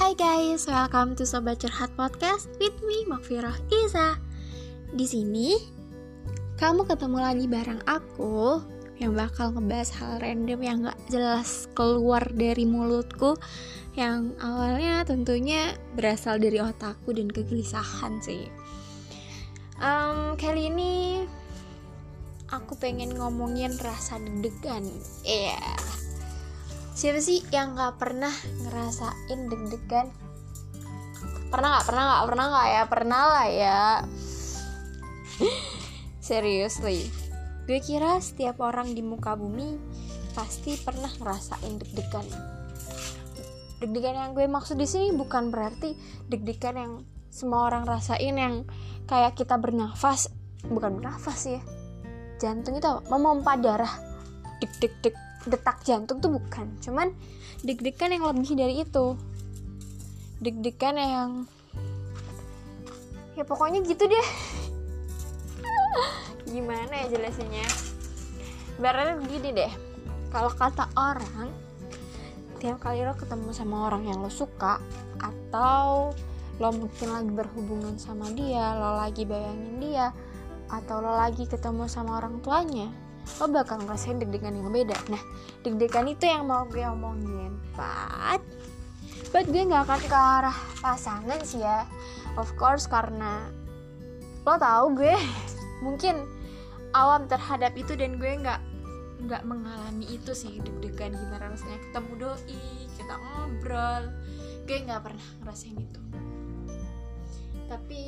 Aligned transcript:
Hai 0.00 0.16
guys, 0.16 0.64
welcome 0.64 1.12
to 1.12 1.28
Sobat 1.28 1.60
Curhat 1.60 1.92
Podcast 1.92 2.48
with 2.56 2.72
me, 2.88 3.04
Makfiroh 3.04 3.52
Iza. 3.68 4.16
Di 4.96 5.04
sini, 5.04 5.52
kamu 6.56 6.88
ketemu 6.88 7.20
lagi 7.20 7.44
bareng 7.44 7.84
aku 7.84 8.64
yang 8.96 9.12
bakal 9.12 9.52
ngebahas 9.52 9.92
hal 10.00 10.16
random 10.24 10.60
yang 10.64 10.88
gak 10.88 10.96
jelas 11.12 11.68
keluar 11.76 12.24
dari 12.32 12.64
mulutku 12.64 13.36
yang 13.92 14.32
awalnya 14.40 15.04
tentunya 15.04 15.76
berasal 15.92 16.40
dari 16.40 16.64
otakku 16.64 17.12
dan 17.12 17.28
kegelisahan 17.28 18.24
sih. 18.24 18.48
Um, 19.84 20.32
kali 20.40 20.72
ini 20.72 21.28
aku 22.48 22.72
pengen 22.80 23.20
ngomongin 23.20 23.76
rasa 23.84 24.16
deg-degan. 24.16 24.80
Iya. 25.28 25.60
Yeah. 25.60 26.09
Siapa 26.90 27.22
sih 27.22 27.40
yang 27.54 27.78
gak 27.78 28.02
pernah 28.02 28.34
ngerasain 28.66 29.40
deg-degan? 29.46 30.10
Pernah 31.50 31.78
gak? 31.78 31.84
Pernah 31.86 32.04
gak? 32.04 32.22
Pernah 32.26 32.46
gak 32.50 32.66
ya? 32.66 32.82
Pernah 32.90 33.22
lah 33.30 33.46
ya. 33.46 33.80
Seriously. 36.28 37.06
Gue 37.70 37.78
kira 37.78 38.18
setiap 38.18 38.58
orang 38.58 38.98
di 38.98 39.02
muka 39.06 39.38
bumi 39.38 39.78
pasti 40.34 40.74
pernah 40.82 41.10
ngerasain 41.10 41.78
deg-degan. 41.78 42.26
Deg-degan 43.78 44.14
yang 44.18 44.30
gue 44.34 44.50
maksud 44.50 44.74
di 44.74 44.86
sini 44.90 45.14
bukan 45.14 45.54
berarti 45.54 45.94
deg-degan 46.26 46.76
yang 46.76 46.92
semua 47.30 47.70
orang 47.70 47.86
rasain 47.86 48.34
yang 48.34 48.66
kayak 49.06 49.38
kita 49.38 49.54
bernafas, 49.56 50.26
bukan 50.66 50.98
bernafas 50.98 51.46
ya. 51.46 51.62
Jantung 52.42 52.82
itu? 52.82 52.90
Memompa 53.06 53.54
darah. 53.54 53.94
Deg 54.58 54.70
deg 54.82 54.92
deg 55.00 55.14
detak 55.46 55.84
jantung 55.86 56.18
tuh 56.18 56.32
bukan. 56.34 56.68
Cuman 56.82 57.12
deg-degan 57.64 58.12
yang 58.12 58.24
lebih 58.28 58.52
dari 58.56 58.82
itu. 58.82 59.16
Deg-degan 60.40 60.96
yang 60.96 61.30
ya 63.40 63.44
pokoknya 63.48 63.80
gitu 63.88 64.04
deh 64.04 64.28
gimana 66.52 66.92
ya 66.92 67.06
jelasinnya 67.16 67.64
Baratnya 68.76 69.16
begini 69.16 69.48
deh 69.56 69.72
kalau 70.28 70.52
kata 70.52 70.92
orang 70.92 71.48
tiap 72.60 72.76
kali 72.84 73.00
lo 73.00 73.16
ketemu 73.16 73.56
sama 73.56 73.88
orang 73.88 74.04
yang 74.12 74.20
lo 74.20 74.28
suka 74.28 74.76
atau 75.24 76.12
lo 76.60 76.68
mungkin 76.68 77.08
lagi 77.08 77.32
berhubungan 77.32 77.96
sama 77.96 78.28
dia 78.36 78.76
lo 78.76 79.00
lagi 79.00 79.24
bayangin 79.24 79.80
dia 79.80 80.12
atau 80.68 81.00
lo 81.00 81.16
lagi 81.16 81.48
ketemu 81.48 81.88
sama 81.88 82.20
orang 82.20 82.44
tuanya 82.44 82.92
lo 83.38 83.46
bakal 83.52 83.78
ngerasain 83.84 84.18
deg-degan 84.18 84.58
yang 84.58 84.72
beda. 84.72 84.96
Nah 85.12 85.22
deg-degan 85.62 86.10
itu 86.10 86.26
yang 86.26 86.48
mau 86.50 86.66
gue 86.66 86.82
omongin. 86.82 87.54
But 87.78 88.42
but 89.30 89.46
gue 89.46 89.62
nggak 89.62 89.86
akan 89.86 90.00
ke 90.08 90.16
arah 90.18 90.58
pasangan 90.82 91.40
sih 91.46 91.62
ya. 91.62 91.86
Of 92.34 92.52
course 92.58 92.90
karena 92.90 93.46
lo 94.42 94.56
tau 94.56 94.90
gue 94.90 95.14
mungkin 95.84 96.26
awam 96.96 97.30
terhadap 97.30 97.76
itu 97.78 97.94
dan 97.94 98.18
gue 98.18 98.32
nggak 98.40 98.60
nggak 99.20 99.44
mengalami 99.44 100.08
itu 100.10 100.32
sih 100.32 100.58
deg-degan 100.60 101.14
gimana 101.14 101.52
rasanya. 101.54 101.78
Ketemu 101.90 102.12
doi 102.18 102.60
kita 102.98 103.14
ngobrol. 103.14 104.04
Gue 104.66 104.78
nggak 104.84 105.00
pernah 105.06 105.28
ngerasain 105.44 105.78
itu. 105.78 106.00
Tapi 107.70 108.02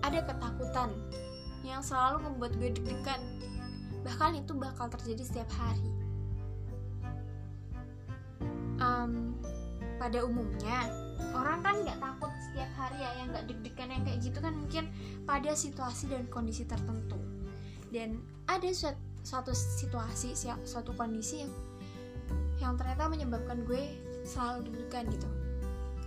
ada 0.00 0.24
ketakutan 0.24 0.90
yang 1.66 1.84
selalu 1.84 2.24
membuat 2.24 2.56
gue 2.56 2.70
deg-degan 2.72 3.20
bahkan 4.08 4.40
itu 4.40 4.56
bakal 4.56 4.88
terjadi 4.88 5.20
setiap 5.20 5.50
hari. 5.60 5.84
Um, 8.80 9.36
pada 10.00 10.24
umumnya 10.24 10.88
orang 11.36 11.60
kan 11.60 11.74
nggak 11.84 11.98
takut 12.00 12.32
setiap 12.48 12.70
hari 12.78 13.04
ya 13.04 13.10
yang 13.20 13.28
nggak 13.36 13.44
deg-degan 13.52 13.90
yang 13.92 14.02
kayak 14.08 14.18
gitu 14.24 14.38
kan 14.40 14.54
mungkin 14.56 14.88
pada 15.28 15.52
situasi 15.52 16.08
dan 16.08 16.24
kondisi 16.32 16.64
tertentu. 16.64 17.20
Dan 17.92 18.24
ada 18.48 18.64
suatu, 18.72 18.96
suatu 19.20 19.52
situasi 19.52 20.32
suatu 20.64 20.96
kondisi 20.96 21.44
yang 21.44 21.52
yang 22.58 22.72
ternyata 22.80 23.12
menyebabkan 23.12 23.68
gue 23.68 23.92
selalu 24.24 24.72
deg-degan 24.72 25.04
gitu. 25.12 25.28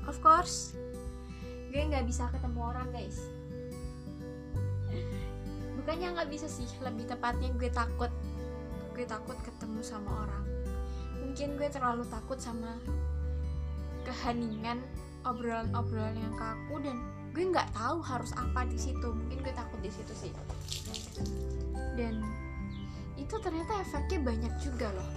Of 0.09 0.18
course 0.26 0.74
gue 1.72 1.80
nggak 1.86 2.03
bisa 2.09 2.28
ketemu 2.34 2.59
orang 2.66 2.90
guys 2.92 3.24
bukannya 5.81 6.14
nggak 6.14 6.30
bisa 6.30 6.46
sih 6.46 6.69
lebih 6.86 7.09
tepatnya 7.09 7.50
gue 7.58 7.74
takut. 7.74 8.14
Gue 8.94 9.06
takut 9.09 9.34
ketemu 9.42 9.81
sama 9.81 10.30
orang. 10.30 10.46
Mungkin 11.18 11.58
gue 11.58 11.69
terlalu 11.74 12.06
takut 12.06 12.38
sama 12.38 12.78
keheningan 14.06 14.78
obrolan-obrolan 15.25 16.18
yang 16.18 16.34
kaku 16.38 16.86
dan 16.86 17.02
gue 17.34 17.50
nggak 17.50 17.74
tahu 17.74 17.97
harus 18.06 18.30
apa 18.38 18.70
di 18.70 18.78
situ. 18.78 19.09
Mungkin 19.09 19.41
gue 19.41 19.53
takut 19.58 19.81
di 19.81 19.90
situ 19.90 20.14
sih. 20.14 20.34
Dan 21.97 22.22
itu 23.18 23.36
ternyata 23.41 23.81
efeknya 23.81 24.22
banyak 24.22 24.53
juga 24.62 24.94
loh. 24.94 25.12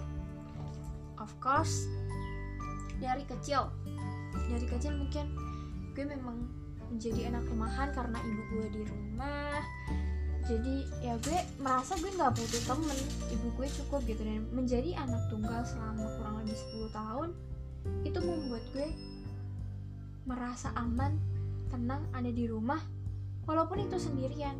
Of 1.21 1.37
course 1.45 1.85
dari 3.05 3.25
kecil 3.29 3.69
dari 4.49 4.67
kecil 4.67 4.97
mungkin 4.97 5.27
gue 5.93 6.05
memang 6.09 6.47
menjadi 6.89 7.33
anak 7.33 7.45
rumahan 7.53 7.89
karena 7.93 8.19
ibu 8.23 8.43
gue 8.55 8.67
di 8.71 8.83
rumah 8.87 9.61
jadi 10.45 10.85
ya 11.01 11.17
gue 11.25 11.39
merasa 11.57 11.97
gue 11.97 12.13
nggak 12.13 12.37
butuh 12.37 12.63
temen. 12.69 12.99
Ibu 13.33 13.49
gue 13.57 13.69
cukup 13.81 14.01
gitu. 14.05 14.21
Dan 14.21 14.45
menjadi 14.53 14.93
anak 15.01 15.33
tunggal 15.33 15.65
selama 15.65 16.05
kurang 16.21 16.45
lebih 16.45 16.57
10 16.57 16.93
tahun 16.93 17.29
itu 18.05 18.19
membuat 18.21 18.65
gue 18.73 18.89
merasa 20.25 20.73
aman 20.77 21.17
tenang 21.69 22.01
ada 22.17 22.29
di 22.33 22.45
rumah 22.49 22.81
walaupun 23.49 23.89
itu 23.89 23.97
sendirian. 23.97 24.57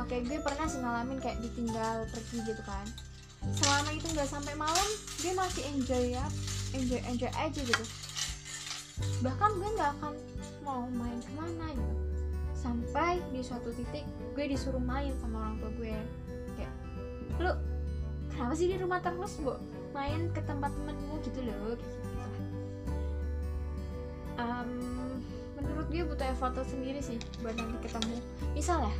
Oke 0.00 0.24
gue 0.24 0.40
pernah 0.40 0.66
sih 0.68 0.80
ngalamin 0.80 1.20
kayak 1.20 1.40
ditinggal 1.44 2.08
pergi 2.08 2.40
gitu 2.48 2.62
kan. 2.64 2.84
Selama 3.60 3.92
itu 3.92 4.08
nggak 4.12 4.28
sampai 4.28 4.56
malam 4.56 4.88
gue 5.20 5.32
masih 5.36 5.62
enjoy 5.76 6.16
ya 6.16 6.24
enjoy 6.72 7.00
enjoy 7.04 7.32
aja 7.36 7.60
gitu. 7.60 7.84
Bahkan 9.20 9.50
gue 9.60 9.68
nggak 9.76 9.90
akan 10.00 10.14
mau 10.64 10.88
main 10.96 11.20
ke 11.20 11.32
mana 11.36 11.68
gitu 11.76 12.05
sampai 12.66 13.22
di 13.30 13.46
suatu 13.46 13.70
titik 13.70 14.02
gue 14.34 14.44
disuruh 14.50 14.82
main 14.82 15.14
sama 15.22 15.46
orang 15.46 15.56
tua 15.62 15.70
gue. 15.78 15.94
Kayak 16.58 16.74
lu 17.38 17.52
kenapa 18.34 18.52
sih 18.58 18.66
di 18.66 18.76
rumah 18.82 18.98
terus 18.98 19.38
bu? 19.38 19.54
Main 19.94 20.34
ke 20.34 20.42
tempat 20.42 20.74
temenmu 20.74 21.22
gitu 21.22 21.40
loh 21.46 21.78
gitu, 21.78 21.96
gitu. 22.02 22.42
Um, 24.36 25.22
menurut 25.56 25.86
gue 25.88 26.02
butuh 26.04 26.26
effort 26.26 26.58
sendiri 26.66 26.98
sih 26.98 27.22
buat 27.40 27.54
nanti 27.54 27.78
ketemu. 27.86 28.18
Misal 28.52 28.82
ya 28.82 28.94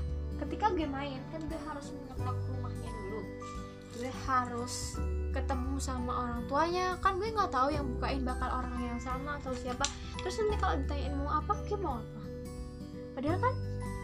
ketika 0.46 0.70
gue 0.70 0.86
main 0.86 1.18
kan 1.34 1.42
gue 1.42 1.60
harus 1.66 1.90
mengetok 1.90 2.38
rumahnya 2.54 2.90
dulu. 2.94 3.20
Gue 3.98 4.10
harus 4.30 4.96
ketemu 5.34 5.74
sama 5.82 6.12
orang 6.22 6.40
tuanya. 6.46 6.86
Kan 7.02 7.18
gue 7.18 7.34
nggak 7.34 7.50
tahu 7.50 7.74
yang 7.74 7.84
bukain 7.98 8.22
bakal 8.22 8.48
orang 8.62 8.78
yang 8.78 9.00
sama 9.02 9.42
atau 9.42 9.50
siapa. 9.52 9.84
Terus 10.22 10.38
nanti 10.38 10.56
kalau 10.62 10.74
ditanyain 10.80 11.14
mau 11.18 11.28
apa 11.34 11.52
gue 11.66 11.76
mau 11.76 11.98
apa 11.98 12.25
padahal 13.16 13.40
kan 13.40 13.54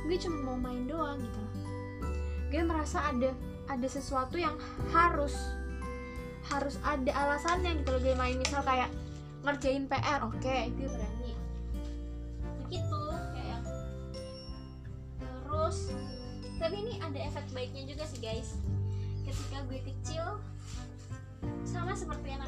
gue 0.09 0.17
cuma 0.17 0.39
mau 0.41 0.56
main 0.56 0.89
doang 0.89 1.21
gitu 1.21 1.39
loh. 1.39 1.55
Gue 2.49 2.62
merasa 2.65 3.12
ada 3.12 3.37
ada 3.69 3.89
sesuatu 3.89 4.41
yang 4.41 4.56
harus 4.91 5.37
harus 6.49 6.81
ada 6.83 7.12
alasannya 7.12 7.84
gitu 7.84 7.93
loh 7.93 8.00
gue 8.00 8.17
main. 8.17 8.41
Misal 8.41 8.65
kayak 8.65 8.89
ngerjain 9.45 9.84
PR 9.84 10.25
oke 10.25 10.41
okay, 10.41 10.73
itu 10.73 10.89
berani 10.89 11.33
begitu 12.65 13.03
kayak 13.37 13.61
terus. 15.21 15.93
Tapi 16.56 16.75
ini 16.81 16.94
ada 17.05 17.19
efek 17.21 17.44
baiknya 17.53 17.84
juga 17.84 18.09
sih 18.09 18.19
guys. 18.25 18.56
Ketika 19.29 19.61
gue 19.69 19.81
kecil 19.84 20.41
sama 21.69 21.93
seperti 21.94 22.32
lain 22.32 22.43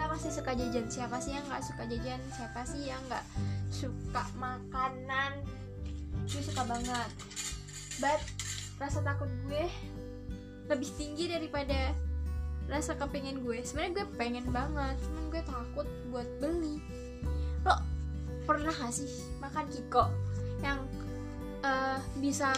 kita 0.00 0.16
pasti 0.16 0.32
suka 0.32 0.56
jajan 0.56 0.88
siapa 0.88 1.20
sih 1.20 1.36
yang 1.36 1.44
nggak 1.44 1.60
suka 1.60 1.84
jajan? 1.84 2.20
Siapa 2.32 2.64
sih 2.64 2.88
yang 2.88 3.04
nggak 3.04 3.20
suka 3.68 4.24
makanan? 4.40 5.44
Gue 6.24 6.40
suka 6.40 6.64
banget. 6.64 7.10
But 8.00 8.16
rasa 8.80 9.04
takut 9.04 9.28
gue 9.44 9.68
lebih 10.72 10.88
tinggi 10.96 11.28
daripada 11.28 11.92
rasa 12.72 12.96
kepengen 12.96 13.44
gue. 13.44 13.60
Sebenarnya 13.60 14.00
gue 14.00 14.06
pengen 14.16 14.48
banget 14.48 14.96
cuman 15.04 15.24
gue 15.36 15.42
takut 15.44 15.88
buat 16.08 16.28
beli. 16.40 16.80
Lo 17.68 17.76
pernah 18.48 18.72
gak 18.72 18.96
sih 18.96 19.28
makan 19.36 19.68
kiko 19.68 20.08
yang 20.64 20.80
uh, 21.60 22.00
bisa 22.24 22.56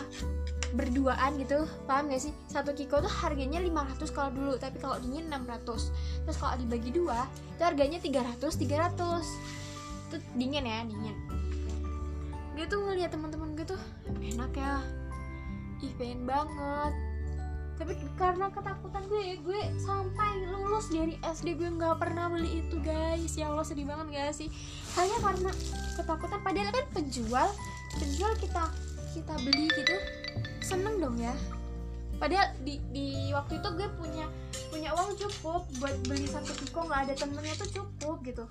berduaan 0.72 1.36
gitu 1.36 1.68
paham 1.84 2.08
gak 2.08 2.22
sih? 2.24 2.32
Satu 2.48 2.72
kiko 2.72 3.04
tuh 3.04 3.12
harganya 3.22 3.60
500 3.60 4.00
kalau 4.10 4.30
dulu 4.32 4.54
tapi 4.56 4.80
kalau 4.80 4.96
dingin 5.00 5.28
600 5.28 5.92
terus 6.24 6.36
kalau 6.40 6.56
dibagi 6.56 6.90
dua 6.90 7.28
itu 7.56 7.62
harganya 7.62 7.98
300 8.00 8.40
300 8.40 10.12
itu 10.12 10.16
dingin 10.36 10.64
ya 10.64 10.84
dingin. 10.84 11.16
Gue 12.52 12.66
tuh 12.68 12.84
ngeliat 12.84 13.12
teman-teman 13.12 13.56
gue 13.56 13.64
tuh 13.64 13.80
enak 14.12 14.52
ya. 14.56 14.80
Ih 15.82 15.92
banget. 16.24 16.92
Tapi 17.80 17.98
karena 18.14 18.46
ketakutan 18.52 19.02
gue 19.08 19.40
gue 19.42 19.60
sampai 19.80 20.46
lulus 20.52 20.92
dari 20.92 21.16
SD 21.24 21.58
gue 21.58 21.70
nggak 21.72 21.98
pernah 21.98 22.28
beli 22.28 22.60
itu 22.60 22.76
guys. 22.84 23.34
Ya 23.34 23.48
Allah 23.48 23.64
sedih 23.64 23.88
banget 23.88 24.12
gak 24.12 24.36
sih? 24.36 24.48
Hanya 24.94 25.16
karena 25.18 25.50
ketakutan. 25.96 26.38
Padahal 26.44 26.70
kan 26.70 26.86
penjual 26.92 27.48
penjual 27.98 28.32
kita 28.40 28.64
kita 29.12 29.34
beli 29.44 29.68
gitu 29.68 30.21
seneng 30.64 30.98
dong 31.02 31.18
ya. 31.18 31.34
Padahal 32.22 32.54
di, 32.62 32.78
di 32.94 33.34
waktu 33.34 33.58
itu 33.58 33.68
gue 33.74 33.88
punya 33.98 34.26
punya 34.70 34.94
uang 34.94 35.18
cukup. 35.18 35.66
Buat 35.82 35.96
beli 36.06 36.26
satu 36.30 36.54
piko 36.54 36.86
nggak 36.86 37.10
ada 37.10 37.14
temennya 37.18 37.54
tuh 37.58 37.70
cukup 37.82 38.22
gitu. 38.22 38.44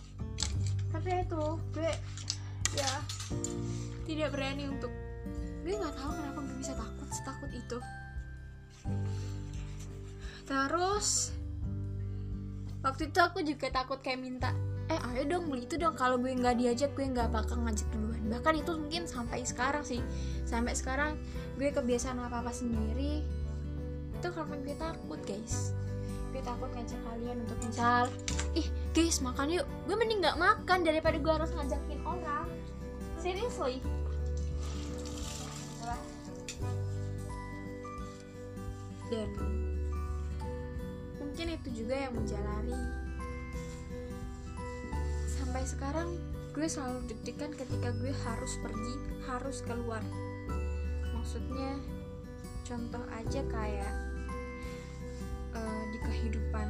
Tapi 0.92 1.08
ya 1.08 1.20
itu 1.24 1.44
gue 1.72 1.92
ya 2.76 2.92
tidak 4.04 4.30
berani 4.36 4.68
untuk 4.68 4.92
gue 5.64 5.72
nggak 5.72 5.96
tahu 5.96 6.12
kenapa 6.12 6.40
gue 6.44 6.56
bisa 6.60 6.74
takut 6.76 7.08
setakut 7.16 7.52
itu. 7.56 7.78
Terus 10.44 11.32
waktu 12.84 13.08
itu 13.08 13.20
aku 13.24 13.40
juga 13.46 13.72
takut 13.72 14.04
kayak 14.04 14.20
minta 14.20 14.52
eh 14.92 15.00
ayo 15.16 15.24
dong 15.32 15.48
beli 15.48 15.64
itu 15.64 15.80
dong. 15.80 15.96
Kalau 15.96 16.20
gue 16.20 16.36
nggak 16.36 16.60
diajak 16.60 16.92
gue 16.92 17.08
nggak 17.08 17.32
bakal 17.32 17.56
ngajak 17.64 17.88
duluan. 17.96 18.20
Bahkan 18.28 18.54
itu 18.60 18.72
mungkin 18.76 19.08
sampai 19.08 19.48
sekarang 19.48 19.88
sih. 19.88 20.04
Sampai 20.44 20.76
sekarang 20.76 21.16
gue 21.62 21.70
kebiasaan 21.70 22.18
apa 22.18 22.42
apa 22.42 22.50
sendiri 22.50 23.22
itu 24.18 24.28
karena 24.34 24.58
gue 24.66 24.76
takut 24.82 25.22
guys. 25.30 25.78
Gue 26.34 26.42
takut 26.42 26.74
ngajak 26.74 26.98
kalian 27.06 27.38
untuk 27.46 27.60
misal 27.62 28.10
ih 28.58 28.66
guys 28.98 29.22
makan 29.22 29.62
yuk. 29.62 29.70
Gue 29.86 29.94
mending 29.94 30.26
nggak 30.26 30.42
makan 30.42 30.82
daripada 30.82 31.22
gue 31.22 31.34
harus 31.38 31.54
ngajakin 31.54 32.02
orang. 32.02 32.50
Seriously 33.22 33.86
dan 39.12 39.28
mungkin 41.20 41.48
itu 41.60 41.70
juga 41.84 41.96
yang 42.10 42.14
menjalani. 42.16 42.80
Sampai 45.30 45.68
sekarang 45.68 46.16
gue 46.56 46.66
selalu 46.66 47.12
deg-degan 47.12 47.54
ketika 47.54 47.92
gue 48.02 48.16
harus 48.26 48.54
pergi 48.64 48.96
harus 49.28 49.60
keluar 49.68 50.02
maksudnya 51.32 51.80
contoh 52.68 53.04
aja 53.08 53.40
kayak 53.48 53.94
uh, 55.56 55.84
di 55.96 55.98
kehidupan 56.04 56.68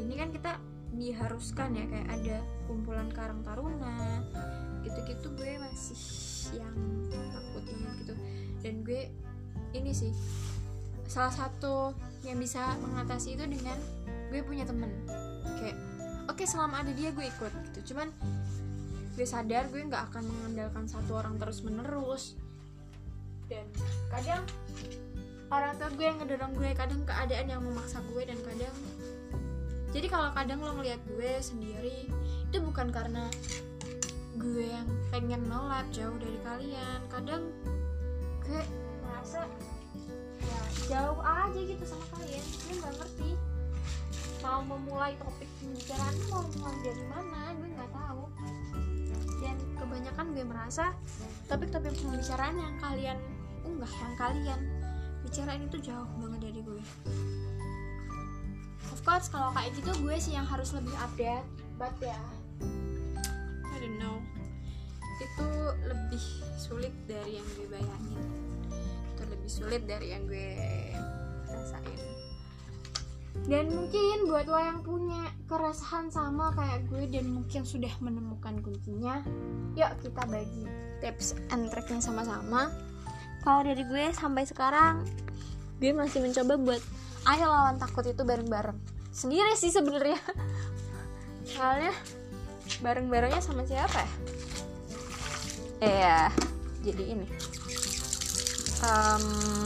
ini 0.00 0.16
kan 0.16 0.32
kita 0.32 0.52
diharuskan 0.96 1.76
ya 1.76 1.84
kayak 1.92 2.08
ada 2.16 2.40
kumpulan 2.64 3.12
karang 3.12 3.44
taruna 3.44 4.24
gitu-gitu 4.80 5.28
gue 5.36 5.60
masih 5.60 6.00
yang 6.56 6.72
takut 7.12 7.68
banget 7.68 7.96
gitu. 8.00 8.14
Dan 8.64 8.80
gue 8.80 9.12
ini 9.76 9.92
sih 9.92 10.16
salah 11.04 11.36
satu 11.36 11.92
yang 12.24 12.40
bisa 12.40 12.64
mengatasi 12.80 13.36
itu 13.36 13.44
dengan 13.44 13.76
gue 14.32 14.40
punya 14.40 14.64
temen. 14.64 14.88
Kayak 15.60 15.76
oke 16.32 16.40
okay, 16.40 16.48
selama 16.48 16.80
ada 16.80 16.96
dia 16.96 17.12
gue 17.12 17.28
ikut 17.28 17.52
gitu. 17.68 17.92
Cuman 17.92 18.08
gue 19.20 19.26
sadar 19.28 19.68
gue 19.68 19.84
nggak 19.84 20.16
akan 20.16 20.24
mengandalkan 20.24 20.88
satu 20.88 21.20
orang 21.20 21.36
terus 21.36 21.60
menerus 21.60 22.40
dan 23.48 23.64
kadang 24.12 24.44
orang 25.48 25.72
tua 25.80 25.88
gue 25.96 26.04
yang 26.04 26.18
ngedorong 26.20 26.52
gue 26.54 26.70
kadang 26.76 27.00
keadaan 27.08 27.46
yang 27.48 27.60
memaksa 27.64 28.04
gue 28.12 28.22
dan 28.28 28.38
kadang 28.44 28.76
jadi 29.88 30.06
kalau 30.12 30.28
kadang 30.36 30.60
lo 30.60 30.76
ngeliat 30.76 31.00
gue 31.08 31.32
sendiri 31.40 32.12
itu 32.48 32.56
bukan 32.60 32.92
karena 32.92 33.24
gue 34.36 34.70
yang 34.70 34.86
pengen 35.10 35.42
nolak 35.48 35.84
jauh 35.90 36.14
dari 36.20 36.38
kalian. 36.44 37.00
Kadang 37.08 37.48
gue 38.44 38.62
merasa 39.02 39.48
ya 40.38 40.60
jauh 40.92 41.20
aja 41.24 41.60
gitu 41.60 41.84
sama 41.88 42.04
kalian. 42.20 42.44
Gue 42.44 42.74
nggak 42.78 42.94
ngerti 43.00 43.30
mau 44.38 44.62
memulai 44.62 45.18
topik 45.18 45.50
pembicaraan 45.58 46.14
mau 46.30 46.44
mulai 46.60 46.78
dari 46.84 47.04
mana 47.08 47.40
gue 47.56 47.68
nggak 47.72 47.92
tahu. 47.96 48.22
Dan 49.40 49.56
kebanyakan 49.80 50.26
gue 50.36 50.44
merasa 50.44 50.92
topik-topik 51.48 51.96
pembicaraan 51.96 52.56
yang 52.60 52.74
kalian 52.78 53.18
unggah 53.68 53.92
yang 54.00 54.14
kalian. 54.16 54.60
Bicarain 55.20 55.62
itu 55.62 55.78
jauh 55.84 56.08
banget 56.16 56.40
dari 56.48 56.60
gue. 56.64 56.84
Of 58.88 59.00
course 59.04 59.28
kalau 59.28 59.52
kayak 59.52 59.76
gitu 59.76 59.92
gue 60.00 60.16
sih 60.16 60.32
yang 60.32 60.48
harus 60.48 60.72
lebih 60.72 60.94
update. 61.04 61.44
But 61.76 61.94
ya 62.00 62.16
yeah, 62.16 62.24
I 63.68 63.76
don't 63.78 64.00
know. 64.00 64.18
Itu 65.20 65.48
lebih 65.84 66.24
sulit 66.56 66.94
dari 67.04 67.36
yang 67.36 67.46
gue 67.54 67.66
bayangin. 67.68 68.24
Itu 69.14 69.22
lebih 69.28 69.50
sulit 69.50 69.82
dari 69.84 70.16
yang 70.16 70.24
gue 70.24 70.50
rasain. 71.52 72.00
Dan 73.46 73.70
mungkin 73.70 74.26
buat 74.26 74.50
lo 74.50 74.58
yang 74.58 74.80
punya 74.82 75.30
keresahan 75.48 76.12
sama 76.12 76.52
kayak 76.52 76.84
gue 76.92 77.08
dan 77.08 77.32
mungkin 77.32 77.64
sudah 77.64 77.90
menemukan 78.04 78.60
kuncinya 78.60 79.24
yuk 79.72 79.92
kita 80.04 80.22
bagi 80.28 80.64
tips 81.00 81.38
and 81.54 81.72
triknya 81.72 82.04
sama-sama 82.04 82.68
kalau 83.48 83.64
dari 83.64 83.80
gue 83.80 84.12
sampai 84.12 84.44
sekarang 84.44 85.08
gue 85.80 85.96
masih 85.96 86.20
mencoba 86.20 86.60
buat 86.60 86.82
ayo 87.32 87.48
lawan 87.48 87.80
takut 87.80 88.04
itu 88.04 88.20
bareng-bareng 88.20 88.76
sendiri 89.08 89.56
sih 89.56 89.72
sebenarnya 89.72 90.20
soalnya 91.56 91.96
bareng-barengnya 92.84 93.40
sama 93.40 93.64
siapa 93.64 94.04
ya 94.04 94.12
Iya, 95.78 96.34
jadi 96.82 97.04
ini. 97.14 97.26
Um, 98.82 99.62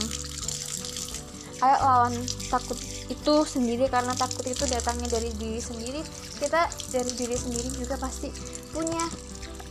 ayo 1.57 1.77
lawan 1.81 2.13
takut 2.53 2.77
itu 3.09 3.35
sendiri 3.49 3.89
karena 3.89 4.13
takut 4.13 4.45
itu 4.45 4.61
datangnya 4.69 5.09
dari 5.09 5.33
diri 5.41 5.57
sendiri. 5.57 6.05
Kita 6.37 6.69
dari 6.93 7.11
diri 7.17 7.33
sendiri 7.33 7.69
juga 7.73 7.97
pasti 7.97 8.29
punya 8.69 9.01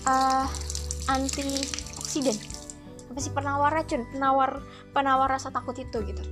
uh, 0.03 0.47
anti 1.07 1.63
oksidan. 2.03 2.52
Apa 3.13 3.21
sih 3.21 3.29
penawar 3.29 3.77
racun, 3.77 4.09
penawar 4.09 4.65
penawar 4.97 5.29
rasa 5.29 5.53
takut 5.53 5.77
itu 5.77 6.01
gitu. 6.01 6.25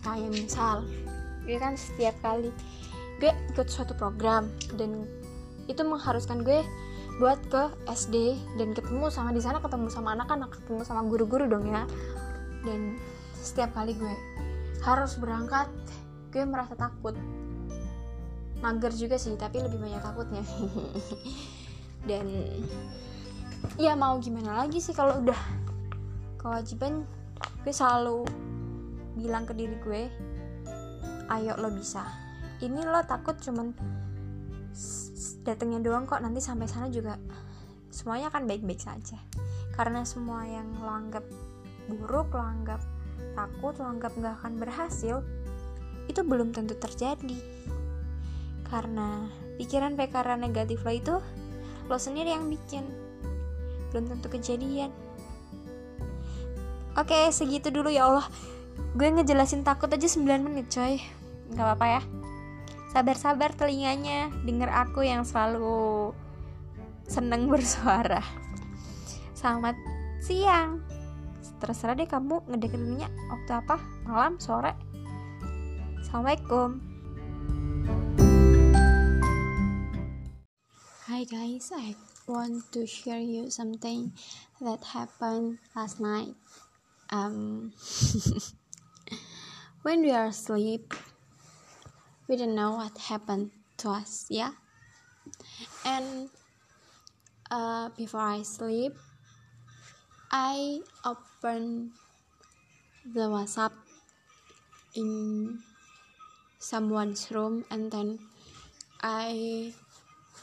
Kayak 0.00 0.32
misal, 0.32 0.88
gue 1.44 1.60
kan 1.60 1.76
setiap 1.76 2.16
kali 2.24 2.48
gue 3.20 3.28
ikut 3.52 3.68
suatu 3.68 3.92
program 3.92 4.48
dan 4.80 5.04
itu 5.68 5.84
mengharuskan 5.84 6.40
gue 6.40 6.64
buat 7.20 7.36
ke 7.50 7.68
SD 7.90 8.38
dan 8.56 8.72
ketemu 8.72 9.10
sama 9.10 9.34
di 9.34 9.42
sana 9.42 9.58
ketemu 9.58 9.90
sama 9.90 10.14
anak-anak 10.14 10.54
ketemu 10.54 10.80
sama 10.88 11.04
guru-guru 11.04 11.44
dong 11.44 11.68
ya. 11.68 11.84
Dan 12.64 12.96
setiap 13.36 13.76
kali 13.76 13.92
gue 13.92 14.14
harus 14.86 15.20
berangkat 15.20 15.68
gue 16.32 16.48
merasa 16.48 16.72
takut. 16.80 17.12
Mager 18.64 18.96
juga 18.96 19.20
sih 19.20 19.36
tapi 19.36 19.60
lebih 19.60 19.76
banyak 19.76 20.00
takutnya. 20.00 20.40
Dan 22.08 22.24
ya 23.78 23.94
mau 23.94 24.18
gimana 24.18 24.64
lagi 24.64 24.82
sih 24.82 24.94
kalau 24.94 25.22
udah 25.22 25.38
kewajiban? 26.38 27.06
Gue 27.62 27.74
selalu 27.74 28.24
bilang 29.18 29.44
ke 29.44 29.52
diri 29.54 29.76
gue 29.82 30.02
ayo 31.28 31.54
lo 31.60 31.68
bisa. 31.74 32.02
Ini 32.58 32.86
lo 32.86 33.02
takut 33.04 33.36
cuman 33.38 33.70
datangnya 35.44 35.80
doang 35.80 36.04
kok 36.08 36.20
nanti 36.20 36.42
sampai 36.42 36.66
sana 36.68 36.88
juga 36.88 37.20
semuanya 37.92 38.32
akan 38.32 38.48
baik-baik 38.48 38.80
saja. 38.80 39.18
Karena 39.74 40.02
semua 40.02 40.42
yang 40.48 40.66
lo 40.80 40.90
anggap 40.90 41.24
buruk 41.88 42.34
lo 42.34 42.42
anggap 42.42 42.82
takut 43.36 43.74
lo 43.78 43.86
anggap 43.86 44.12
nggak 44.18 44.34
akan 44.42 44.52
berhasil 44.58 45.22
itu 46.08 46.20
belum 46.24 46.50
tentu 46.56 46.74
terjadi. 46.74 47.38
Karena 48.68 49.28
pikiran-pikiran 49.60 50.40
negatif 50.40 50.82
lo 50.82 50.92
itu 50.92 51.14
lo 51.88 51.96
sendiri 51.96 52.32
yang 52.32 52.48
bikin 52.52 53.07
belum 53.90 54.04
tentu 54.08 54.26
kejadian. 54.32 54.92
Oke 56.98 57.30
segitu 57.30 57.70
dulu 57.70 57.92
ya 57.92 58.10
Allah. 58.10 58.26
Gue 58.98 59.08
ngejelasin 59.12 59.62
takut 59.62 59.86
aja 59.92 60.08
9 60.08 60.24
menit 60.42 60.66
coy. 60.72 60.98
Nggak 61.54 61.64
apa-apa 61.64 61.86
ya. 61.86 62.02
Sabar-sabar 62.90 63.54
telinganya. 63.54 64.32
Denger 64.42 64.70
aku 64.72 65.06
yang 65.06 65.22
selalu 65.22 66.10
seneng 67.06 67.46
bersuara. 67.52 68.24
Selamat 69.36 69.78
siang. 70.18 70.82
Terserah 71.58 71.98
deh 71.98 72.06
kamu 72.06 72.42
ngedengerinnya 72.50 73.10
waktu 73.30 73.52
apa? 73.54 73.76
Malam 74.06 74.38
sore. 74.38 74.74
Assalamualaikum. 76.02 76.82
Hi 81.08 81.26
guys, 81.26 81.74
I 81.74 81.98
want 82.28 82.70
to 82.72 82.86
share 82.86 83.18
you 83.18 83.50
something 83.50 84.12
that 84.60 84.84
happened 84.84 85.58
last 85.74 86.00
night. 86.00 86.34
Um, 87.10 87.72
when 89.82 90.02
we 90.02 90.12
are 90.12 90.26
asleep, 90.26 90.92
we 92.28 92.36
don't 92.36 92.54
know 92.54 92.76
what 92.76 92.96
happened 92.98 93.50
to 93.78 93.88
us 93.88 94.26
yeah 94.28 94.52
and 95.86 96.28
uh, 97.50 97.88
before 97.96 98.20
i 98.20 98.42
sleep 98.42 98.92
i 100.30 100.80
open 101.06 101.90
the 103.14 103.24
whatsapp 103.32 103.72
in 104.94 105.58
someone's 106.58 107.30
room 107.30 107.64
and 107.70 107.90
then 107.90 108.18
I 109.00 109.72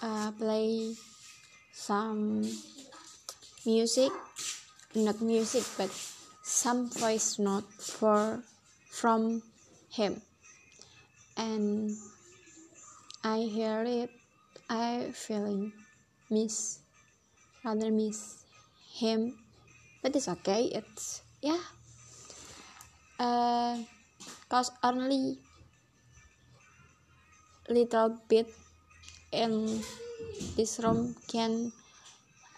uh, 0.02 0.32
play 0.32 0.96
some 1.76 2.48
music 3.68 4.10
not 4.96 5.20
music 5.20 5.68
but 5.76 5.92
some 6.42 6.88
voice 6.88 7.36
note 7.38 7.68
for 7.84 8.40
from 8.88 9.44
him. 9.92 10.22
And 11.36 11.92
I 13.24 13.44
hear 13.44 13.84
it 13.84 14.10
I 14.70 15.12
feeling 15.12 15.74
miss 16.32 16.80
rather 17.66 17.92
miss 17.92 18.46
him 18.96 19.36
but 20.02 20.16
it's 20.16 20.32
okay 20.32 20.72
it's 20.72 21.22
yeah. 21.44 21.60
Uh 23.20 23.84
cause 24.48 24.72
only 24.82 25.40
little 27.68 28.16
bit 28.30 28.48
in 29.34 29.84
this 30.56 30.80
room 30.80 31.16
can 31.28 31.72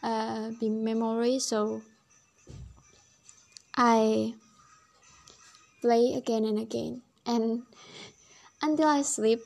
uh, 0.04 0.52
be 0.60 0.70
memory. 0.70 1.40
So 1.40 1.82
I 3.76 4.34
play 5.82 6.14
again 6.16 6.46
and 6.46 6.60
again. 6.60 7.02
And 7.26 7.64
until 8.62 8.88
I 8.88 9.02
sleep 9.02 9.42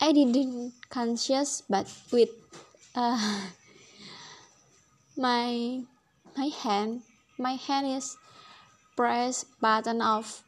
I 0.00 0.12
didn't 0.12 0.74
conscious 0.90 1.62
but 1.68 1.90
with 2.12 2.30
uh, 2.94 3.16
my 5.16 5.82
my 6.36 6.46
hand 6.46 7.02
my 7.38 7.54
hand 7.54 7.86
is 7.86 8.16
press 8.96 9.44
button 9.60 10.02
of 10.02 10.42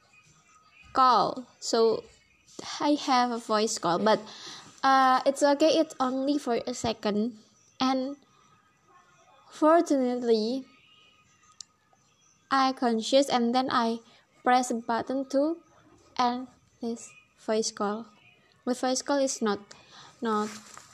call. 0.92 1.46
So 1.60 2.04
I 2.80 2.96
have 3.00 3.30
a 3.30 3.38
voice 3.38 3.78
call 3.78 3.98
but 3.98 4.20
uh, 4.82 5.20
it's 5.26 5.42
okay 5.42 5.78
it's 5.78 5.94
only 6.00 6.38
for 6.38 6.60
a 6.66 6.74
second. 6.74 7.38
And 7.80 8.16
fortunately 9.50 10.64
I 12.50 12.72
conscious 12.72 13.28
and 13.28 13.54
then 13.54 13.68
I 13.70 13.98
press 14.44 14.70
a 14.70 14.74
button 14.74 15.26
to 15.30 15.58
end 16.18 16.48
this 16.80 17.10
voice 17.38 17.70
call. 17.70 18.06
With 18.64 18.80
voice 18.80 19.02
call 19.02 19.18
is 19.18 19.42
not 19.42 19.60
not 20.22 20.48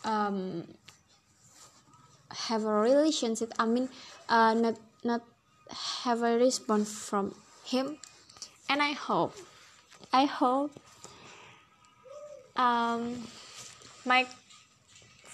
um, 0.05 0.67
have 2.49 2.65
a 2.65 2.73
relationship 2.73 3.53
I 3.59 3.67
mean 3.67 3.89
uh, 4.29 4.55
not 4.55 4.77
not 5.05 5.23
have 6.05 6.23
a 6.23 6.39
response 6.39 6.93
from 6.93 7.35
him. 7.65 7.99
And 8.69 8.81
I 8.81 8.93
hope 8.93 9.37
I 10.13 10.25
hope 10.25 10.73
um, 12.57 13.29
my 14.05 14.27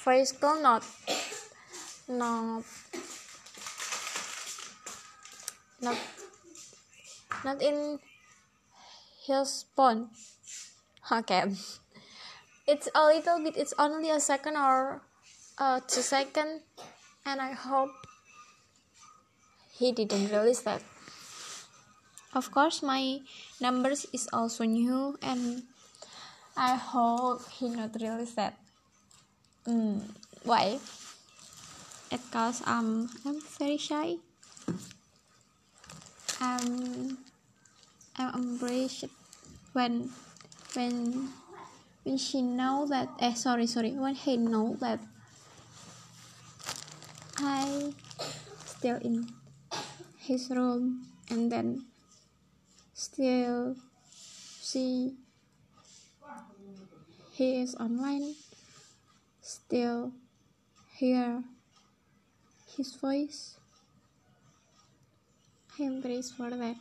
voice 0.05 0.33
call 0.33 0.61
not 0.63 0.85
not 2.09 2.65
not 5.81 5.97
not 7.45 7.63
in 7.63 7.99
his 9.25 9.65
phone. 9.77 10.09
Okay. 11.11 11.45
It's 12.67 12.89
a 12.95 13.05
little 13.07 13.41
bit 13.41 13.57
it's 13.57 13.75
only 13.79 14.11
a 14.11 14.21
second 14.21 14.57
or 14.57 15.01
uh, 15.59 15.81
two 15.87 16.03
second 16.03 16.61
and 17.25 17.41
i 17.41 17.53
hope 17.53 17.91
he 19.73 19.93
didn't 19.93 20.31
release 20.31 20.61
that. 20.63 20.83
Of 22.35 22.51
course 22.51 22.83
my 22.83 23.21
numbers 23.61 24.07
is 24.13 24.29
also 24.33 24.65
new 24.65 25.17
and 25.23 25.65
I 26.59 26.75
hope 26.75 27.47
he 27.55 27.71
not 27.71 27.95
really 28.03 28.27
that. 28.35 28.59
Mm, 29.63 30.03
why? 30.43 30.83
Because 32.11 32.67
um, 32.67 33.07
I'm 33.25 33.39
very 33.63 33.79
shy. 33.79 34.19
Um, 36.43 37.19
I'm 38.19 38.35
embraced 38.35 39.07
when 39.73 40.11
when 40.75 41.31
when 42.03 42.19
she 42.19 42.43
know 42.43 42.87
that 42.91 43.07
eh 43.23 43.35
sorry 43.35 43.71
sorry 43.71 43.95
when 43.95 44.19
he 44.19 44.37
know 44.37 44.75
that 44.83 44.99
I 47.39 47.95
still 48.67 48.99
in 48.99 49.31
his 50.19 50.51
room 50.51 51.07
and 51.31 51.53
then 51.53 51.87
still 52.95 53.77
see 54.59 55.15
he 57.39 57.63
is 57.63 57.77
online 57.79 58.35
still 59.41 60.11
hear 60.99 61.45
his 62.75 62.99
voice. 62.99 63.55
I 65.79 65.85
am 65.85 66.03
praised 66.03 66.35
for 66.35 66.51
that. 66.51 66.75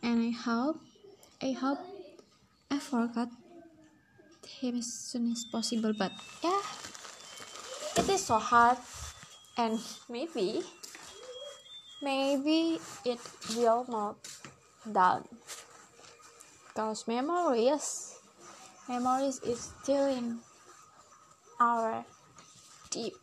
And 0.00 0.22
I 0.22 0.30
hope 0.30 0.78
I 1.42 1.50
hope 1.58 1.82
I 2.70 2.78
forgot 2.78 3.34
him 4.46 4.78
as 4.78 4.86
soon 4.86 5.32
as 5.32 5.42
possible 5.50 5.92
but 5.98 6.12
yeah. 6.44 6.62
It 7.98 8.08
is 8.08 8.22
so 8.30 8.38
hard 8.38 8.78
and 9.58 9.82
maybe 10.08 10.62
maybe 11.98 12.78
it 13.04 13.18
will 13.58 13.86
not 13.90 14.22
done. 14.86 15.26
Because 16.70 17.08
memories 17.08 18.13
memories 18.88 19.40
is 19.40 19.72
still 19.82 20.06
in 20.06 20.38
our 21.60 22.04
deep 22.90 23.14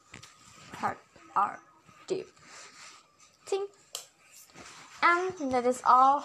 heart, 0.73 0.97
our 1.35 1.59
deep 2.07 2.27
thing. 3.45 3.67
And 5.03 5.51
that 5.51 5.65
is 5.65 5.81
all. 5.85 6.23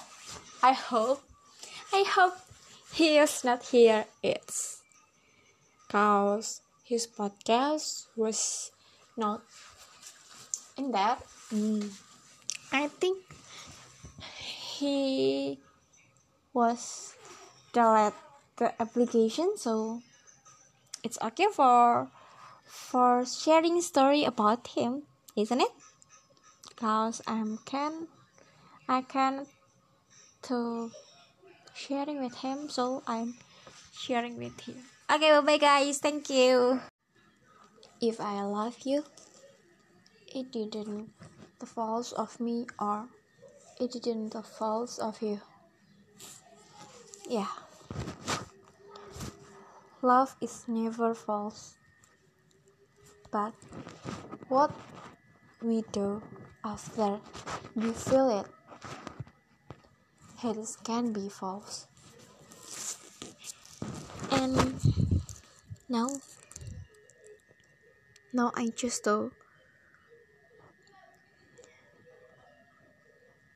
I 0.63 0.73
hope. 0.73 1.23
I 1.93 2.05
hope 2.07 2.35
he 2.93 3.19
is 3.19 3.45
not 3.45 3.63
here. 3.65 4.05
It's 4.23 4.83
cause 5.89 6.61
his 6.85 7.07
podcast 7.07 8.07
was 8.17 8.71
not 9.17 9.43
in 10.77 10.93
that. 10.93 11.23
Mm. 11.53 11.91
I 12.73 12.89
think 12.89 13.19
he 14.37 15.59
was 16.53 17.15
delete 17.73 18.15
the 18.57 18.73
application 18.81 19.57
so 19.57 20.01
it's 21.05 21.19
okay 21.23 21.47
for 21.53 22.09
for 22.65 23.25
sharing 23.25 23.81
story 23.81 24.25
about 24.25 24.67
him 24.75 25.03
isn't 25.37 25.61
it? 25.61 25.71
Because 26.69 27.23
i'm 27.27 27.59
can 27.65 28.09
i 28.89 29.03
can 29.03 29.47
to 30.43 30.91
sharing 31.75 32.23
with 32.23 32.35
him 32.37 32.69
so 32.69 33.03
i'm 33.07 33.35
sharing 33.93 34.39
with 34.39 34.59
him. 34.61 34.77
Okay 35.13 35.31
bye 35.31 35.41
bye 35.41 35.59
guys. 35.59 35.99
Thank 35.99 36.31
you. 36.31 36.81
If 38.01 38.21
i 38.21 38.43
love 38.43 38.77
you 38.85 39.05
it 40.35 40.53
didn't 40.53 41.13
the 41.61 41.67
faults 41.67 42.13
of 42.13 42.41
me 42.41 42.67
or 42.81 43.09
it 43.81 43.93
didn't 43.93 44.33
the 44.33 44.43
faults 44.43 44.99
of 44.99 45.21
you. 45.23 45.41
Yeah 47.29 47.49
Love 50.07 50.37
is 50.41 50.63
never 50.69 51.15
false. 51.19 51.75
But 53.33 53.55
what 54.47 54.71
we 55.61 55.83
do 55.91 56.23
after 56.65 57.19
we 57.75 57.91
feel 57.91 58.31
it, 58.39 58.47
it 60.45 60.77
can 60.85 61.13
be 61.13 61.29
false. 61.29 61.89
And 64.31 64.79
now, 65.89 66.07
now 68.33 68.53
I 68.55 68.69
just 68.77 69.03
to 69.11 69.33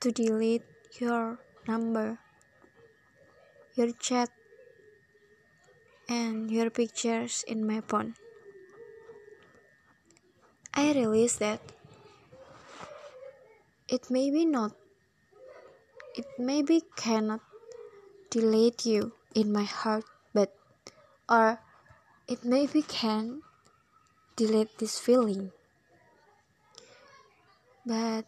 to 0.00 0.10
delete 0.10 0.66
your 0.98 1.38
number, 1.68 2.18
your 3.76 3.92
chat, 3.92 4.30
and 6.10 6.50
your 6.50 6.68
pictures 6.68 7.44
in 7.46 7.64
my 7.64 7.80
phone. 7.86 8.18
I 10.74 10.92
realize 10.92 11.38
that 11.38 11.62
it 13.86 14.10
may 14.10 14.30
be 14.30 14.44
not, 14.44 14.72
it 16.16 16.26
maybe 16.36 16.82
cannot 16.96 17.40
delete 18.28 18.84
you 18.84 19.12
in 19.34 19.52
my 19.52 19.62
heart, 19.62 20.04
but 20.34 20.52
or 21.28 21.60
it 22.26 22.44
maybe 22.44 22.82
can 22.82 23.42
delete 24.34 24.78
this 24.78 24.98
feeling. 24.98 25.52
But 27.86 28.26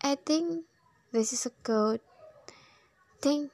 I 0.00 0.14
think 0.14 0.64
this 1.10 1.32
is 1.32 1.46
a 1.46 1.52
good 1.62 2.00
thing 3.20 3.50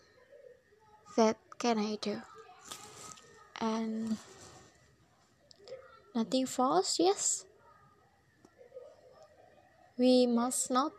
that 1.16 1.36
can 1.58 1.78
I 1.78 1.96
do. 1.96 2.20
And 3.60 4.16
nothing 6.14 6.46
false 6.46 6.98
yes. 6.98 7.44
We 9.98 10.26
must 10.26 10.70
not 10.70 10.92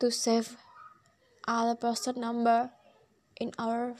to 0.00 0.10
save 0.10 0.56
other 1.48 1.74
person 1.74 2.20
number 2.20 2.70
in 3.40 3.52
our 3.58 3.94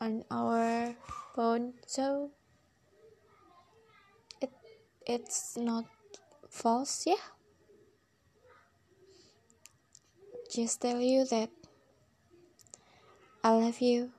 on 0.00 0.24
our 0.30 0.94
phone. 1.34 1.74
So 1.86 2.30
it 4.40 4.50
it's 5.06 5.56
not 5.56 5.84
false 6.48 7.06
yeah. 7.06 7.22
Just 10.50 10.80
tell 10.80 11.00
you 11.00 11.26
that 11.26 11.50
I 13.42 13.50
love 13.50 13.80
you 13.80 14.15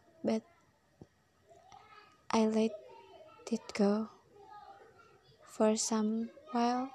I 2.31 2.45
let 2.47 2.71
it 3.51 3.73
go 3.73 4.09
for 5.43 5.75
some 5.75 6.29
while 6.51 6.89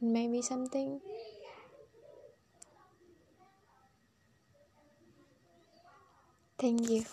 and 0.00 0.12
maybe 0.12 0.42
something. 0.42 1.00
Thank 6.58 6.88
you. 6.88 7.04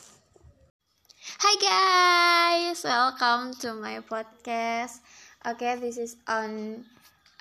Hi 1.43 1.55
guys, 1.59 2.83
welcome 2.83 3.53
to 3.65 3.73
my 3.73 3.99
podcast. 3.99 5.01
Okay, 5.45 5.75
this 5.75 5.97
is 5.97 6.15
on 6.27 6.85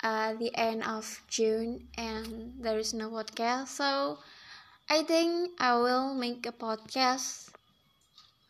uh, 0.03 0.33
the 0.35 0.49
end 0.55 0.83
of 0.83 1.05
June 1.27 1.87
and 1.97 2.53
there 2.59 2.77
is 2.79 2.93
no 2.93 3.09
podcast, 3.09 3.67
so 3.69 4.19
I 4.89 5.03
think 5.03 5.53
I 5.59 5.75
will 5.77 6.13
make 6.15 6.45
a 6.45 6.51
podcast 6.53 7.49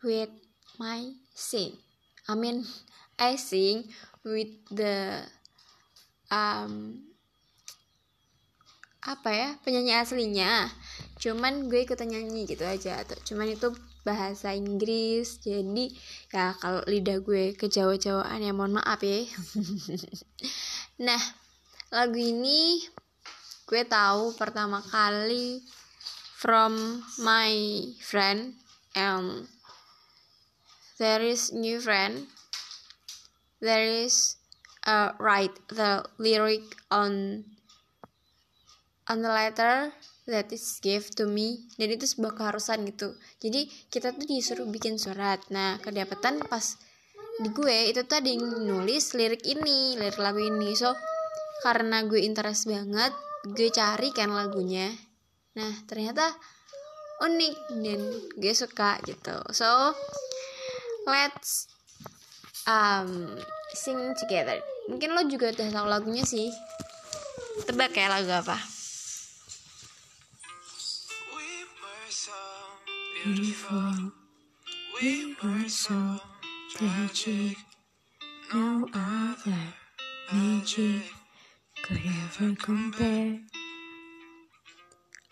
with 0.02 0.30
my 0.78 1.12
sing. 1.34 1.76
I 2.28 2.34
mean, 2.34 2.66
I 3.20 3.36
sing 3.36 3.88
with 4.24 4.52
the 4.72 5.24
um 6.30 7.04
apa 9.00 9.28
ya 9.32 9.48
penyanyi 9.64 9.96
aslinya. 9.96 10.68
Cuman 11.20 11.68
gue 11.72 11.84
ikutan 11.84 12.12
nyanyi 12.12 12.44
gitu 12.48 12.64
aja. 12.64 13.00
Atau 13.00 13.16
cuman 13.24 13.52
itu 13.52 13.72
bahasa 14.04 14.52
Inggris. 14.52 15.40
Jadi 15.40 15.92
ya 16.32 16.56
kalau 16.60 16.84
lidah 16.84 17.20
gue 17.24 17.56
kejawa-jawaan 17.56 18.44
ya 18.44 18.52
mohon 18.52 18.76
maaf 18.80 19.00
ya. 19.04 19.24
Nah 21.00 21.20
lagu 21.88 22.20
ini 22.20 22.84
gue 23.64 23.82
tahu 23.88 24.36
pertama 24.36 24.84
kali 24.84 25.64
from 26.36 27.00
my 27.24 27.52
friend 28.04 28.52
and 28.92 29.48
there 31.00 31.24
is 31.24 31.48
new 31.56 31.80
friend. 31.80 32.28
There 33.64 34.04
is 34.04 34.36
uh, 34.84 35.16
write 35.16 35.56
the 35.72 36.04
lyric 36.20 36.62
on 36.92 37.44
on 39.08 39.24
the 39.24 39.32
letter 39.32 39.96
that 40.28 40.52
is 40.52 40.76
give 40.84 41.08
to 41.16 41.24
me. 41.24 41.64
Dan 41.80 41.96
itu 41.96 42.04
sebuah 42.04 42.36
keharusan 42.36 42.84
gitu. 42.92 43.16
Jadi 43.40 43.66
kita 43.88 44.12
tuh 44.12 44.28
disuruh 44.28 44.68
bikin 44.68 45.00
surat. 45.00 45.40
Nah 45.48 45.80
kedapatan 45.80 46.44
pas 46.44 46.76
di 47.40 47.48
gue 47.48 47.88
itu 47.88 48.04
yang 48.04 48.68
nulis 48.68 49.16
lirik 49.16 49.40
ini 49.48 49.96
lirik 49.96 50.20
lagu 50.20 50.44
ini. 50.44 50.76
So 50.76 50.92
karena 51.64 52.04
gue 52.04 52.20
interest 52.20 52.68
banget 52.68 53.16
gue 53.48 53.72
cari 53.72 54.12
kan 54.12 54.36
lagunya. 54.36 54.92
Nah 55.56 55.72
ternyata 55.88 56.28
unik 57.24 57.56
dan 57.84 58.00
gue 58.36 58.52
suka 58.52 59.00
gitu. 59.08 59.36
So 59.52 59.96
let's 61.10 61.66
um, 62.70 63.34
sing 63.74 63.98
together 64.14 64.62
mungkin 64.86 65.12
lo 65.12 65.26
juga 65.26 65.50
udah 65.50 65.68
tahu 65.74 65.86
lagunya 65.90 66.22
sih 66.22 66.50
tebak 67.66 67.94
ya 67.94 68.08
lagu 68.08 68.32
apa. 68.32 68.56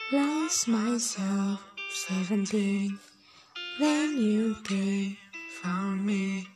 Lost 0.08 0.68
myself, 0.68 1.60
17. 2.08 2.96
Then 3.78 4.16
you 4.16 4.56
came, 4.64 5.16
found 5.62 6.06
me. 6.06 6.48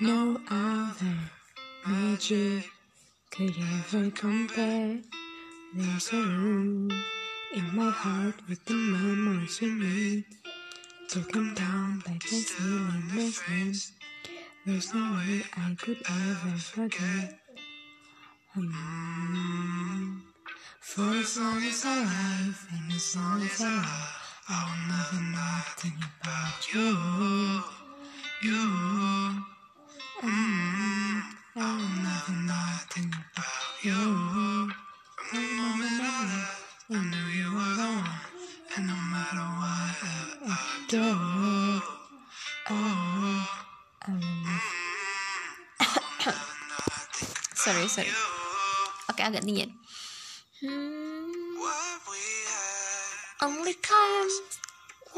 No 0.00 0.40
other 0.50 1.18
magic 1.86 2.64
could 3.30 3.54
ever 3.76 4.10
compare. 4.10 4.98
There's 5.74 6.12
a 6.12 6.16
room 6.16 6.90
in 7.54 7.76
my 7.76 7.90
heart 7.90 8.34
with 8.48 8.64
the 8.64 8.74
memories 8.74 9.60
we 9.60 9.68
made 9.68 10.24
to 11.10 11.20
come 11.32 11.54
down 11.54 12.02
like 12.06 12.22
the 12.22 12.36
ceiling 12.36 13.04
lessons. 13.14 13.92
There's 14.64 14.92
no 14.92 15.04
way 15.12 15.42
I 15.56 15.76
could 15.78 16.02
ever 16.08 16.56
forget. 16.58 17.38
For 20.80 21.10
as 21.22 21.38
long 21.38 21.62
as 21.62 21.84
I 21.84 21.98
live 21.98 22.66
and 22.72 22.92
as 22.92 23.16
long 23.16 23.42
as 23.42 23.60
I 23.60 23.76
love, 23.76 24.26
I 24.48 24.58
will 24.66 24.82
never 24.94 25.22
not 25.36 25.64
think 25.78 26.00
about 26.20 26.74
you. 26.74 27.75
You. 28.42 28.52
Mm. 30.22 31.22
I 31.56 31.72
will 31.76 31.92
never 32.04 32.36
not 32.44 32.92
think 32.92 33.14
about 33.14 33.44
you. 33.82 34.70
From 35.16 35.40
the 35.40 35.52
moment 35.56 36.00
I 36.00 36.04
left, 36.28 36.84
I 36.90 36.92
knew 37.00 37.26
you 37.32 37.48
were 37.54 37.74
the 37.80 37.88
one. 37.96 38.20
And 38.76 38.86
no 38.86 38.94
matter 38.94 39.46
what 39.56 39.96
I 40.44 40.58
do, 40.88 41.00
oh, 42.70 43.48
I 44.02 44.10
will 44.10 44.20
never. 44.20 44.76
sorry 47.66 47.90
sorry 47.90 48.14
oke 49.10 49.18
agak 49.18 49.42
dingin 49.42 49.74
hmm, 50.62 51.58
only 53.42 53.74
time 53.82 54.30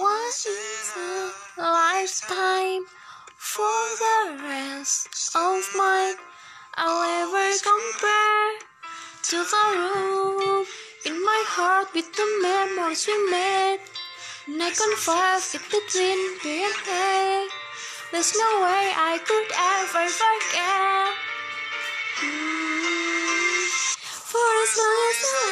once 0.01 0.49
in 0.49 1.29
a 1.61 1.69
lifetime 1.69 2.89
for 3.39 3.79
the 4.03 4.43
rest 4.43 5.09
of 5.35 5.63
mine 5.77 6.17
I'll 6.75 7.03
ever 7.23 7.49
compare 7.63 8.51
to 9.31 9.37
the 9.53 9.65
room 9.79 10.67
in 11.07 11.25
my 11.25 11.43
heart 11.47 11.89
with 11.95 12.13
the 12.15 12.29
memories 12.43 13.07
we 13.07 13.17
made 13.31 13.81
and 14.47 14.63
I 14.63 14.71
confess 14.71 15.55
it 15.55 15.63
between 15.71 16.21
me 16.45 16.65
and 16.65 16.81
her 16.91 17.49
there's 18.13 18.35
no 18.37 18.51
way 18.67 18.93
I 18.95 19.19
could 19.25 19.51
ever 19.55 20.09
forget 20.11 21.29
Mm. 22.21 23.69
For 24.03 24.49
as 24.65 24.73
long 24.81 24.99
as 25.11 25.21
I 25.23 25.45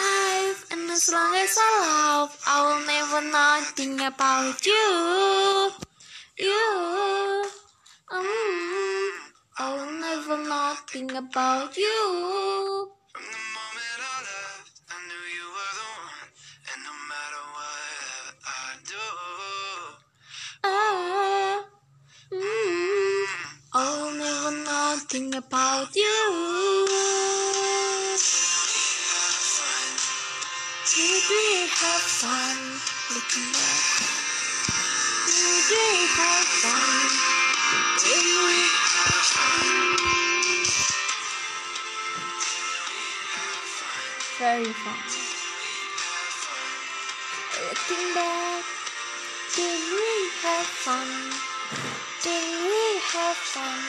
live 0.43 0.67
and 0.73 0.91
as 0.91 1.13
long 1.13 1.35
as 1.37 1.57
I 1.57 1.73
love, 1.87 2.37
I 2.45 2.57
will 2.67 2.87
never 2.87 3.21
not 3.31 3.63
think 3.77 4.01
about 4.01 4.67
you. 4.67 5.71
You. 6.39 7.66
Mm. 8.09 9.11
I 9.59 9.75
will 9.75 9.93
never 9.99 10.39
not 10.49 10.89
think 10.89 11.13
about 11.13 11.77
you. 11.77 12.93
From 13.13 13.25
the 13.25 13.43
moment 13.57 14.01
I 14.01 14.17
left, 14.23 14.81
I 14.91 14.97
knew 15.09 15.25
you 15.35 15.47
were 15.51 15.73
the 15.79 15.87
one. 16.07 16.31
And 16.71 16.81
no 16.87 16.95
matter 17.11 17.45
what 17.57 18.35
I 18.47 18.79
do, 18.87 19.07
Ah. 20.63 21.65
Mm. 22.31 23.27
I 23.75 23.87
will 23.99 24.15
never 24.15 24.53
not 24.65 24.99
think 25.11 25.35
about 25.35 25.91
you. 25.97 26.17
Did 30.95 31.25
we 31.31 31.45
have 31.75 32.07
fun 32.21 32.59
looking 33.15 33.51
back? 33.53 33.85
Did 35.27 35.65
we 35.71 36.07
have 36.17 36.47
fun? 36.63 37.06
Very 44.39 44.65
fun. 44.65 44.95
Looking 47.59 48.15
back, 48.15 48.65
did 49.57 49.81
we 49.93 50.31
have 50.43 50.67
fun? 50.67 51.09
Did 52.23 52.45
we 52.63 53.01
have 53.13 53.37
fun? 53.37 53.83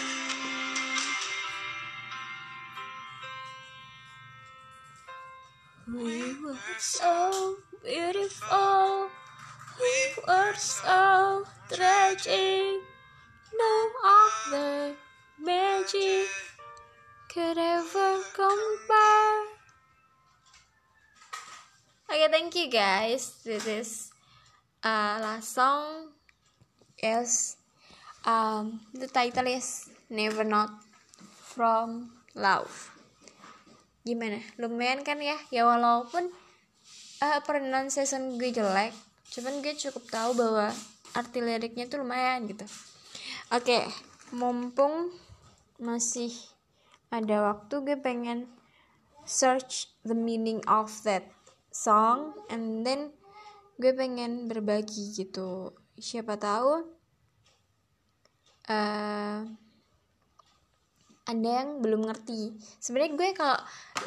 We 5.93 6.33
were 6.43 6.57
so 6.79 7.57
beautiful. 7.83 9.09
We 9.79 9.95
were 10.27 10.53
so 10.55 11.45
tragic. 11.69 12.76
Could 17.37 17.61
ever 17.61 18.17
compare. 18.33 19.37
Okay, 22.09 22.33
thank 22.33 22.57
you 22.57 22.65
guys. 22.65 23.45
This 23.45 23.69
is 23.69 23.89
uh, 24.81 25.21
last 25.21 25.53
song. 25.53 26.17
Yes, 26.97 27.61
um, 28.25 28.81
the 28.89 29.05
title 29.05 29.45
is 29.45 29.85
Never 30.09 30.41
Not 30.41 30.81
from 31.53 32.09
Love. 32.33 32.89
Gimana? 34.01 34.41
Lumayan 34.57 35.05
kan 35.05 35.21
ya? 35.21 35.37
Ya 35.53 35.69
walaupun 35.69 36.33
uh, 37.21 37.39
pronunciation 37.45 38.41
gue 38.41 38.49
jelek, 38.49 38.97
cuman 39.29 39.61
gue 39.61 39.77
cukup 39.77 40.09
tahu 40.09 40.33
bahwa 40.33 40.73
arti 41.13 41.45
liriknya 41.45 41.85
tuh 41.85 42.01
lumayan 42.01 42.49
gitu. 42.49 42.65
Oke, 43.53 43.77
okay, 43.77 43.83
mumpung 44.33 45.13
masih 45.77 46.33
ada 47.07 47.53
waktu 47.53 47.75
gue 47.83 47.97
pengen 47.99 48.51
search 49.27 49.91
the 50.07 50.15
meaning 50.15 50.63
of 50.67 50.91
that 51.03 51.27
song 51.71 52.35
and 52.47 52.87
then 52.87 53.11
gue 53.77 53.93
pengen 53.93 54.49
berbagi 54.49 55.13
gitu. 55.13 55.75
Siapa 55.97 56.37
tahu 56.37 56.97
uh, 58.69 59.39
ada 61.27 61.49
yang 61.63 61.83
belum 61.83 62.07
ngerti. 62.07 62.55
Sebenarnya 62.79 63.13
gue 63.19 63.29
kalau 63.35 63.59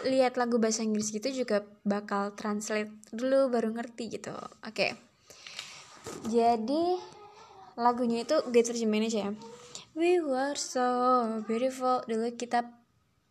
lihat 0.09 0.41
lagu 0.41 0.57
bahasa 0.57 0.81
Inggris 0.81 1.13
gitu 1.13 1.29
juga 1.45 1.63
bakal 1.85 2.33
translate 2.33 2.91
dulu 3.13 3.53
baru 3.53 3.77
ngerti 3.77 4.21
gitu. 4.21 4.35
Oke. 4.65 4.75
Okay. 4.75 4.93
jadi 6.33 6.97
lagunya 7.77 8.25
itu 8.25 8.41
gue 8.49 8.63
terjemahin 8.65 9.07
aja 9.07 9.21
ya. 9.29 9.31
We 9.93 10.23
were 10.25 10.57
so 10.57 10.87
beautiful. 11.45 12.01
Dulu 12.09 12.33
kita 12.41 12.80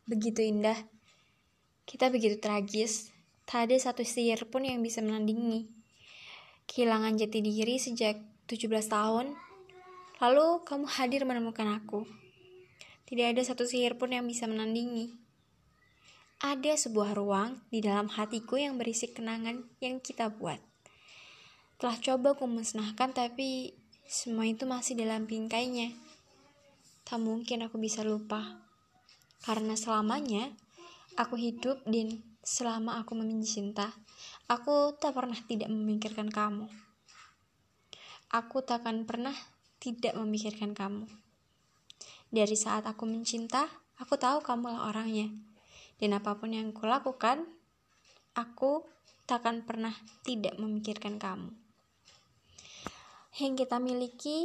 begitu 0.09 0.41
indah 0.41 0.75
kita 1.85 2.09
begitu 2.09 2.41
tragis 2.41 3.13
tak 3.45 3.69
ada 3.69 3.77
satu 3.77 4.01
sihir 4.01 4.49
pun 4.49 4.65
yang 4.65 4.81
bisa 4.81 5.05
menandingi 5.05 5.69
kehilangan 6.65 7.21
jati 7.21 7.45
diri 7.45 7.77
sejak 7.77 8.17
17 8.49 8.65
tahun 8.89 9.37
lalu 10.17 10.65
kamu 10.65 10.85
hadir 10.89 11.21
menemukan 11.29 11.69
aku 11.77 12.09
tidak 13.09 13.33
ada 13.33 13.41
satu 13.41 13.65
sihir 13.65 13.97
pun 13.97 14.13
yang 14.13 14.29
bisa 14.29 14.45
menandingi. 14.45 15.17
Ada 16.45 16.77
sebuah 16.77 17.17
ruang 17.17 17.57
di 17.73 17.81
dalam 17.81 18.05
hatiku 18.05 18.61
yang 18.61 18.77
berisi 18.77 19.09
kenangan 19.09 19.65
yang 19.81 19.97
kita 19.97 20.29
buat. 20.29 20.61
Telah 21.81 21.97
coba 21.97 22.37
ku 22.37 22.45
musnahkan 22.45 23.09
tapi 23.17 23.73
semua 24.05 24.45
itu 24.45 24.69
masih 24.69 24.93
dalam 24.93 25.25
bingkainya. 25.25 25.89
Tak 27.01 27.17
mungkin 27.17 27.65
aku 27.65 27.81
bisa 27.81 28.05
lupa. 28.05 28.68
Karena 29.39 29.73
selamanya 29.79 30.51
aku 31.15 31.39
hidup 31.39 31.83
dan 31.87 32.23
selama 32.43 32.99
aku 32.99 33.15
mencinta, 33.15 33.91
aku 34.51 34.95
tak 34.99 35.15
pernah 35.15 35.37
tidak 35.47 35.71
memikirkan 35.71 36.27
kamu. 36.27 36.67
Aku 38.29 38.61
takkan 38.61 39.07
pernah 39.09 39.33
tidak 39.81 40.13
memikirkan 40.13 40.75
kamu. 40.75 41.07
Dari 42.29 42.53
saat 42.53 42.85
aku 42.85 43.09
mencinta, 43.09 43.65
aku 43.97 44.19
tahu 44.19 44.45
kamulah 44.45 44.85
orangnya. 44.85 45.33
Dan 45.97 46.13
apa 46.13 46.37
pun 46.37 46.53
yang 46.53 46.69
kulakukan, 46.69 47.43
aku 48.37 48.85
takkan 49.25 49.65
pernah 49.65 49.91
tidak 50.21 50.55
memikirkan 50.61 51.17
kamu. 51.17 51.51
Yang 53.39 53.53
kita 53.65 53.77
miliki 53.81 54.37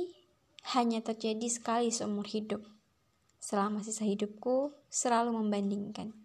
hanya 0.77 1.05
terjadi 1.05 1.49
sekali 1.51 1.93
seumur 1.93 2.25
hidup. 2.25 2.74
Selama 3.45 3.85
sisa 3.85 4.09
hidupku 4.09 4.73
selalu 4.89 5.37
membandingkan. 5.37 6.17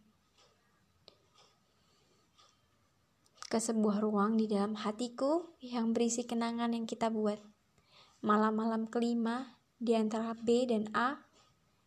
Ke 3.51 3.59
sebuah 3.59 3.99
ruang 3.99 4.39
di 4.39 4.47
dalam 4.47 4.79
hatiku 4.79 5.51
yang 5.59 5.91
berisi 5.91 6.23
kenangan 6.23 6.71
yang 6.71 6.87
kita 6.87 7.11
buat. 7.11 7.43
Malam-malam 8.23 8.87
kelima 8.87 9.59
di 9.75 9.99
antara 9.99 10.31
B 10.31 10.63
dan 10.63 10.87
A 10.95 11.19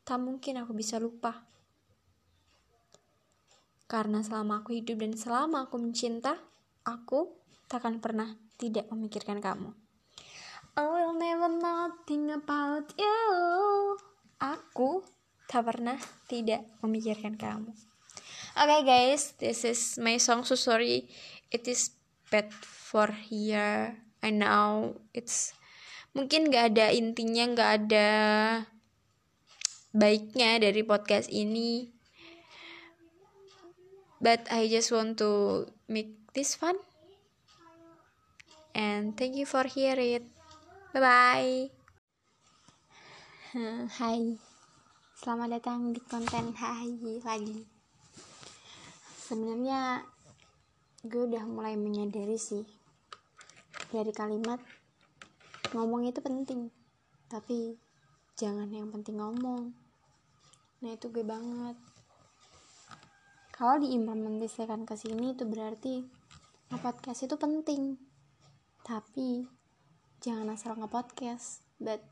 tak 0.05 0.21
mungkin 0.21 0.61
aku 0.61 0.77
bisa 0.77 1.01
lupa. 1.01 1.49
Karena 3.89 4.21
selama 4.21 4.61
aku 4.61 4.77
hidup 4.77 5.01
dan 5.01 5.17
selama 5.17 5.65
aku 5.65 5.81
mencinta, 5.81 6.37
aku 6.85 7.33
takkan 7.73 8.05
pernah 8.05 8.37
tidak 8.61 8.85
memikirkan 8.93 9.41
kamu. 9.41 9.73
I 10.77 10.85
will 10.85 11.17
never 11.17 11.49
nothing 11.49 12.29
about 12.29 12.93
you. 13.01 13.17
Aku 14.43 15.07
tak 15.53 15.69
pernah 15.69 16.01
tidak 16.33 16.65
memikirkan 16.81 17.37
kamu. 17.37 17.77
Oke 18.57 18.65
okay, 18.65 18.81
guys, 18.89 19.37
this 19.37 19.69
is 19.69 20.01
my 20.01 20.17
song. 20.17 20.49
So 20.49 20.57
sorry, 20.57 21.13
it 21.53 21.69
is 21.69 21.93
bad 22.33 22.49
for 22.57 23.13
here. 23.13 24.01
I 24.25 24.33
know 24.33 24.97
it's 25.13 25.53
mungkin 26.17 26.49
gak 26.49 26.73
ada 26.73 26.89
intinya, 26.89 27.45
gak 27.53 27.71
ada 27.85 28.09
baiknya 29.93 30.57
dari 30.57 30.81
podcast 30.81 31.29
ini 31.29 31.93
but 34.23 34.41
I 34.49 34.71
just 34.71 34.89
want 34.89 35.21
to 35.21 35.67
make 35.85 36.17
this 36.33 36.57
fun 36.57 36.81
and 38.73 39.13
thank 39.19 39.37
you 39.37 39.45
for 39.45 39.69
hear 39.69 39.99
it 40.01 40.25
bye 40.97 41.03
bye 41.05 41.69
Hai 44.01 44.52
selamat 45.23 45.55
datang 45.55 45.95
di 45.95 46.03
konten 46.03 46.51
Hai 46.51 46.99
lagi 47.23 47.63
sebenarnya 49.23 50.03
gue 51.07 51.31
udah 51.31 51.47
mulai 51.47 51.79
menyadari 51.79 52.35
sih 52.35 52.67
dari 53.95 54.11
kalimat 54.11 54.59
ngomong 55.79 56.11
itu 56.11 56.19
penting 56.19 56.75
tapi 57.31 57.79
jangan 58.35 58.67
yang 58.75 58.91
penting 58.91 59.23
ngomong. 59.23 59.71
Nah 60.83 60.91
itu 60.91 61.07
gue 61.07 61.23
banget. 61.23 61.79
Kalau 63.55 63.79
diimplementasikan 63.79 64.83
ke 64.83 64.99
sini 64.99 65.39
itu 65.39 65.47
berarti 65.47 66.03
nge-podcast 66.75 67.31
itu 67.31 67.39
penting 67.39 67.95
tapi 68.83 69.47
jangan 70.19 70.51
asal 70.51 70.75
nge-podcast. 70.75 71.63
But 71.79 72.03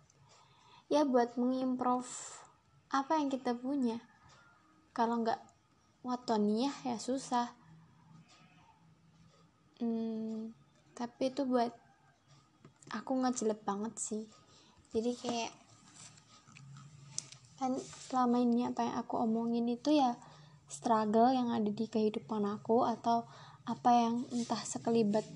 ya 0.86 1.02
buat 1.02 1.34
mengimprove 1.34 2.06
apa 2.90 3.22
yang 3.22 3.30
kita 3.30 3.54
punya? 3.54 4.02
Kalau 4.90 5.22
nggak 5.22 5.38
watoniah 6.02 6.74
ya 6.82 6.98
susah. 6.98 7.54
Hmm, 9.78 10.52
tapi 10.98 11.30
itu 11.30 11.46
buat 11.46 11.70
aku 12.90 13.14
ngejelek 13.22 13.62
banget 13.62 13.94
sih. 13.96 14.26
Jadi 14.90 15.14
kayak 15.14 15.54
kan 17.62 17.78
selama 18.10 18.40
ini 18.42 18.66
apa 18.66 18.88
yang 18.88 18.96
aku 18.98 19.20
omongin 19.20 19.68
itu 19.68 19.92
ya 19.94 20.16
struggle 20.66 21.28
yang 21.30 21.52
ada 21.52 21.68
di 21.68 21.86
kehidupan 21.86 22.42
aku 22.48 22.88
atau 22.88 23.28
apa 23.68 23.90
yang 23.92 24.24
entah 24.32 24.64
sekelibat 24.64 25.28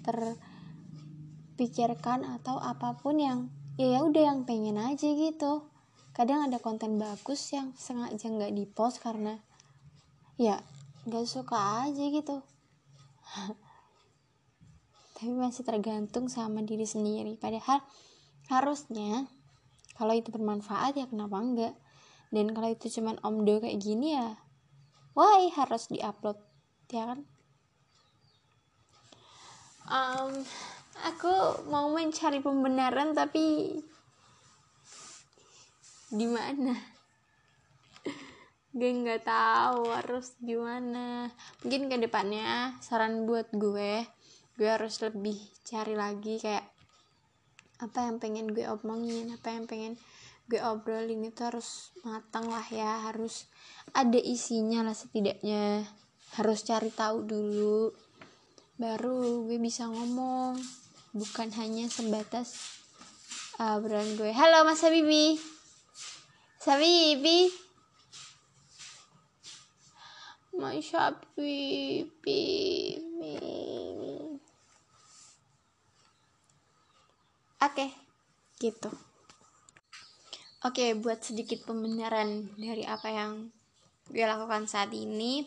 terpikirkan 1.55 2.25
atau 2.25 2.57
apa 2.59 2.97
pun 2.97 3.21
yang 3.21 3.53
ya, 3.77 4.01
ya 4.01 4.03
udah 4.03 4.23
yang 4.33 4.49
pengen 4.49 4.81
aja 4.81 5.05
gitu 5.05 5.69
kadang 6.15 6.47
ada 6.47 6.63
konten 6.63 6.97
bagus 6.97 7.51
yang 7.51 7.75
sengaja 7.75 8.31
nggak 8.31 8.55
di 8.55 8.65
post 8.71 9.03
karena 9.03 9.35
ya 10.39 10.63
nggak 11.11 11.27
suka 11.27 11.91
aja 11.91 12.05
gitu. 12.07 12.39
Tapi 15.19 15.31
masih 15.35 15.67
tergantung 15.67 16.31
sama 16.31 16.63
diri 16.63 16.87
sendiri. 16.87 17.35
Padahal 17.35 17.83
harusnya 18.47 19.27
kalau 19.99 20.15
itu 20.15 20.31
bermanfaat 20.31 20.95
ya 20.95 21.07
kenapa 21.11 21.37
enggak 21.43 21.75
dan 22.31 22.51
kalau 22.55 22.71
itu 22.71 22.87
cuman 22.99 23.19
omdo 23.23 23.63
kayak 23.63 23.79
gini 23.79 24.19
ya 24.19 24.39
why 25.19 25.51
harus 25.55 25.91
diupload 25.91 26.39
ya 26.91 27.11
kan? 27.11 27.21
Um, 29.85 30.31
aku 31.05 31.33
mau 31.69 31.91
mencari 31.93 32.41
pembenaran 32.41 33.13
tapi 33.13 33.79
di 36.15 36.31
mana? 36.31 36.79
Gue 38.71 38.91
nggak 38.91 39.27
tahu 39.27 39.91
harus 39.91 40.39
gimana. 40.39 41.31
Mungkin 41.67 41.91
ke 41.91 41.97
depannya 41.99 42.79
saran 42.79 43.27
buat 43.27 43.51
gue 43.51 44.07
gue 44.55 44.71
harus 44.71 45.03
lebih 45.03 45.35
cari 45.67 45.99
lagi 45.99 46.39
kayak 46.39 46.63
apa 47.83 48.07
yang 48.07 48.23
pengen 48.23 48.55
gue 48.55 48.63
omongin 48.71 49.35
apa 49.35 49.51
yang 49.51 49.67
pengen 49.67 49.99
gue 50.47 50.63
obrolin 50.63 51.27
itu 51.27 51.43
harus 51.43 51.91
matang 52.07 52.47
lah 52.47 52.63
ya 52.71 53.11
harus 53.11 53.51
ada 53.91 54.19
isinya 54.19 54.87
lah 54.87 54.95
setidaknya. 54.95 55.83
Harus 56.39 56.67
cari 56.67 56.91
tahu 56.91 57.27
dulu 57.27 57.95
baru 58.79 59.47
gue 59.47 59.59
bisa 59.59 59.87
ngomong. 59.91 60.59
Bukan 61.15 61.55
hanya 61.59 61.87
sebatas 61.87 62.59
uh, 63.63 63.79
gue. 63.83 64.31
Halo 64.35 64.67
mas 64.67 64.83
Habibi 64.83 65.54
Habibi 66.65 67.53
my 70.57 70.81
Shopee 70.81 72.09
Oke, 77.61 77.87
gitu. 78.61 78.89
Oke, 80.65 80.97
buat 80.97 81.21
sedikit 81.21 81.69
pembenaran 81.69 82.49
dari 82.57 82.89
apa 82.89 83.13
yang 83.13 83.53
gue 84.09 84.25
lakukan 84.25 84.65
saat 84.65 84.89
ini. 84.97 85.45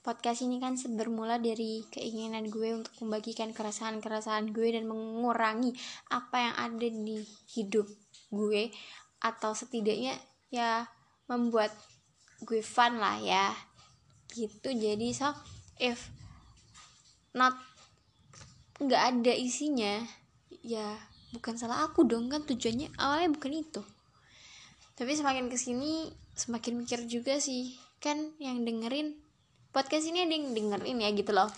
Podcast 0.00 0.40
ini 0.44 0.56
kan 0.56 0.80
bermula 0.96 1.36
dari 1.36 1.84
keinginan 1.92 2.48
gue 2.48 2.72
untuk 2.72 2.92
membagikan 3.04 3.52
keresahan-keresahan 3.52 4.48
gue 4.52 4.80
dan 4.80 4.88
mengurangi 4.88 5.76
apa 6.08 6.36
yang 6.40 6.54
ada 6.56 6.88
di 6.88 7.20
hidup 7.52 7.84
gue 8.32 8.72
atau 9.20 9.56
setidaknya 9.56 10.16
ya 10.52 10.86
membuat 11.26 11.72
gue 12.44 12.60
fun 12.60 13.00
lah 13.00 13.18
ya. 13.20 13.52
Gitu. 14.30 14.68
Jadi 14.76 15.12
so 15.16 15.32
if 15.80 16.10
not 17.36 17.56
nggak 18.76 19.02
ada 19.16 19.32
isinya 19.32 20.04
ya 20.60 21.00
bukan 21.32 21.56
salah 21.56 21.88
aku 21.88 22.04
dong 22.04 22.28
kan 22.28 22.44
tujuannya 22.44 22.92
awalnya 23.00 23.32
bukan 23.32 23.52
itu. 23.64 23.82
Tapi 24.96 25.12
semakin 25.12 25.52
ke 25.52 25.56
sini 25.60 26.12
semakin 26.36 26.84
mikir 26.84 27.04
juga 27.08 27.40
sih 27.40 27.76
kan 28.00 28.36
yang 28.36 28.64
dengerin 28.64 29.16
podcast 29.72 30.08
ini 30.08 30.24
ada 30.24 30.32
yang 30.36 30.52
dengerin 30.52 30.98
ya 31.00 31.10
gitu 31.12 31.32
loh. 31.32 31.48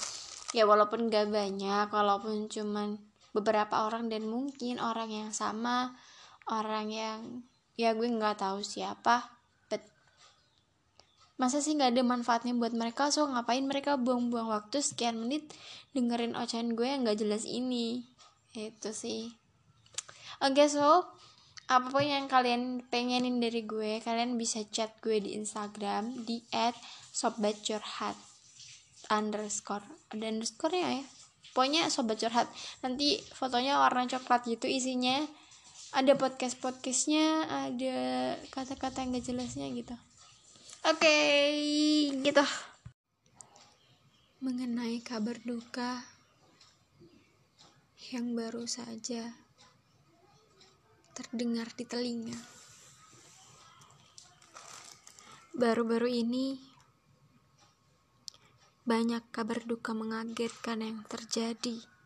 Ya 0.56 0.64
walaupun 0.64 1.12
gak 1.12 1.28
banyak 1.28 1.86
walaupun 1.92 2.48
cuman 2.48 2.98
beberapa 3.36 3.84
orang 3.86 4.08
dan 4.08 4.26
mungkin 4.26 4.80
orang 4.80 5.12
yang 5.12 5.30
sama 5.30 5.94
orang 6.48 6.88
yang 6.88 7.18
ya 7.78 7.94
gue 7.94 8.08
nggak 8.10 8.42
tahu 8.42 8.64
siapa 8.64 9.30
but 9.70 9.84
masa 11.38 11.62
sih 11.62 11.78
nggak 11.78 11.94
ada 11.94 12.02
manfaatnya 12.02 12.56
buat 12.56 12.74
mereka? 12.74 13.12
So 13.14 13.28
ngapain 13.30 13.62
mereka 13.64 13.94
buang-buang 13.94 14.50
waktu 14.50 14.82
sekian 14.82 15.20
menit 15.22 15.54
dengerin 15.94 16.34
ocehan 16.34 16.74
gue 16.74 16.88
yang 16.88 17.06
nggak 17.06 17.20
jelas 17.22 17.46
ini? 17.46 18.02
Itu 18.56 18.90
sih. 18.90 19.30
Oke 20.42 20.64
okay, 20.64 20.68
so 20.70 21.06
apa 21.68 21.92
pun 21.92 22.00
yang 22.00 22.26
kalian 22.32 22.80
pengenin 22.88 23.44
dari 23.44 23.68
gue 23.68 24.00
kalian 24.00 24.40
bisa 24.40 24.64
chat 24.72 24.96
gue 25.04 25.20
di 25.20 25.36
Instagram 25.36 26.24
di 26.24 26.40
@sobatcurhat 27.12 28.16
underscore 29.12 29.84
ada 30.08 30.24
underscore 30.24 30.72
ya? 30.72 31.04
Pokoknya 31.52 31.90
sobat 31.90 32.20
curhat 32.22 32.46
nanti 32.86 33.18
fotonya 33.34 33.82
warna 33.82 34.06
coklat 34.06 34.46
gitu 34.46 34.70
isinya 34.70 35.18
ada 35.92 36.12
podcast 36.16 36.60
podcastnya 36.60 37.48
ada 37.48 37.98
kata-kata 38.52 39.04
yang 39.04 39.16
gak 39.16 39.26
jelasnya 39.28 39.66
gitu 39.72 39.94
oke 40.88 40.98
okay, 41.00 42.12
gitu 42.24 42.44
mengenai 44.44 45.02
kabar 45.02 45.36
duka 45.42 46.04
yang 48.14 48.32
baru 48.32 48.64
saja 48.64 49.48
terdengar 51.18 51.66
di 51.74 51.82
telinga. 51.82 52.38
Baru-baru 55.50 56.06
ini, 56.06 56.62
banyak 58.86 59.26
kabar 59.34 59.66
duka 59.66 59.98
mengagetkan 59.98 60.78
yang 60.78 61.02
terjadi. 61.10 61.97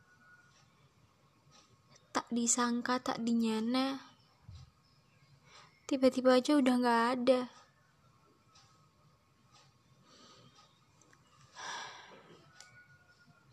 Tak 2.12 2.28
disangka, 2.28 3.00
tak 3.00 3.24
dinyana, 3.24 3.96
tiba-tiba 5.88 6.36
aja 6.36 6.60
udah 6.60 6.76
gak 6.80 7.02
ada. 7.16 7.40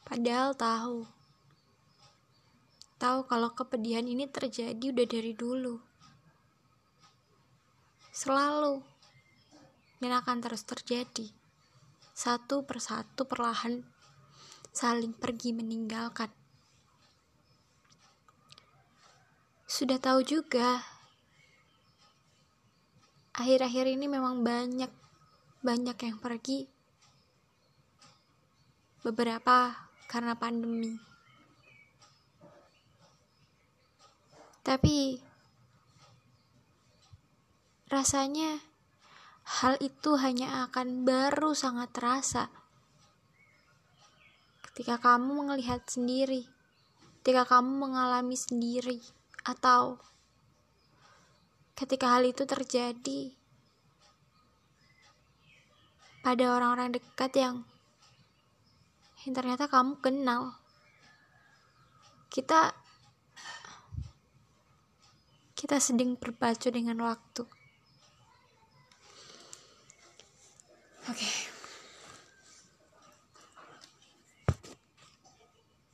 Padahal 0.10 0.58
tahu 0.58 1.20
tahu 3.00 3.24
kalau 3.32 3.56
kepedihan 3.56 4.04
ini 4.04 4.28
terjadi 4.28 4.92
udah 4.92 5.08
dari 5.08 5.32
dulu. 5.32 5.80
Selalu. 8.12 8.84
Dan 10.00 10.12
akan 10.16 10.44
terus 10.44 10.68
terjadi. 10.68 11.28
Satu 12.12 12.68
persatu 12.68 13.24
perlahan 13.24 13.84
saling 14.76 15.16
pergi 15.16 15.56
meninggalkan. 15.56 16.39
Sudah 19.70 20.02
tahu 20.02 20.26
juga. 20.26 20.82
Akhir-akhir 23.38 23.86
ini 23.86 24.10
memang 24.10 24.42
banyak 24.42 24.90
banyak 25.62 25.94
yang 25.94 26.18
pergi. 26.18 26.66
Beberapa 29.06 29.78
karena 30.10 30.34
pandemi. 30.34 30.98
Tapi 34.66 35.22
rasanya 37.94 38.58
hal 39.62 39.78
itu 39.86 40.18
hanya 40.18 40.66
akan 40.66 41.06
baru 41.06 41.54
sangat 41.54 41.94
terasa 41.94 42.50
ketika 44.66 45.14
kamu 45.14 45.46
melihat 45.54 45.86
sendiri, 45.86 46.50
ketika 47.22 47.46
kamu 47.58 47.90
mengalami 47.90 48.34
sendiri, 48.34 49.19
atau 49.50 49.98
ketika 51.74 52.14
hal 52.14 52.28
itu 52.30 52.46
terjadi 52.46 53.34
pada 56.22 56.46
orang-orang 56.54 56.94
dekat 56.94 57.32
yang, 57.34 57.56
yang 59.26 59.34
ternyata 59.34 59.66
kamu 59.66 59.98
kenal. 59.98 60.54
Kita 62.30 62.78
kita 65.58 65.82
sedang 65.82 66.14
berpacu 66.14 66.70
dengan 66.70 67.02
waktu. 67.02 67.44
Oke. 71.10 71.18
Okay. 71.18 71.36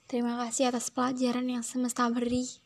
Terima 0.05 0.37
kasih 0.37 0.69
atas 0.69 0.91
pelajaran 0.93 1.49
yang 1.49 1.63
semesta 1.65 2.05
beri 2.11 2.64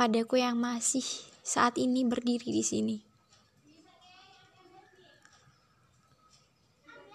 kepadaku 0.00 0.40
yang 0.40 0.56
masih 0.56 1.04
saat 1.44 1.76
ini 1.76 2.08
berdiri 2.08 2.48
di 2.48 2.64
sini. 2.64 2.96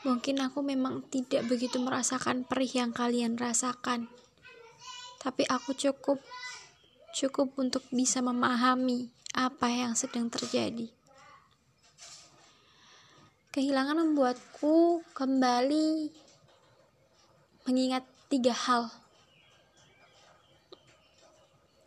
Mungkin 0.06 0.38
aku 0.46 0.62
memang 0.62 1.02
tidak 1.10 1.50
begitu 1.50 1.82
merasakan 1.82 2.46
perih 2.46 2.86
yang 2.86 2.94
kalian 2.94 3.42
rasakan, 3.42 4.06
tapi 5.18 5.50
aku 5.50 5.74
cukup 5.74 6.22
cukup 7.10 7.58
untuk 7.58 7.82
bisa 7.90 8.22
memahami 8.22 9.10
apa 9.34 9.66
yang 9.66 9.98
sedang 9.98 10.30
terjadi. 10.30 10.86
Kehilangan 13.50 13.98
membuatku 13.98 15.02
kembali 15.18 16.14
mengingat 17.66 18.06
tiga 18.30 18.54
hal 18.54 18.94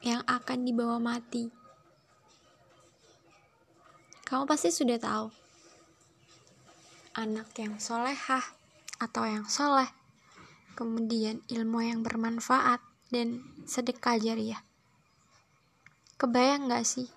yang 0.03 0.23
akan 0.27 0.63
dibawa 0.63 1.03
mati. 1.03 1.51
Kamu 4.29 4.45
pasti 4.45 4.69
sudah 4.69 5.01
tahu, 5.01 5.27
anak 7.17 7.51
yang 7.59 7.81
solehah 7.81 8.45
atau 9.01 9.25
yang 9.25 9.49
soleh, 9.49 9.89
kemudian 10.79 11.43
ilmu 11.49 11.81
yang 11.83 12.05
bermanfaat, 12.05 12.79
dan 13.09 13.41
sedekah 13.65 14.21
jariah. 14.21 14.61
Kebayang 16.21 16.69
gak 16.69 16.85
sih? 16.85 17.09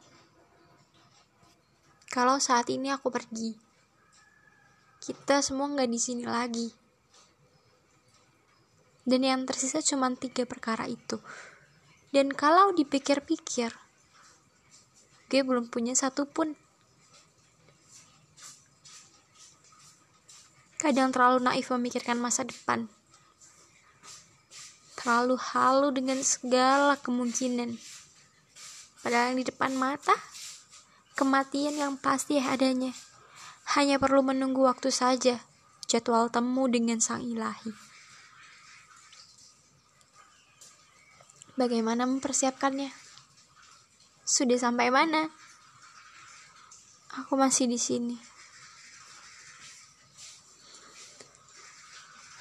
Kalau 2.08 2.40
saat 2.40 2.72
ini 2.72 2.92
aku 2.92 3.12
pergi, 3.12 3.56
kita 5.04 5.44
semua 5.44 5.68
gak 5.76 5.92
di 5.92 6.00
sini 6.00 6.24
lagi. 6.24 6.72
Dan 9.02 9.26
yang 9.26 9.44
tersisa 9.50 9.82
cuma 9.82 10.14
tiga 10.14 10.46
perkara 10.46 10.86
itu. 10.86 11.18
Dan 12.12 12.28
kalau 12.36 12.76
dipikir-pikir, 12.76 13.72
gue 15.32 15.42
belum 15.48 15.72
punya 15.72 15.96
satu 15.96 16.28
pun. 16.28 16.60
Kadang 20.76 21.16
terlalu 21.16 21.40
naif 21.40 21.72
memikirkan 21.72 22.20
masa 22.20 22.44
depan. 22.44 22.92
Terlalu 25.00 25.40
halu 25.40 25.96
dengan 25.96 26.20
segala 26.20 27.00
kemungkinan. 27.00 27.80
Padahal 29.00 29.32
yang 29.32 29.40
di 29.40 29.48
depan 29.48 29.72
mata, 29.80 30.14
kematian 31.16 31.80
yang 31.80 31.96
pasti 31.96 32.44
adanya. 32.44 32.92
Hanya 33.72 34.04
perlu 34.04 34.20
menunggu 34.20 34.68
waktu 34.68 34.92
saja, 34.92 35.40
jadwal 35.88 36.28
temu 36.28 36.68
dengan 36.68 37.00
sang 37.00 37.24
ilahi. 37.24 37.91
Bagaimana 41.62 42.10
mempersiapkannya? 42.10 42.90
Sudah 44.26 44.58
sampai 44.58 44.90
mana? 44.90 45.30
Aku 47.22 47.38
masih 47.38 47.70
di 47.70 47.78
sini. 47.78 48.18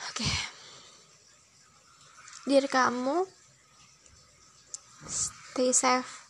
Oke. 0.09 0.24
Okay. 0.24 0.35
Dear 2.48 2.64
kamu, 2.64 3.28
stay 5.04 5.76
safe 5.76 6.24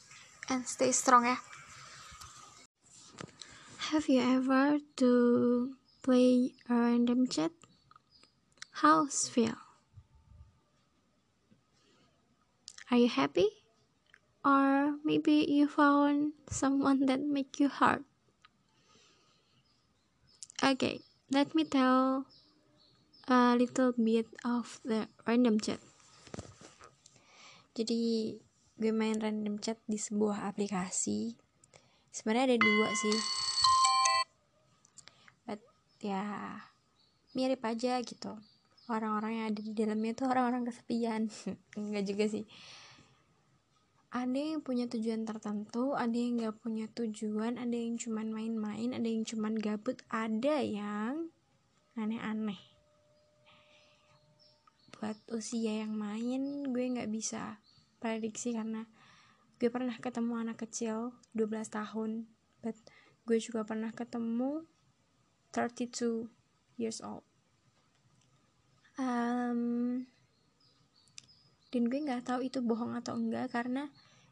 and 0.51 0.67
stay 0.67 0.91
strong 0.91 1.31
ya. 1.31 1.39
Have 3.95 4.11
you 4.11 4.19
ever 4.19 4.83
to 4.99 5.11
play 6.03 6.59
a 6.67 6.75
random 6.75 7.31
chat? 7.31 7.55
How's 8.83 9.31
feel? 9.31 9.70
Are 12.91 12.99
you 12.99 13.09
happy? 13.09 13.49
Or 14.45 14.99
maybe 15.05 15.47
you 15.49 15.69
found 15.69 16.33
someone 16.51 17.07
that 17.07 17.21
make 17.21 17.61
you 17.61 17.69
hurt 17.69 18.05
okay 20.61 21.01
let 21.33 21.57
me 21.57 21.65
tell 21.65 22.29
a 23.25 23.57
little 23.57 23.97
bit 23.97 24.29
of 24.45 24.77
the 24.85 25.09
random 25.25 25.57
chat. 25.57 25.81
Jadi 27.73 28.35
gue 28.77 28.93
main 28.93 29.17
random 29.17 29.57
chat 29.63 29.79
di 29.87 29.97
sebuah 29.97 30.51
aplikasi. 30.51 31.39
Sebenarnya 32.11 32.53
ada 32.53 32.59
dua 32.59 32.89
sih. 32.93 33.19
But 35.47 35.63
ya 36.03 36.27
mirip 37.33 37.63
aja 37.63 38.03
gitu. 38.03 38.37
Orang-orang 38.91 39.33
yang 39.39 39.47
ada 39.55 39.61
di 39.63 39.73
dalamnya 39.73 40.13
tuh 40.19 40.27
orang-orang 40.29 40.67
kesepian. 40.67 41.31
Enggak 41.79 42.05
juga 42.11 42.27
sih 42.27 42.45
ada 44.11 44.35
yang 44.35 44.59
punya 44.59 44.91
tujuan 44.91 45.23
tertentu 45.23 45.95
ada 45.95 46.11
yang 46.11 46.43
nggak 46.43 46.59
punya 46.59 46.91
tujuan 46.91 47.63
ada 47.63 47.79
yang 47.79 47.95
cuman 47.95 48.35
main-main 48.35 48.91
ada 48.91 49.07
yang 49.07 49.23
cuman 49.23 49.55
gabut 49.55 50.03
ada 50.11 50.59
yang 50.59 51.31
aneh-aneh. 51.95 52.59
Buat 54.99 55.17
usia 55.31 55.87
yang 55.87 55.95
main 55.95 56.75
gue 56.75 56.85
nggak 56.91 57.07
bisa 57.07 57.63
prediksi 58.03 58.51
karena 58.51 58.83
gue 59.63 59.71
pernah 59.71 59.95
ketemu 59.95 60.43
anak 60.43 60.59
kecil 60.67 61.15
12 61.39 61.71
tahun 61.71 62.27
but 62.67 62.75
gue 63.31 63.39
juga 63.39 63.63
pernah 63.63 63.95
ketemu 63.95 64.67
32 65.55 66.27
years 66.83 66.99
old. 66.99 67.23
Um, 68.99 70.03
dan 71.71 71.87
gue 71.87 71.99
nggak 72.03 72.27
tahu 72.27 72.41
itu 72.43 72.59
bohong 72.59 72.99
atau 72.99 73.15
enggak 73.15 73.55
karena 73.55 73.89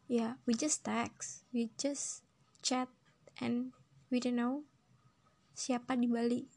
yeah, 0.08 0.40
we 0.48 0.56
just 0.56 0.82
text 0.82 1.44
we 1.52 1.68
just 1.76 2.24
chat 2.64 2.88
and 3.38 3.76
we 4.08 4.18
don't 4.18 4.40
know 4.40 4.64
siapa 5.52 5.98
di 5.98 6.08
balik 6.08 6.48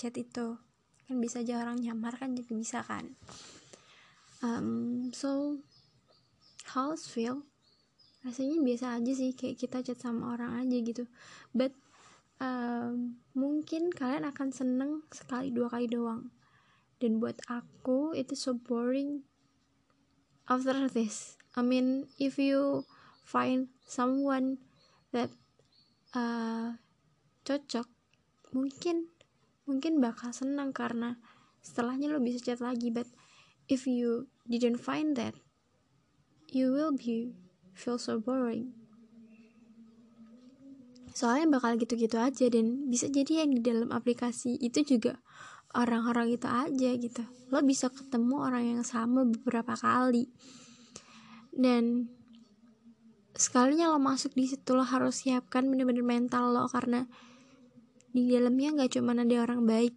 chat 0.00 0.16
itu. 0.18 0.56
Kan 1.06 1.16
bisa 1.22 1.44
aja 1.44 1.62
orang 1.62 1.78
nyamar 1.78 2.18
kan 2.18 2.34
juga 2.34 2.52
bisa 2.56 2.80
kan. 2.82 3.14
Um, 4.40 5.12
so 5.14 5.62
how's 6.74 7.06
feel? 7.06 7.46
Rasanya 8.26 8.58
biasa 8.58 8.98
aja 8.98 9.12
sih 9.14 9.36
kayak 9.36 9.60
kita 9.60 9.84
chat 9.86 9.98
sama 10.02 10.34
orang 10.34 10.66
aja 10.66 10.76
gitu. 10.82 11.04
But 11.54 11.76
um, 12.42 13.22
mungkin 13.36 13.94
kalian 13.94 14.26
akan 14.26 14.48
seneng 14.50 15.06
sekali 15.14 15.54
dua 15.54 15.70
kali 15.70 15.86
doang. 15.86 16.32
Dan 16.96 17.20
buat 17.20 17.38
aku 17.46 18.16
itu 18.16 18.32
so 18.32 18.56
boring. 18.56 19.22
After 20.48 20.88
this 20.88 21.36
I 21.52 21.60
mean 21.60 22.08
if 22.16 22.40
you 22.40 22.88
find 23.26 23.74
someone 23.82 24.62
that 25.10 25.34
uh, 26.14 26.78
cocok 27.42 27.90
mungkin 28.54 29.10
mungkin 29.66 29.98
bakal 29.98 30.30
senang 30.30 30.70
karena 30.70 31.18
setelahnya 31.58 32.06
lo 32.06 32.22
bisa 32.22 32.38
chat 32.38 32.62
lagi. 32.62 32.94
But 32.94 33.10
if 33.66 33.90
you 33.90 34.30
didn't 34.46 34.78
find 34.78 35.18
that 35.18 35.34
you 36.54 36.70
will 36.70 36.94
be 36.94 37.34
feel 37.74 37.98
so 37.98 38.22
boring. 38.22 38.70
Soalnya 41.16 41.58
bakal 41.58 41.80
gitu-gitu 41.80 42.20
aja 42.20 42.46
dan 42.46 42.92
bisa 42.92 43.08
jadi 43.10 43.42
yang 43.44 43.56
di 43.56 43.60
dalam 43.64 43.88
aplikasi 43.88 44.60
itu 44.60 44.84
juga 44.84 45.18
orang-orang 45.72 46.36
itu 46.36 46.46
aja 46.46 46.90
gitu. 46.92 47.24
Lo 47.50 47.64
bisa 47.64 47.88
ketemu 47.88 48.36
orang 48.36 48.64
yang 48.76 48.82
sama 48.84 49.24
beberapa 49.24 49.74
kali. 49.74 50.28
Dan 51.56 52.12
sekalinya 53.36 53.92
lo 53.92 54.00
masuk 54.00 54.32
di 54.32 54.48
situ 54.48 54.72
lo 54.72 54.82
harus 54.82 55.22
siapkan 55.24 55.68
bener-bener 55.68 56.02
mental 56.02 56.56
lo 56.56 56.64
karena 56.72 57.04
di 58.16 58.32
dalamnya 58.32 58.72
nggak 58.80 58.96
cuma 58.96 59.12
ada 59.12 59.36
orang 59.44 59.68
baik 59.68 59.92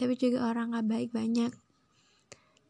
tapi 0.00 0.16
juga 0.16 0.48
orang 0.48 0.72
nggak 0.72 0.86
baik 0.88 1.10
banyak. 1.12 1.52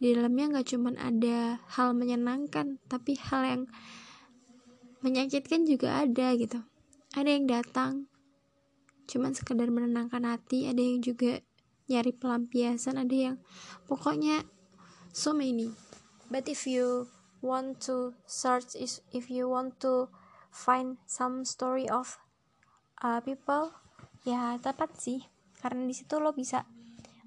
Di 0.03 0.17
dalamnya 0.17 0.57
nggak 0.57 0.67
cuma 0.75 0.91
ada 0.99 1.63
hal 1.79 1.95
menyenangkan 1.95 2.83
tapi 2.91 3.15
hal 3.21 3.47
yang 3.47 3.63
menyakitkan 5.05 5.63
juga 5.63 6.03
ada 6.03 6.35
gitu. 6.35 6.59
Ada 7.15 7.29
yang 7.31 7.47
datang 7.47 8.11
cuman 9.07 9.35
sekedar 9.35 9.71
menenangkan 9.71 10.23
hati 10.23 10.71
ada 10.71 10.79
yang 10.79 11.03
juga 11.03 11.43
nyari 11.91 12.15
pelampiasan 12.15 12.95
ada 12.99 13.15
yang 13.15 13.37
pokoknya 13.87 14.43
so 15.15 15.31
many. 15.31 15.71
But 16.31 16.51
if 16.51 16.67
you 16.67 17.07
want 17.41 17.81
to 17.89 18.13
search 18.29 18.77
is 18.77 19.01
if 19.13 19.33
you 19.33 19.49
want 19.49 19.81
to 19.81 20.09
find 20.53 21.01
some 21.09 21.45
story 21.49 21.89
of 21.89 22.21
uh, 23.01 23.21
people 23.25 23.73
ya 24.25 24.57
tepat 24.61 24.93
sih. 24.97 25.21
Karena 25.61 25.85
di 25.85 25.93
situ 25.97 26.17
lo 26.21 26.33
bisa 26.33 26.65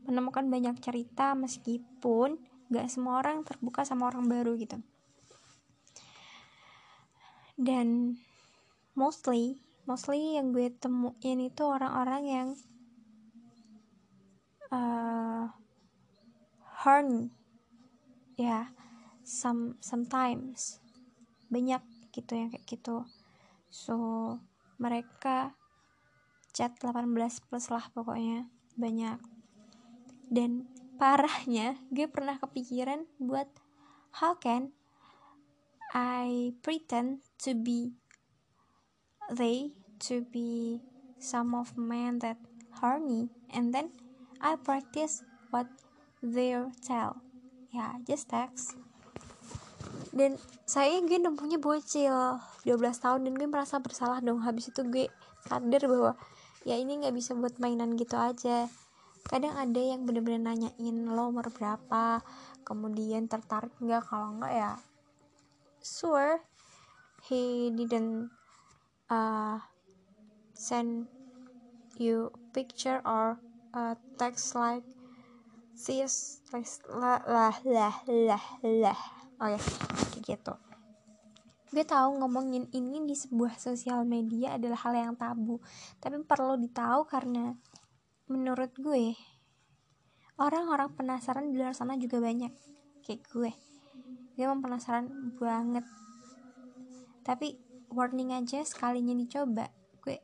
menemukan 0.06 0.46
banyak 0.50 0.82
cerita 0.82 1.38
meskipun 1.38 2.38
gak 2.74 2.90
semua 2.90 3.22
orang 3.22 3.46
terbuka 3.46 3.86
sama 3.86 4.10
orang 4.10 4.26
baru 4.26 4.58
gitu. 4.58 4.82
Dan 7.54 8.18
mostly 8.98 9.62
mostly 9.86 10.40
yang 10.40 10.56
gue 10.56 10.74
temuin 10.74 11.40
itu 11.44 11.64
orang-orang 11.66 12.24
yang 12.26 12.48
uh, 14.74 15.54
horny. 16.82 17.30
Ya 18.34 18.74
some 19.34 19.82
sometimes. 19.82 20.78
Banyak 21.50 21.82
gitu 22.14 22.38
yang 22.38 22.54
kayak 22.54 22.70
gitu. 22.70 23.02
So 23.74 23.98
mereka 24.78 25.58
chat 26.54 26.78
18 26.78 27.10
plus 27.50 27.66
lah 27.74 27.90
pokoknya. 27.90 28.46
Banyak. 28.78 29.18
Dan 30.30 30.70
parahnya 31.02 31.82
gue 31.90 32.06
pernah 32.06 32.38
kepikiran 32.38 33.10
buat 33.18 33.50
how 34.22 34.38
can 34.38 34.78
I 35.94 36.54
pretend 36.62 37.26
to 37.42 37.58
be 37.58 37.98
they 39.34 39.74
to 40.10 40.22
be 40.30 40.82
some 41.18 41.58
of 41.58 41.74
men 41.78 42.22
that 42.22 42.38
horny 42.78 43.34
and 43.50 43.74
then 43.74 43.94
I 44.42 44.58
practice 44.58 45.26
what 45.50 45.70
they 46.22 46.54
tell. 46.86 47.22
Yeah, 47.74 47.98
just 48.06 48.30
text 48.30 48.78
dan 50.14 50.38
saya 50.70 51.02
gue 51.02 51.18
nemunya 51.18 51.58
bocil 51.58 52.38
12 52.66 53.04
tahun 53.04 53.26
dan 53.26 53.34
gue 53.34 53.50
merasa 53.50 53.82
bersalah 53.82 54.22
dong. 54.22 54.46
Habis 54.46 54.70
itu 54.70 54.86
gue 54.86 55.10
sadar 55.50 55.90
bahwa 55.90 56.14
ya 56.64 56.78
ini 56.78 57.02
nggak 57.02 57.16
bisa 57.18 57.34
buat 57.34 57.58
mainan 57.58 57.98
gitu 57.98 58.14
aja. 58.16 58.70
Kadang 59.24 59.56
ada 59.56 59.82
yang 59.82 60.06
bener-bener 60.06 60.42
nanyain 60.44 60.98
lo 61.10 61.32
umur 61.32 61.50
berapa? 61.50 62.22
Kemudian 62.62 63.26
tertarik 63.26 63.74
nggak? 63.82 64.06
Kalau 64.06 64.38
nggak 64.38 64.54
ya 64.54 64.72
sure. 65.82 66.40
He 67.24 67.72
didn't 67.72 68.28
uh, 69.08 69.64
send 70.52 71.08
you 71.96 72.36
picture 72.52 73.00
or 73.08 73.40
uh, 73.74 73.96
text 74.20 74.54
like 74.60 74.84
this 75.74 76.44
lah 76.92 77.24
lah 77.26 77.56
lah 77.64 77.96
lah 78.06 78.46
lah 78.62 79.23
oh 79.40 79.50
ya 79.50 79.60
kayak 79.60 80.22
gitu. 80.26 80.54
Gue 81.74 81.82
tahu 81.82 82.22
ngomongin 82.22 82.70
ini 82.70 83.02
di 83.10 83.18
sebuah 83.18 83.58
sosial 83.58 84.06
media 84.06 84.62
adalah 84.62 84.78
hal 84.86 84.94
yang 84.94 85.14
tabu 85.18 85.58
tapi 85.98 86.22
perlu 86.22 86.54
ditahu 86.62 87.10
karena 87.10 87.58
menurut 88.30 88.70
gue 88.78 89.18
orang-orang 90.38 90.94
penasaran 90.94 91.50
di 91.50 91.58
luar 91.58 91.74
sana 91.74 91.98
juga 91.98 92.22
banyak 92.22 92.54
kayak 93.02 93.26
gue. 93.30 93.52
Gue 94.38 94.44
emang 94.46 94.62
penasaran 94.62 95.10
banget. 95.38 95.86
Tapi 97.26 97.58
warning 97.90 98.34
aja 98.34 98.62
sekalinya 98.66 99.14
dicoba 99.14 99.70
gue 100.02 100.18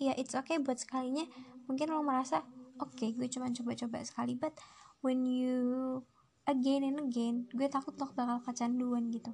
ya 0.00 0.16
it's 0.16 0.32
okay 0.32 0.56
buat 0.56 0.80
sekalinya. 0.80 1.28
Mungkin 1.68 1.92
lo 1.92 2.00
merasa 2.00 2.44
oke 2.80 2.96
okay, 2.96 3.10
gue 3.12 3.28
cuma 3.28 3.52
coba-coba 3.52 4.00
sekali. 4.08 4.32
But 4.40 4.56
when 5.04 5.28
you 5.28 6.00
again 6.48 6.88
and 6.88 6.98
again 7.04 7.44
gue 7.52 7.68
takut 7.68 7.92
lo 8.00 8.08
bakal 8.16 8.40
kecanduan 8.40 9.12
gitu. 9.12 9.30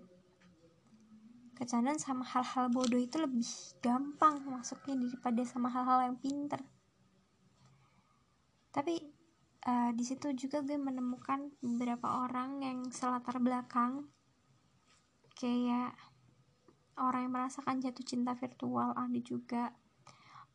Kecanduan 1.54 2.02
sama 2.02 2.26
hal-hal 2.26 2.66
bodoh 2.74 2.98
itu 2.98 3.22
lebih 3.22 3.46
gampang 3.78 4.42
masuknya 4.42 4.98
daripada 4.98 5.46
sama 5.46 5.70
hal-hal 5.70 6.10
yang 6.10 6.18
pinter. 6.18 6.58
Tapi 8.74 8.98
uh, 9.70 9.94
di 9.94 10.02
situ 10.02 10.34
juga 10.34 10.66
gue 10.66 10.74
menemukan 10.74 11.54
beberapa 11.62 12.26
orang 12.26 12.58
yang 12.58 12.78
selatar 12.90 13.38
belakang 13.38 14.10
kayak 15.38 15.94
orang 16.98 17.26
yang 17.26 17.34
merasakan 17.34 17.82
jatuh 17.82 18.06
cinta 18.06 18.34
virtual 18.38 18.94
ada 18.94 19.20
juga 19.22 19.74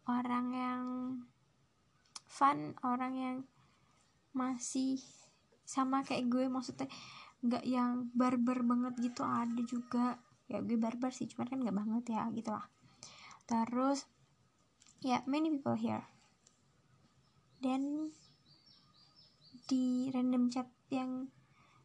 orang 0.08 0.48
yang 0.56 0.86
fun 2.28 2.76
orang 2.84 3.14
yang 3.16 3.38
masih 4.32 5.00
sama 5.70 6.02
kayak 6.02 6.26
gue 6.34 6.50
maksudnya 6.50 6.90
nggak 7.46 7.64
yang 7.70 8.10
barbar 8.18 8.66
banget 8.66 8.94
gitu 8.98 9.22
ada 9.22 9.62
juga. 9.62 10.18
Ya 10.50 10.66
gue 10.66 10.82
barbar 10.82 11.14
sih 11.14 11.30
cuman 11.30 11.46
kan 11.46 11.58
nggak 11.62 11.78
banget 11.78 12.04
ya 12.18 12.26
gitu 12.34 12.50
lah. 12.50 12.66
Terus 13.46 14.10
ya 15.06 15.22
yeah, 15.22 15.22
many 15.30 15.54
people 15.54 15.78
here. 15.78 16.10
Dan 17.62 18.10
di 19.70 20.10
random 20.10 20.50
chat 20.50 20.66
yang 20.90 21.30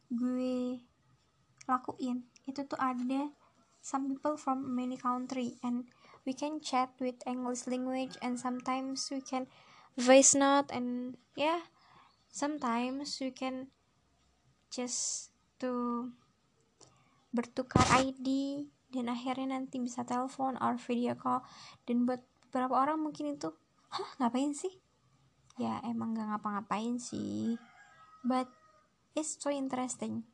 gue 0.09 0.81
lakuin 1.69 2.25
itu 2.49 2.61
tuh 2.65 2.77
ada 2.81 3.29
some 3.85 4.09
people 4.09 4.33
from 4.33 4.65
many 4.73 4.97
country 4.97 5.61
and 5.61 5.85
we 6.25 6.33
can 6.33 6.57
chat 6.57 6.89
with 6.97 7.21
English 7.29 7.69
language 7.69 8.17
and 8.25 8.41
sometimes 8.41 9.05
we 9.13 9.21
can 9.21 9.45
voice 9.93 10.33
note 10.33 10.73
and 10.73 11.21
yeah 11.37 11.69
sometimes 12.35 13.15
we 13.23 13.31
can 13.31 13.71
just 14.67 15.31
to 15.55 16.11
bertukar 17.31 17.87
ID 17.95 18.27
dan 18.91 19.07
akhirnya 19.07 19.55
nanti 19.55 19.79
bisa 19.79 20.03
telepon 20.03 20.59
or 20.59 20.75
video 20.75 21.15
call. 21.15 21.47
Dan 21.87 22.03
buat 22.03 22.19
beberapa 22.47 22.75
orang 22.75 22.99
mungkin 22.99 23.39
itu 23.39 23.55
hah 23.87 24.09
ngapain 24.19 24.51
sih? 24.51 24.75
Ya 25.55 25.79
emang 25.87 26.11
gak 26.11 26.27
ngapa-ngapain 26.27 26.99
sih. 26.99 27.55
But 28.27 28.51
it's 29.15 29.39
so 29.39 29.47
interesting. 29.47 30.27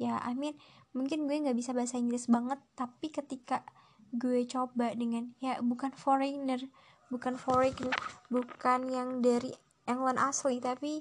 Ya 0.00 0.16
I 0.24 0.32
mean 0.32 0.56
mungkin 0.96 1.28
gue 1.28 1.36
nggak 1.36 1.56
bisa 1.56 1.72
bahasa 1.76 1.96
Inggris 1.96 2.28
banget 2.28 2.60
tapi 2.76 3.08
ketika 3.08 3.64
gue 4.12 4.44
coba 4.44 4.92
dengan 4.92 5.32
ya 5.40 5.56
bukan 5.64 5.88
foreigner 5.96 6.60
bukan 7.08 7.40
foreign 7.40 7.88
bukan 8.28 8.92
yang 8.92 9.24
dari 9.24 9.56
England 9.88 10.20
asli 10.20 10.60
tapi 10.60 11.00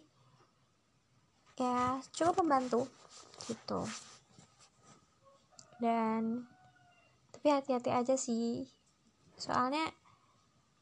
ya 1.62 2.01
cukup 2.18 2.41
membantu. 2.41 2.89
Gitu. 3.45 3.86
Dan 5.78 6.49
tapi 7.30 7.47
hati-hati 7.53 7.89
aja 7.93 8.16
sih. 8.18 8.66
Soalnya 9.38 9.86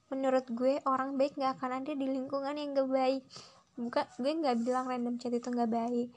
menurut 0.08 0.48
gue 0.48 0.80
orang 0.88 1.20
baik 1.20 1.36
nggak 1.36 1.60
akan 1.60 1.84
ada 1.84 1.92
di 1.92 2.08
lingkungan 2.08 2.56
yang 2.56 2.72
gak 2.72 2.88
baik. 2.90 3.24
Bukan 3.76 4.06
gue 4.20 4.32
nggak 4.32 4.58
bilang 4.64 4.88
random 4.88 5.20
chat 5.20 5.36
itu 5.36 5.52
nggak 5.52 5.72
baik. 5.72 6.10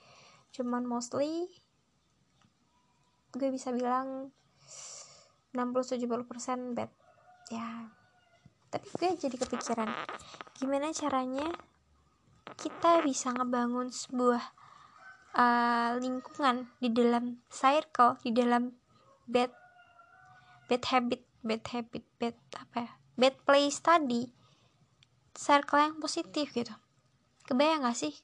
Cuman 0.55 0.87
mostly 0.87 1.51
gue 3.35 3.49
bisa 3.51 3.75
bilang 3.75 4.31
60-70% 5.55 6.79
bad. 6.79 6.91
Ya 7.51 7.91
tapi 8.73 8.89
gue 8.97 9.11
jadi 9.21 9.37
kepikiran 9.37 9.93
gimana 10.57 10.97
caranya 10.97 11.45
kita 12.59 13.03
bisa 13.03 13.35
ngebangun 13.35 13.91
sebuah 13.91 14.43
uh, 15.35 15.91
lingkungan 15.99 16.69
di 16.79 16.89
dalam 16.93 17.41
circle 17.49 18.19
di 18.23 18.31
dalam 18.35 18.75
bad 19.27 19.51
bad 20.67 20.83
habit 20.89 21.23
bad 21.43 21.63
habit 21.71 22.05
bad 22.19 22.37
apa 22.59 22.77
ya 22.87 22.93
bad 23.17 23.35
place 23.45 23.79
tadi. 23.81 24.29
Circle 25.33 25.81
yang 25.81 25.97
positif 25.97 26.53
gitu. 26.53 26.75
Kebayang 27.49 27.89
gak 27.89 27.97
sih? 27.97 28.15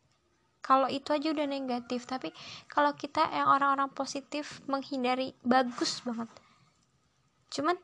Kalau 0.60 0.90
itu 0.90 1.14
aja 1.14 1.32
udah 1.32 1.48
negatif 1.48 2.04
tapi 2.04 2.34
kalau 2.68 2.92
kita 2.92 3.24
yang 3.32 3.48
orang-orang 3.48 3.88
positif 3.88 4.60
menghindari 4.68 5.32
bagus 5.40 6.04
banget. 6.04 6.28
Cuman 7.48 7.76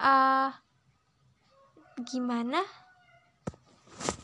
uh, 0.00 0.48
gimana 2.00 2.64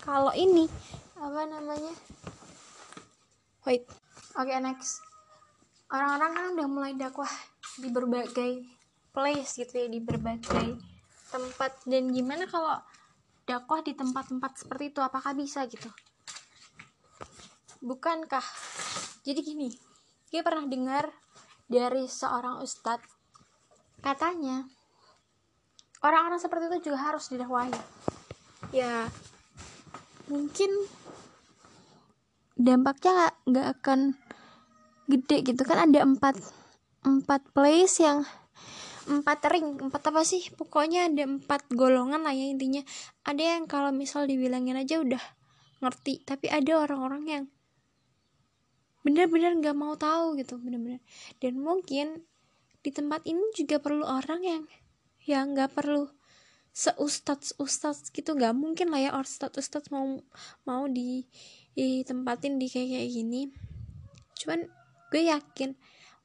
kalau 0.01 0.33
ini 0.33 0.71
apa 1.17 1.43
namanya? 1.49 1.95
Wait. 3.65 3.89
Oke 4.37 4.53
okay, 4.53 4.61
next. 4.61 5.01
Orang-orang 5.89 6.31
kan 6.37 6.47
udah 6.57 6.69
mulai 6.69 6.93
dakwah 6.93 7.31
di 7.81 7.89
berbagai 7.89 8.63
place 9.17 9.57
gitu 9.57 9.81
ya 9.81 9.89
di 9.89 10.01
berbagai 10.05 10.77
tempat. 11.33 11.73
Dan 11.89 12.13
gimana 12.13 12.45
kalau 12.45 12.77
dakwah 13.49 13.81
di 13.81 13.97
tempat-tempat 13.97 14.61
seperti 14.61 14.93
itu? 14.93 15.01
Apakah 15.01 15.33
bisa 15.33 15.65
gitu? 15.65 15.89
Bukankah? 17.81 18.45
Jadi 19.25 19.41
gini 19.43 19.71
gue 20.27 20.43
pernah 20.43 20.67
dengar 20.69 21.09
dari 21.71 22.05
seorang 22.11 22.61
ustadz 22.61 23.09
katanya 24.05 24.67
orang-orang 26.05 26.37
seperti 26.37 26.69
itu 26.69 26.93
juga 26.93 26.99
harus 27.11 27.31
didakwahi. 27.33 27.73
Ya 28.75 29.09
mungkin 30.27 30.71
dampaknya 32.57 33.37
nggak 33.45 33.67
akan 33.79 34.17
gede 35.07 35.45
gitu. 35.45 35.63
Kan 35.63 35.93
ada 35.93 36.03
empat 36.03 36.41
empat 37.07 37.53
place 37.53 38.03
yang 38.03 38.27
empat 39.07 39.39
ring 39.53 39.79
empat 39.79 40.03
apa 40.11 40.27
sih? 40.27 40.43
Pokoknya 40.57 41.07
ada 41.07 41.23
empat 41.29 41.71
golongan 41.71 42.27
lah 42.27 42.35
ya 42.35 42.51
intinya. 42.51 42.83
Ada 43.23 43.61
yang 43.61 43.65
kalau 43.71 43.95
misal 43.95 44.27
dibilangin 44.27 44.75
aja 44.75 44.99
udah 44.99 45.23
ngerti 45.85 46.25
tapi 46.25 46.49
ada 46.49 46.81
orang-orang 46.81 47.25
yang 47.29 47.45
bener-bener 49.05 49.55
nggak 49.63 49.77
mau 49.77 49.95
tahu 49.95 50.35
gitu 50.41 50.59
bener-bener. 50.59 50.99
Dan 51.39 51.63
mungkin 51.63 52.27
di 52.83 52.91
tempat 52.91 53.23
ini 53.29 53.43
juga 53.55 53.79
perlu 53.79 54.03
orang 54.03 54.43
yang 54.43 54.63
yang 55.27 55.55
nggak 55.55 55.77
perlu 55.77 56.11
seustad 56.75 57.39
ustad 57.63 57.95
gitu. 58.11 58.35
Nggak 58.35 58.55
mungkin 58.59 58.91
lah 58.91 59.01
ya 59.01 59.11
ustad 59.15 59.55
ustad 59.55 59.87
mau 59.95 60.19
mau 60.67 60.91
di 60.91 61.23
ditempatin 61.77 62.57
di 62.57 62.67
kayak 62.73 62.89
kayak 62.97 63.11
gini 63.13 63.43
cuman 64.41 64.61
gue 65.13 65.23
yakin 65.29 65.77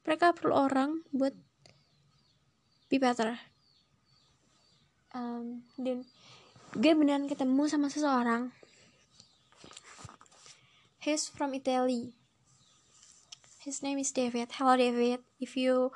mereka 0.02 0.32
perlu 0.32 0.56
orang 0.56 1.04
buat 1.12 1.36
be 2.88 2.96
better 2.96 3.36
um, 5.12 5.60
dan 5.76 6.08
gue 6.72 6.92
beneran 6.96 7.28
ketemu 7.28 7.68
sama 7.68 7.92
seseorang 7.92 8.48
he's 11.04 11.28
from 11.28 11.52
Italy 11.52 12.16
His 13.62 13.78
name 13.80 14.02
is 14.02 14.10
David. 14.10 14.50
Hello, 14.58 14.74
David. 14.74 15.22
If 15.38 15.54
you 15.54 15.94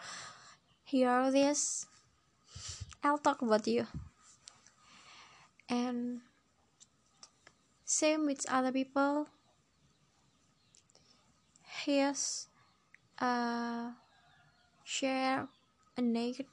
hear 0.86 1.34
this, 1.34 1.90
I'll 3.02 3.18
talk 3.18 3.42
about 3.42 3.66
you. 3.66 3.90
And 5.68 6.22
same 7.82 8.22
with 8.22 8.46
other 8.46 8.70
people. 8.70 9.26
Here's 11.84 12.48
uh, 13.20 13.92
share 14.82 15.48
a 15.96 16.02
naked 16.02 16.46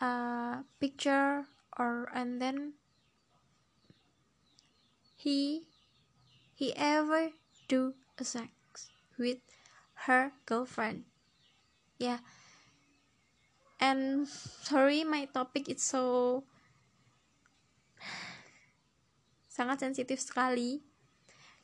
uh, 0.00 0.62
picture 0.80 1.44
or 1.76 2.08
and 2.14 2.40
then 2.40 2.80
he 5.16 5.68
he 6.54 6.72
ever 6.76 7.30
do 7.68 7.94
a 8.16 8.24
sex 8.24 8.88
with 9.18 9.38
her 10.08 10.32
girlfriend. 10.46 11.04
Yeah. 11.98 12.24
And 13.80 14.28
sorry 14.28 15.04
my 15.04 15.28
topic 15.28 15.68
is 15.68 15.84
so 15.84 16.44
sangat 19.56 19.84
sensitif 19.84 20.20
sekali 20.20 20.80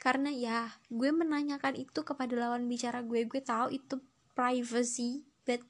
karena 0.03 0.34
ya 0.34 0.82
gue 0.90 1.14
menanyakan 1.14 1.78
itu 1.78 2.03
kepada 2.03 2.34
lawan 2.34 2.66
bicara 2.66 3.07
gue 3.07 3.22
gue 3.22 3.38
tahu 3.38 3.70
itu 3.70 4.03
privacy 4.34 5.22
but 5.46 5.62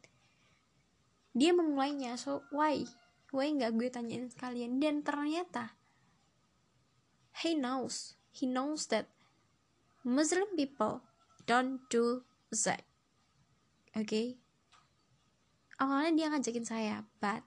dia 1.36 1.52
memulainya. 1.52 2.16
So 2.16 2.48
why? 2.48 2.88
Why 3.28 3.52
nggak 3.52 3.76
gue 3.76 3.88
tanyain 3.92 4.32
sekalian? 4.32 4.80
Dan 4.80 5.04
ternyata 5.04 5.76
he 7.44 7.52
knows. 7.52 8.16
He 8.32 8.48
knows 8.48 8.88
that 8.88 9.12
Muslim 10.00 10.56
people 10.56 11.04
don't 11.44 11.84
do 11.92 12.24
Z 12.48 12.80
oke? 13.92 14.08
Okay? 14.08 14.40
awalnya 15.82 16.12
dia 16.14 16.26
ngajakin 16.30 16.66
saya 16.66 16.96
but 17.18 17.42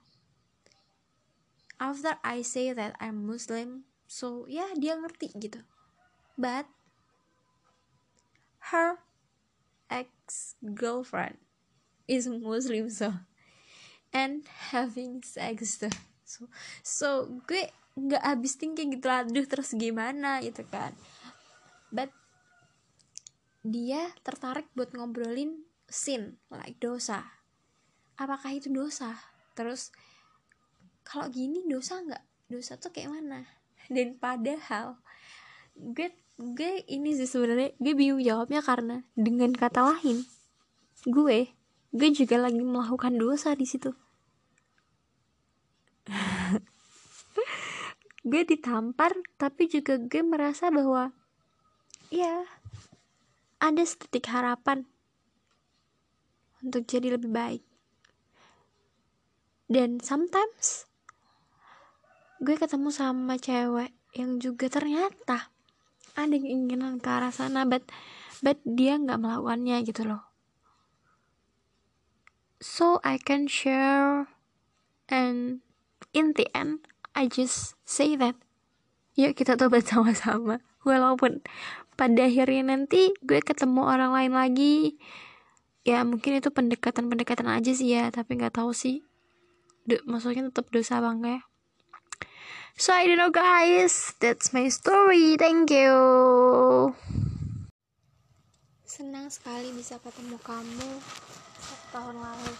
after 1.80 2.20
I 2.20 2.44
say 2.44 2.76
that 2.76 2.92
I'm 3.00 3.24
Muslim 3.24 3.88
so 4.04 4.44
ya 4.44 4.68
yeah, 4.68 4.70
dia 4.76 4.94
ngerti 5.00 5.32
gitu. 5.40 5.64
But 6.36 6.68
her 8.74 8.98
ex 9.86 10.54
girlfriend 10.62 11.38
is 12.10 12.26
Muslim 12.26 12.90
so 12.90 13.14
and 14.10 14.46
having 14.74 15.22
sex 15.22 15.78
so 16.26 16.50
so 16.82 17.08
gue 17.46 17.70
nggak 17.96 18.20
habis 18.20 18.60
thinking 18.60 18.92
gitu 18.92 19.08
aduh 19.08 19.48
terus 19.48 19.72
gimana? 19.72 20.44
gitu 20.44 20.62
kan. 20.68 20.92
But 21.88 22.12
dia 23.64 24.12
tertarik 24.20 24.68
buat 24.76 24.92
ngobrolin 24.92 25.64
sin 25.88 26.36
like 26.52 26.76
dosa. 26.76 27.24
Apakah 28.20 28.52
itu 28.52 28.68
dosa? 28.68 29.16
Terus 29.56 29.90
kalau 31.08 31.32
gini 31.32 31.64
dosa 31.64 32.04
nggak? 32.04 32.24
Dosa 32.52 32.76
tuh 32.76 32.92
kayak 32.92 33.16
mana? 33.16 33.48
Dan 33.88 34.20
padahal 34.20 35.00
gue 35.72 36.12
gue 36.36 36.84
ini 36.92 37.16
sih 37.16 37.24
sebenarnya 37.24 37.72
gue 37.80 37.92
bingung 37.96 38.20
jawabnya 38.20 38.60
karena 38.60 39.08
dengan 39.16 39.56
kata 39.56 39.80
lain 39.96 40.28
gue 41.08 41.56
gue 41.96 42.08
juga 42.12 42.36
lagi 42.36 42.60
melakukan 42.60 43.16
dosa 43.16 43.56
di 43.56 43.64
situ. 43.64 43.88
Gue 48.26 48.42
ditampar 48.42 49.16
tapi 49.40 49.70
juga 49.70 49.96
gue 49.96 50.20
merasa 50.20 50.68
bahwa 50.68 51.14
ya 52.12 52.44
ada 53.62 53.82
sedetik 53.86 54.28
harapan 54.28 54.84
untuk 56.60 56.84
jadi 56.84 57.16
lebih 57.16 57.32
baik. 57.32 57.62
Dan 59.70 60.02
sometimes 60.04 60.84
gue 62.42 62.60
ketemu 62.60 62.92
sama 62.92 63.40
cewek 63.40 63.94
yang 64.12 64.36
juga 64.42 64.68
ternyata 64.68 65.55
ada 66.16 66.32
keinginan 66.32 66.98
ke 66.98 67.08
arah 67.12 67.30
sana 67.30 67.68
but 67.68 67.84
but 68.40 68.56
dia 68.64 68.96
nggak 68.96 69.20
melakukannya 69.20 69.84
gitu 69.84 70.08
loh. 70.08 70.24
So 72.58 73.04
I 73.04 73.20
can 73.20 73.46
share 73.52 74.32
and 75.12 75.60
in 76.16 76.32
the 76.32 76.48
end 76.56 76.88
I 77.12 77.28
just 77.28 77.76
say 77.84 78.16
that 78.16 78.34
yuk 79.12 79.36
kita 79.36 79.60
tobat 79.60 79.84
sama-sama 79.84 80.64
walaupun 80.88 81.44
pada 81.96 82.28
akhirnya 82.28 82.76
nanti 82.76 83.12
gue 83.24 83.40
ketemu 83.40 83.84
orang 83.84 84.12
lain 84.12 84.32
lagi 84.36 84.76
ya 85.84 86.04
mungkin 86.04 86.40
itu 86.40 86.52
pendekatan-pendekatan 86.52 87.48
aja 87.48 87.72
sih 87.72 87.92
ya 87.92 88.08
tapi 88.12 88.36
nggak 88.36 88.58
tahu 88.58 88.74
sih. 88.74 89.04
D 89.86 90.02
maksudnya 90.02 90.50
tetap 90.50 90.66
dosa 90.74 90.98
bang 90.98 91.22
ya 91.22 91.38
So 92.76 92.92
I 92.92 93.08
don't 93.08 93.16
know 93.16 93.32
guys, 93.32 94.12
that's 94.20 94.52
my 94.52 94.68
story. 94.68 95.40
Thank 95.40 95.72
you. 95.72 95.96
Senang 98.84 99.32
sekali 99.32 99.72
bisa 99.72 99.96
ketemu 99.96 100.36
kamu 100.44 100.90
satu 101.56 101.86
tahun 101.96 102.20
lalu. 102.20 102.52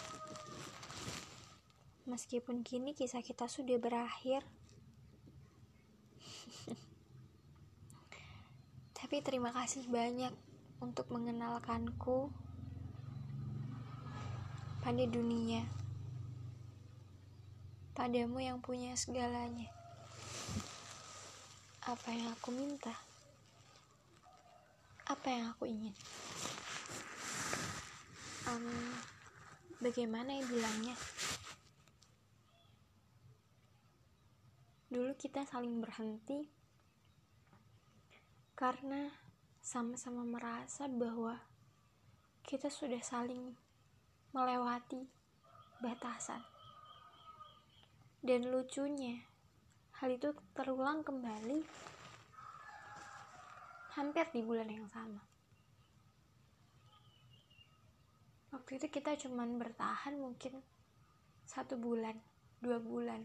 Meskipun 2.08 2.64
kini 2.64 2.96
kisah 2.96 3.20
kita 3.20 3.44
sudah 3.44 3.76
berakhir. 3.76 4.40
Tapi 8.96 9.20
terima 9.20 9.52
kasih 9.52 9.84
banyak 9.84 10.32
untuk 10.80 11.12
mengenalkanku 11.12 12.32
pada 14.80 15.04
dunia. 15.12 15.68
Padamu 17.92 18.40
yang 18.40 18.64
punya 18.64 18.96
segalanya 18.96 19.75
apa 21.86 22.10
yang 22.10 22.34
aku 22.34 22.50
minta, 22.50 22.90
apa 25.06 25.26
yang 25.30 25.54
aku 25.54 25.70
ingin. 25.70 25.94
Um, 28.50 28.90
bagaimana 29.78 30.34
ya 30.34 30.42
bilangnya? 30.50 30.98
Dulu 34.90 35.14
kita 35.14 35.46
saling 35.46 35.78
berhenti 35.78 36.50
karena 38.58 39.14
sama-sama 39.62 40.26
merasa 40.26 40.90
bahwa 40.90 41.38
kita 42.42 42.66
sudah 42.66 42.98
saling 42.98 43.54
melewati 44.34 45.06
batasan. 45.78 46.42
Dan 48.26 48.50
lucunya, 48.50 49.22
hal 49.96 50.12
itu 50.12 50.28
terulang 50.52 51.00
kembali 51.00 51.64
hampir 53.96 54.28
di 54.28 54.44
bulan 54.44 54.68
yang 54.68 54.84
sama. 54.92 55.24
Waktu 58.52 58.76
itu 58.76 58.86
kita 58.92 59.16
cuman 59.24 59.56
bertahan 59.56 60.20
mungkin 60.20 60.60
satu 61.48 61.80
bulan, 61.80 62.12
dua 62.60 62.76
bulan 62.76 63.24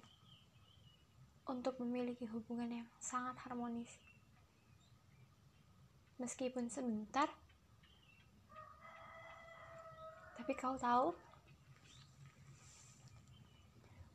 untuk 1.51 1.75
memiliki 1.83 2.23
hubungan 2.31 2.71
yang 2.71 2.87
sangat 3.03 3.35
harmonis. 3.43 3.91
Meskipun 6.23 6.71
sebentar, 6.71 7.27
tapi 10.39 10.51
kau 10.55 10.79
tahu, 10.79 11.11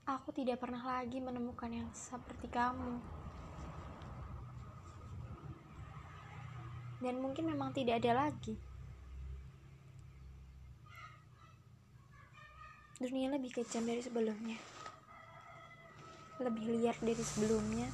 aku 0.07 0.31
tidak 0.31 0.63
pernah 0.63 0.79
lagi 0.79 1.19
menemukan 1.19 1.67
yang 1.67 1.91
seperti 1.91 2.47
kamu. 2.47 3.03
Dan 7.03 7.19
mungkin 7.19 7.51
memang 7.51 7.75
tidak 7.75 7.99
ada 8.01 8.31
lagi. 8.31 8.55
Dunia 12.97 13.29
lebih 13.35 13.53
kejam 13.53 13.85
dari 13.85 14.01
sebelumnya. 14.01 14.57
Lebih 16.41 16.65
liar 16.79 16.97
dari 17.03 17.25
sebelumnya. 17.27 17.91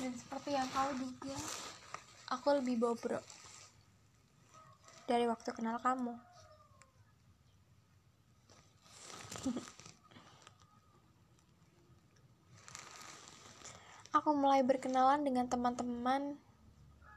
Dan 0.00 0.12
seperti 0.16 0.56
yang 0.56 0.66
kau 0.72 0.90
duga, 0.96 1.38
aku 2.32 2.48
lebih 2.58 2.74
bobrok 2.80 3.22
dari 5.06 5.24
waktu 5.30 5.50
kenal 5.54 5.78
kamu. 5.78 6.27
Aku 14.18 14.34
mulai 14.34 14.66
berkenalan 14.66 15.22
dengan 15.22 15.46
teman-teman 15.46 16.36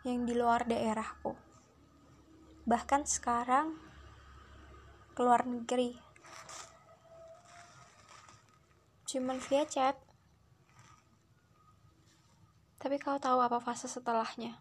yang 0.05 0.25
di 0.25 0.37
luar 0.37 0.65
daerahku. 0.69 1.33
Bahkan 2.65 3.09
sekarang 3.09 3.73
keluar 5.17 5.43
negeri. 5.43 5.97
Cuman 9.09 9.41
via 9.41 9.65
chat. 9.65 9.97
Tapi 12.81 12.97
kau 12.97 13.17
tahu 13.21 13.41
apa 13.41 13.61
fase 13.61 13.85
setelahnya? 13.85 14.57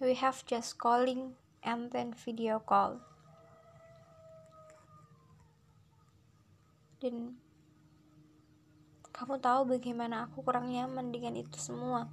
We 0.00 0.18
have 0.18 0.44
just 0.44 0.76
calling 0.76 1.38
and 1.64 1.88
then 1.88 2.12
video 2.12 2.60
call. 2.60 3.13
Dan 7.04 7.36
kamu 9.12 9.36
tahu 9.36 9.76
bagaimana 9.76 10.24
aku 10.24 10.40
kurang 10.40 10.72
nyaman 10.72 11.12
dengan 11.12 11.36
itu 11.36 11.60
semua. 11.60 12.08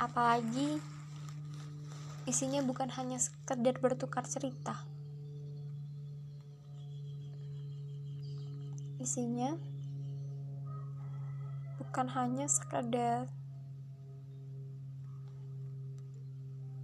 Apalagi 0.00 0.80
isinya 2.24 2.64
bukan 2.64 2.88
hanya 2.96 3.20
sekedar 3.20 3.76
bertukar 3.76 4.24
cerita. 4.24 4.88
Isinya 8.96 9.52
bukan 11.76 12.08
hanya 12.16 12.48
sekedar 12.48 13.28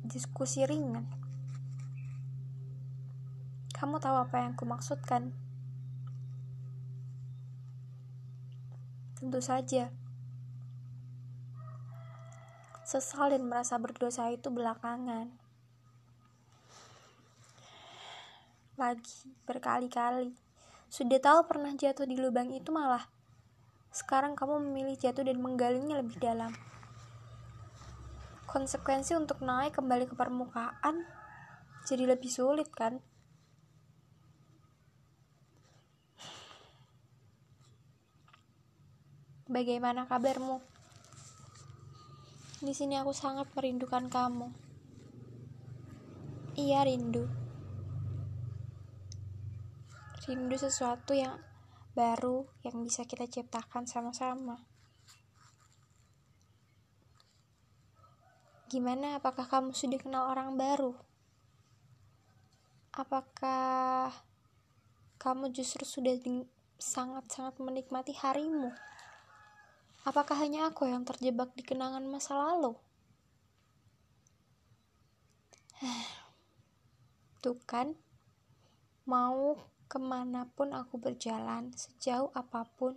diskusi 0.05 0.69
ringan. 0.69 1.09
Kamu 3.73 3.97
tahu 4.05 4.21
apa 4.21 4.45
yang 4.45 4.53
kumaksudkan? 4.53 5.46
Tentu 9.27 9.43
saja. 9.43 9.91
Sesal 12.87 13.35
dan 13.35 13.43
merasa 13.51 13.75
berdosa 13.75 14.31
itu 14.31 14.55
belakangan. 14.55 15.27
Lagi, 18.79 19.35
berkali-kali. 19.43 20.31
Sudah 20.87 21.19
tahu 21.19 21.43
pernah 21.51 21.75
jatuh 21.75 22.07
di 22.07 22.15
lubang 22.15 22.55
itu 22.55 22.71
malah. 22.71 23.11
Sekarang 23.91 24.39
kamu 24.39 24.63
memilih 24.63 24.95
jatuh 24.95 25.27
dan 25.27 25.43
menggalinya 25.43 25.99
lebih 25.99 26.23
dalam. 26.23 26.55
Konsekuensi 28.47 29.19
untuk 29.19 29.43
naik 29.43 29.75
kembali 29.75 30.07
ke 30.07 30.15
permukaan 30.15 31.03
jadi 31.83 32.15
lebih 32.15 32.31
sulit 32.31 32.71
kan? 32.71 33.03
bagaimana 39.57 40.05
kabarmu? 40.05 40.61
Di 42.61 42.77
sini 42.77 43.01
aku 43.01 43.17
sangat 43.17 43.49
merindukan 43.57 44.05
kamu. 44.13 44.53
Iya, 46.61 46.85
rindu. 46.85 47.25
Rindu 50.29 50.57
sesuatu 50.61 51.17
yang 51.17 51.41
baru 51.97 52.45
yang 52.69 52.85
bisa 52.85 53.09
kita 53.09 53.25
ciptakan 53.25 53.89
sama-sama. 53.89 54.61
Gimana, 58.69 59.17
apakah 59.17 59.49
kamu 59.49 59.73
sudah 59.73 59.97
kenal 59.97 60.29
orang 60.29 60.61
baru? 60.61 60.93
Apakah 62.93 64.13
kamu 65.17 65.49
justru 65.49 65.89
sudah 65.89 66.13
sangat-sangat 66.77 67.57
menikmati 67.57 68.13
harimu? 68.21 68.77
Apakah 70.07 70.39
hanya 70.39 70.71
aku 70.71 70.87
yang 70.87 71.03
terjebak 71.03 71.51
di 71.59 71.67
kenangan 71.67 72.07
masa 72.07 72.39
lalu? 72.39 72.79
Tuh 77.43 77.59
kan, 77.67 77.91
mau 79.03 79.59
ke 79.91 79.99
mana 79.99 80.47
pun 80.55 80.71
aku 80.71 81.03
berjalan, 81.03 81.75
sejauh 81.75 82.31
apa 82.39 82.71
pun, 82.79 82.95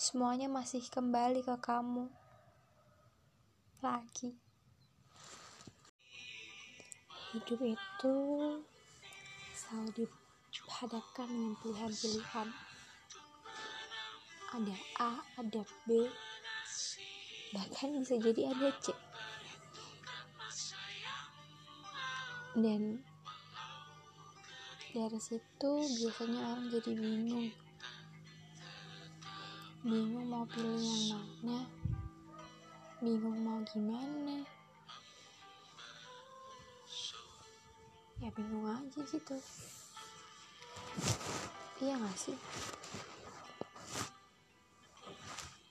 semuanya 0.00 0.48
masih 0.48 0.80
kembali 0.88 1.44
ke 1.44 1.52
kamu 1.60 2.08
lagi. 3.84 4.32
Hidup 7.36 7.60
itu 7.60 8.16
selalu 9.52 10.08
dihadapkan 10.48 11.28
dengan 11.28 11.52
pilihan-pilihan. 11.60 12.48
Ada 14.48 14.76
A, 14.96 15.12
ada 15.36 15.62
B, 15.84 16.08
bahkan 17.52 17.88
bisa 18.00 18.20
jadi 18.20 18.52
ada 18.52 18.68
C. 18.80 18.92
Dan 22.58 23.00
dari 24.92 25.20
situ 25.20 25.72
biasanya 26.02 26.40
orang 26.42 26.66
jadi 26.74 26.92
bingung. 26.92 27.48
Bingung 29.86 30.26
mau 30.26 30.44
pilih 30.48 30.82
yang 30.82 31.04
mana. 31.14 31.58
Bingung 32.98 33.38
mau 33.46 33.60
gimana. 33.68 34.42
Ya 38.18 38.28
bingung 38.34 38.66
aja 38.66 39.00
gitu. 39.06 39.36
Iya 41.78 41.94
gak 41.94 42.16
sih 42.18 42.34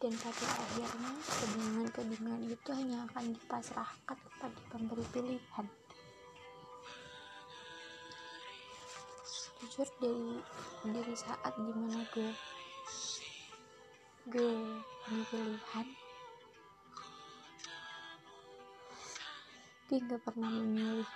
dan 0.08 0.24
pada 0.24 0.48
akhirnya 0.64 1.12
kebingungan-kebingungan 1.20 2.44
itu 2.48 2.70
hanya 2.72 3.04
akan 3.12 3.36
dipasrahkan 3.36 4.16
kepada 4.16 4.60
pemberi 4.72 5.04
pilihan. 5.12 5.68
Jujur 9.60 9.88
dari 10.00 10.40
dari 10.96 11.12
saat 11.12 11.52
di 11.60 11.72
mana 11.76 12.08
gue 12.16 12.32
gue 14.32 14.52
punya 15.04 15.24
pilihan 15.28 15.88
gue 19.92 20.00
gak 20.08 20.22
pernah 20.24 20.52
memilih 20.56 21.10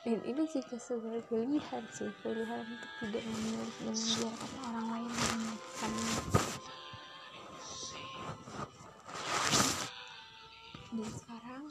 dan 0.00 0.18
ini 0.24 0.42
juga 0.48 0.76
sebuah 0.80 1.20
pilihan 1.28 1.84
sih 1.92 2.08
pilihan 2.24 2.64
untuk 2.64 2.92
tidak 3.04 3.20
memilih 3.20 3.72
dan 3.84 3.92
membiarkan 3.92 4.50
orang 4.64 4.86
lain 4.88 5.12
memilihkan 5.12 5.92
dan 10.90 11.10
sekarang 11.14 11.64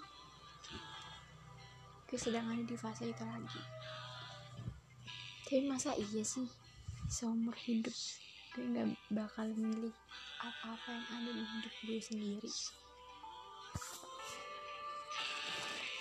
gue 2.09 2.17
sedang 2.17 2.45
ada 2.49 2.63
di 2.65 2.73
fase 2.73 3.05
itu 3.05 3.21
lagi. 3.21 3.61
Tapi 5.45 5.65
masa 5.65 5.93
iya 5.93 6.25
sih 6.25 6.45
seumur 7.09 7.53
hidup 7.65 7.93
gue 8.53 8.65
nggak 8.65 8.93
bakal 9.13 9.45
milih 9.57 9.93
apa-apa 10.41 10.89
yang 10.89 11.05
ada 11.17 11.31
di 11.33 11.43
hidup 11.45 11.73
gue 11.85 11.99
sendiri 12.01 12.49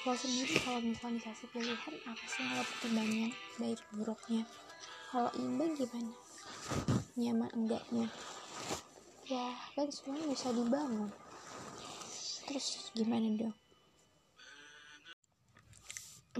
lo 0.08 0.16
sendiri 0.16 0.56
kalau 0.64 0.80
misalnya 0.80 1.20
dikasih 1.20 1.48
pilihan 1.52 1.94
apa 2.08 2.24
sih 2.24 2.40
yang 2.40 2.56
lo 2.56 2.64
pertimbangkan 2.64 3.30
baik 3.60 3.80
buruknya? 3.92 4.42
Kalau 5.12 5.30
imbang 5.36 5.76
gimana? 5.76 6.12
Nyaman 7.20 7.50
enggaknya? 7.52 8.08
Ya 9.28 9.52
kan 9.76 9.92
semuanya 9.92 10.32
bisa 10.32 10.48
dibangun. 10.56 11.12
Terus 12.48 12.88
gimana 12.96 13.28
dong? 13.36 13.56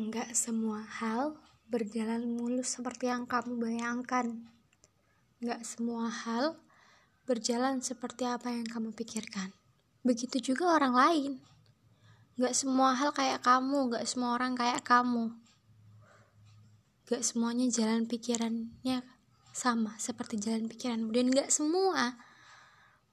Enggak 0.01 0.33
semua 0.33 0.81
hal 0.89 1.37
berjalan 1.69 2.25
mulus 2.25 2.73
seperti 2.73 3.13
yang 3.13 3.29
kamu 3.29 3.61
bayangkan. 3.61 4.49
Gak 5.45 5.61
semua 5.69 6.09
hal 6.09 6.57
berjalan 7.29 7.85
seperti 7.85 8.25
apa 8.25 8.49
yang 8.49 8.65
kamu 8.65 8.97
pikirkan. 8.97 9.53
Begitu 10.01 10.41
juga 10.57 10.73
orang 10.73 10.97
lain. 10.97 11.33
Gak 12.39 12.55
semua 12.55 12.95
hal 12.95 13.11
kayak 13.11 13.43
kamu, 13.43 13.99
gak 13.99 14.07
semua 14.07 14.39
orang 14.39 14.55
kayak 14.55 14.87
kamu. 14.87 15.35
Gak 17.11 17.27
semuanya 17.27 17.67
jalan 17.67 18.07
pikirannya 18.07 19.03
sama 19.51 19.99
seperti 19.99 20.39
jalan 20.39 20.71
pikiranmu. 20.71 21.11
Dan 21.11 21.35
gak 21.35 21.51
semua 21.51 22.15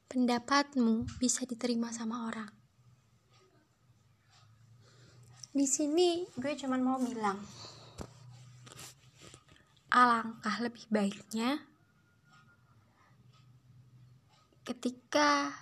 pendapatmu 0.05 1.09
bisa 1.17 1.41
diterima 1.49 1.89
sama 1.89 2.29
orang. 2.29 2.53
Di 5.55 5.65
sini 5.65 6.21
gue 6.37 6.53
cuman 6.53 6.81
mau 6.85 7.01
bilang, 7.01 7.41
alangkah 9.89 10.59
lebih 10.61 10.85
baiknya 10.91 11.63
ketika 14.67 15.55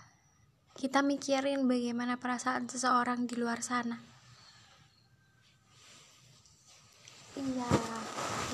kita 0.74 1.06
mikirin 1.06 1.70
bagaimana 1.70 2.18
perasaan 2.18 2.66
seseorang 2.66 3.30
di 3.30 3.38
luar 3.38 3.62
sana. 3.62 4.02
Iya, 7.38 7.70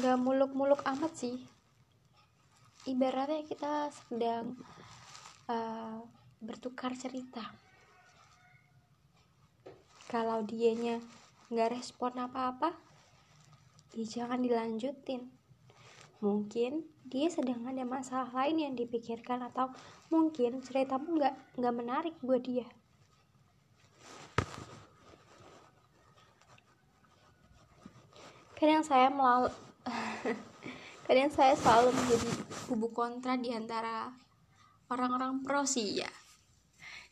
gak 0.03 0.19
muluk-muluk 0.19 0.83
amat 0.83 1.11
sih. 1.15 1.35
Ibaratnya 2.87 3.43
kita 3.43 3.91
sedang 3.91 4.55
uh, 5.47 5.99
bertukar 6.39 6.95
cerita. 6.95 7.43
Kalau 10.07 10.43
dianya 10.43 11.03
gak 11.51 11.75
respon 11.75 12.19
apa-apa, 12.19 12.75
ya 13.95 14.05
jangan 14.05 14.39
dilanjutin 14.43 15.39
mungkin 16.19 16.83
dia 17.07 17.31
sedang 17.31 17.63
ada 17.63 17.87
masalah 17.87 18.27
lain 18.35 18.69
yang 18.69 18.73
dipikirkan 18.75 19.39
atau 19.39 19.71
mungkin 20.09 20.65
ceritamu 20.65 21.21
nggak 21.21 21.35
nggak 21.61 21.75
menarik 21.77 22.15
buat 22.25 22.41
dia. 22.41 22.65
Kadang 28.57 28.83
saya 28.83 29.07
melalui 29.07 29.53
kadang 31.07 31.31
saya 31.31 31.55
selalu 31.55 31.95
menjadi 31.95 32.29
kubu 32.67 32.91
kontra 32.91 33.39
di 33.39 33.53
antara 33.55 34.11
orang-orang 34.91 35.45
pro 35.45 35.63
sih 35.63 36.01
ya. 36.01 36.11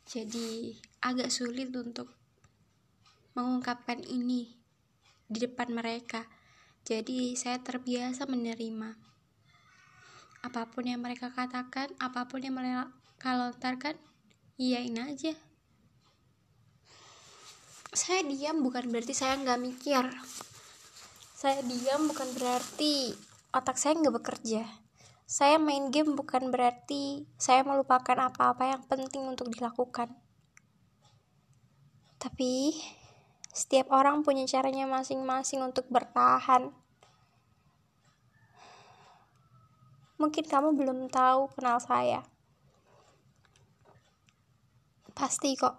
Jadi 0.04 0.76
agak 1.06 1.30
sulit 1.32 1.72
untuk 1.72 2.12
mengungkapkan 3.38 4.02
ini 4.02 4.58
di 5.30 5.38
depan 5.38 5.72
mereka. 5.72 6.26
Jadi 6.88 7.36
saya 7.38 7.62
terbiasa 7.62 8.26
menerima 8.26 8.96
apa 10.44 10.70
pun 10.70 10.86
yang 10.86 11.02
mereka 11.02 11.34
katakan, 11.34 11.90
apa 11.98 12.28
pun 12.30 12.44
yang 12.44 12.56
mereka 12.56 13.30
lontarkan, 13.34 13.98
iyain 14.58 14.98
aja. 14.98 15.34
Saya 17.94 18.22
diam 18.26 18.62
bukan 18.62 18.90
berarti 18.94 19.14
saya 19.16 19.40
nggak 19.42 19.62
mikir. 19.62 20.06
Saya 21.38 21.62
diam 21.66 22.10
bukan 22.10 22.30
berarti 22.38 23.14
otak 23.54 23.78
saya 23.78 23.98
nggak 23.98 24.16
bekerja. 24.22 24.66
Saya 25.28 25.60
main 25.60 25.92
game 25.92 26.16
bukan 26.16 26.54
berarti 26.54 27.28
saya 27.36 27.66
melupakan 27.68 28.16
apa-apa 28.16 28.64
yang 28.78 28.84
penting 28.88 29.28
untuk 29.28 29.52
dilakukan. 29.52 30.14
Tapi 32.16 32.80
setiap 33.52 33.92
orang 33.92 34.24
punya 34.24 34.48
caranya 34.48 34.88
masing-masing 34.88 35.66
untuk 35.66 35.90
bertahan. 35.92 36.72
Mungkin 40.18 40.46
kamu 40.50 40.74
belum 40.74 41.10
tahu 41.14 41.54
kenal 41.54 41.78
saya. 41.82 42.26
Pasti 45.14 45.54
kok. 45.58 45.78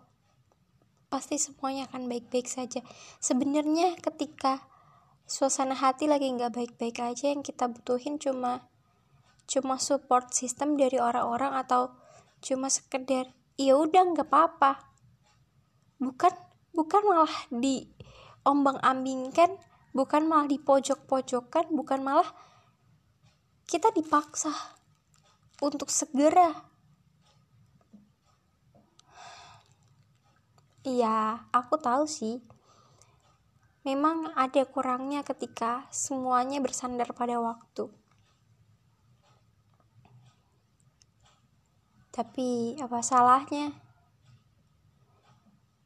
Pasti 1.11 1.39
semuanya 1.39 1.87
akan 1.91 2.11
baik-baik 2.11 2.47
saja. 2.47 2.83
Sebenarnya 3.19 3.99
ketika 3.99 4.67
suasana 5.29 5.77
hati 5.77 6.09
lagi 6.09 6.33
nggak 6.33 6.57
baik-baik 6.57 7.05
aja 7.05 7.29
yang 7.29 7.45
kita 7.45 7.69
butuhin 7.69 8.17
cuma 8.17 8.65
cuma 9.45 9.77
support 9.77 10.33
sistem 10.33 10.81
dari 10.81 10.97
orang-orang 10.97 11.53
atau 11.53 11.93
cuma 12.41 12.73
sekedar 12.73 13.29
ya 13.61 13.77
udah 13.77 14.09
nggak 14.17 14.25
apa-apa 14.25 14.89
bukan 16.01 16.33
bukan 16.73 17.03
malah 17.05 17.37
di 17.53 17.93
ombang 18.41 18.81
ambingkan 18.81 19.53
bukan 19.93 20.25
malah 20.25 20.49
di 20.49 20.57
pojok-pojokan 20.57 21.77
bukan 21.77 22.01
malah 22.01 22.33
kita 23.69 23.93
dipaksa 23.93 24.49
untuk 25.61 25.93
segera. 25.93 26.57
Iya 30.89 31.45
aku 31.53 31.77
tahu 31.77 32.09
sih. 32.09 32.41
Memang 33.85 34.33
ada 34.33 34.65
kurangnya 34.65 35.21
ketika 35.21 35.85
semuanya 35.93 36.65
bersandar 36.65 37.13
pada 37.13 37.37
waktu. 37.37 37.93
Tapi 42.09 42.81
apa 42.81 43.05
salahnya? 43.05 43.77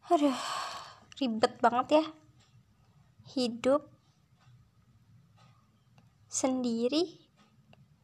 Aduh 0.06 0.38
ribet 1.18 1.58
banget 1.58 1.98
ya. 1.98 2.04
Hidup 3.34 3.90
sendiri 6.30 7.21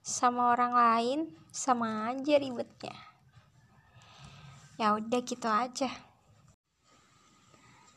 sama 0.09 0.57
orang 0.57 0.73
lain 0.73 1.19
sama 1.53 2.09
aja 2.09 2.41
ribetnya. 2.41 2.97
Ya 4.81 4.97
udah 4.97 5.21
gitu 5.21 5.45
aja. 5.45 5.93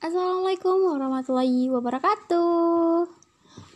Assalamualaikum 0.03 0.91
warahmatullahi 0.91 1.71
wabarakatuh. 1.71 3.07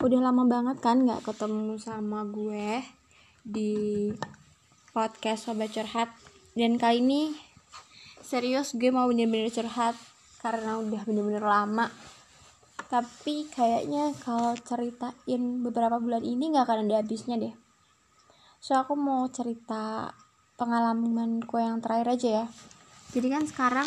Udah 0.04 0.20
lama 0.20 0.44
banget 0.44 0.84
kan 0.84 1.08
gak 1.08 1.24
ketemu 1.24 1.80
sama 1.80 2.28
gue 2.28 2.84
Di 3.40 3.72
podcast 4.92 5.48
Sobat 5.48 5.72
Curhat. 5.72 6.12
Dan 6.52 6.76
kali 6.76 7.00
ini 7.00 7.32
Serius 8.20 8.76
gue 8.76 8.92
mau 8.92 9.08
bener-bener 9.08 9.48
curhat 9.48 9.96
Karena 10.44 10.76
udah 10.76 11.08
bener-bener 11.08 11.40
lama. 11.40 11.88
Tapi 12.92 13.48
kayaknya 13.48 14.12
kalau 14.20 14.52
ceritain 14.60 15.64
beberapa 15.64 15.96
bulan 15.96 16.20
ini 16.20 16.52
gak 16.52 16.68
akan 16.68 16.84
ada 16.84 17.00
habisnya 17.00 17.40
deh 17.40 17.65
So 18.66 18.74
aku 18.74 18.98
mau 18.98 19.30
cerita 19.30 20.10
pengalamanku 20.58 21.54
yang 21.54 21.78
terakhir 21.78 22.18
aja 22.18 22.28
ya 22.42 22.46
Jadi 23.14 23.30
kan 23.30 23.46
sekarang 23.46 23.86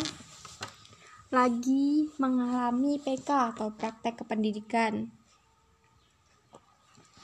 lagi 1.28 2.08
mengalami 2.16 2.96
PK 2.96 3.28
atau 3.52 3.76
praktek 3.76 4.24
kependidikan. 4.24 5.12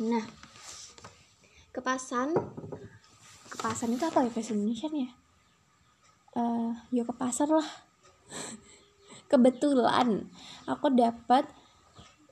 Nah, 0.05 0.29
kepasan, 1.73 2.37
kepasan 3.49 3.97
itu 3.97 4.05
apa 4.05 4.29
ya 4.29 4.31
bahasa 4.37 4.53
Indonesia 4.53 4.93
ya? 4.93 5.11
Uh, 6.37 6.77
ya 6.93 7.09
ke 7.09 7.15
pasar 7.17 7.49
lah. 7.49 7.71
Kebetulan 9.33 10.29
aku 10.69 10.93
dapat 10.93 11.49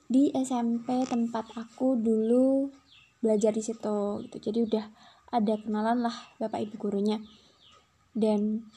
di 0.04 0.28
SMP 0.36 1.08
tempat 1.08 1.48
aku 1.56 1.96
dulu 1.96 2.68
belajar 3.24 3.56
di 3.56 3.64
situ 3.64 4.20
gitu. 4.28 4.36
Jadi 4.36 4.60
udah 4.68 4.84
ada 5.35 5.59
kenalan 5.59 6.07
lah 6.07 6.14
bapak 6.39 6.70
ibu 6.70 6.78
gurunya. 6.78 7.18
Dan 8.14 8.70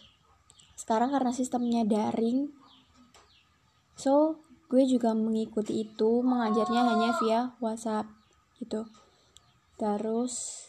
sekarang 0.73 1.13
karena 1.13 1.29
sistemnya 1.29 1.85
daring 1.85 2.49
so 3.97 4.41
gue 4.69 4.83
juga 4.85 5.13
mengikuti 5.13 5.85
itu 5.85 6.25
mengajarnya 6.25 6.81
hanya 6.89 7.09
via 7.21 7.53
WhatsApp 7.61 8.09
gitu. 8.57 8.89
Terus 9.77 10.65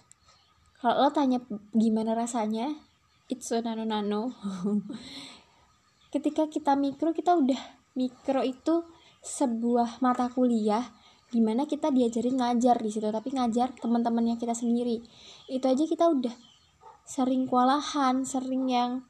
kalau 0.78 1.08
lo 1.08 1.10
tanya 1.10 1.42
gimana 1.74 2.14
rasanya 2.14 2.70
it's 3.26 3.50
so 3.50 3.58
nano 3.58 3.82
nano 3.82 4.30
ketika 6.14 6.46
kita 6.46 6.78
mikro 6.78 7.10
kita 7.10 7.34
udah 7.34 7.58
mikro 7.98 8.46
itu 8.46 8.86
sebuah 9.20 10.00
mata 10.00 10.30
kuliah 10.30 10.86
di 11.28 11.44
mana 11.44 11.68
kita 11.68 11.92
diajarin 11.92 12.40
ngajar 12.40 12.80
di 12.80 12.88
situ 12.88 13.10
tapi 13.12 13.36
ngajar 13.36 13.76
teman-temannya 13.76 14.40
kita 14.40 14.56
sendiri 14.56 15.04
itu 15.48 15.64
aja 15.64 15.84
kita 15.88 16.04
udah 16.08 16.34
sering 17.08 17.48
kewalahan 17.48 18.22
sering 18.22 18.68
yang 18.68 19.08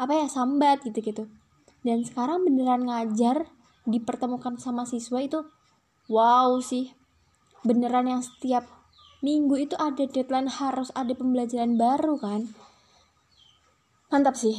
apa 0.00 0.24
ya 0.24 0.26
sambat 0.26 0.80
gitu 0.82 0.98
gitu 1.04 1.24
dan 1.84 2.00
sekarang 2.00 2.42
beneran 2.48 2.88
ngajar 2.88 3.44
dipertemukan 3.84 4.56
sama 4.56 4.88
siswa 4.88 5.20
itu 5.20 5.44
wow 6.08 6.56
sih. 6.64 6.96
Beneran 7.64 8.08
yang 8.08 8.22
setiap 8.24 8.64
minggu 9.24 9.68
itu 9.68 9.76
ada 9.76 10.04
deadline 10.04 10.48
harus 10.48 10.88
ada 10.96 11.12
pembelajaran 11.12 11.76
baru 11.76 12.16
kan. 12.16 12.48
Mantap 14.08 14.36
sih. 14.36 14.56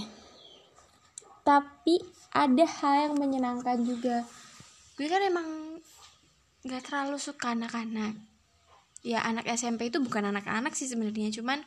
Tapi 1.46 2.02
ada 2.34 2.66
hal 2.66 3.10
yang 3.10 3.16
menyenangkan 3.18 3.82
juga. 3.86 4.26
Gue 4.98 5.06
kan 5.06 5.22
emang 5.22 5.82
gak 6.66 6.90
terlalu 6.90 7.22
suka 7.22 7.54
anak-anak 7.54 8.18
ya 9.06 9.22
anak 9.22 9.46
SMP 9.46 9.94
itu 9.94 10.02
bukan 10.02 10.34
anak-anak 10.34 10.74
sih 10.74 10.90
sebenarnya 10.90 11.30
cuman 11.30 11.62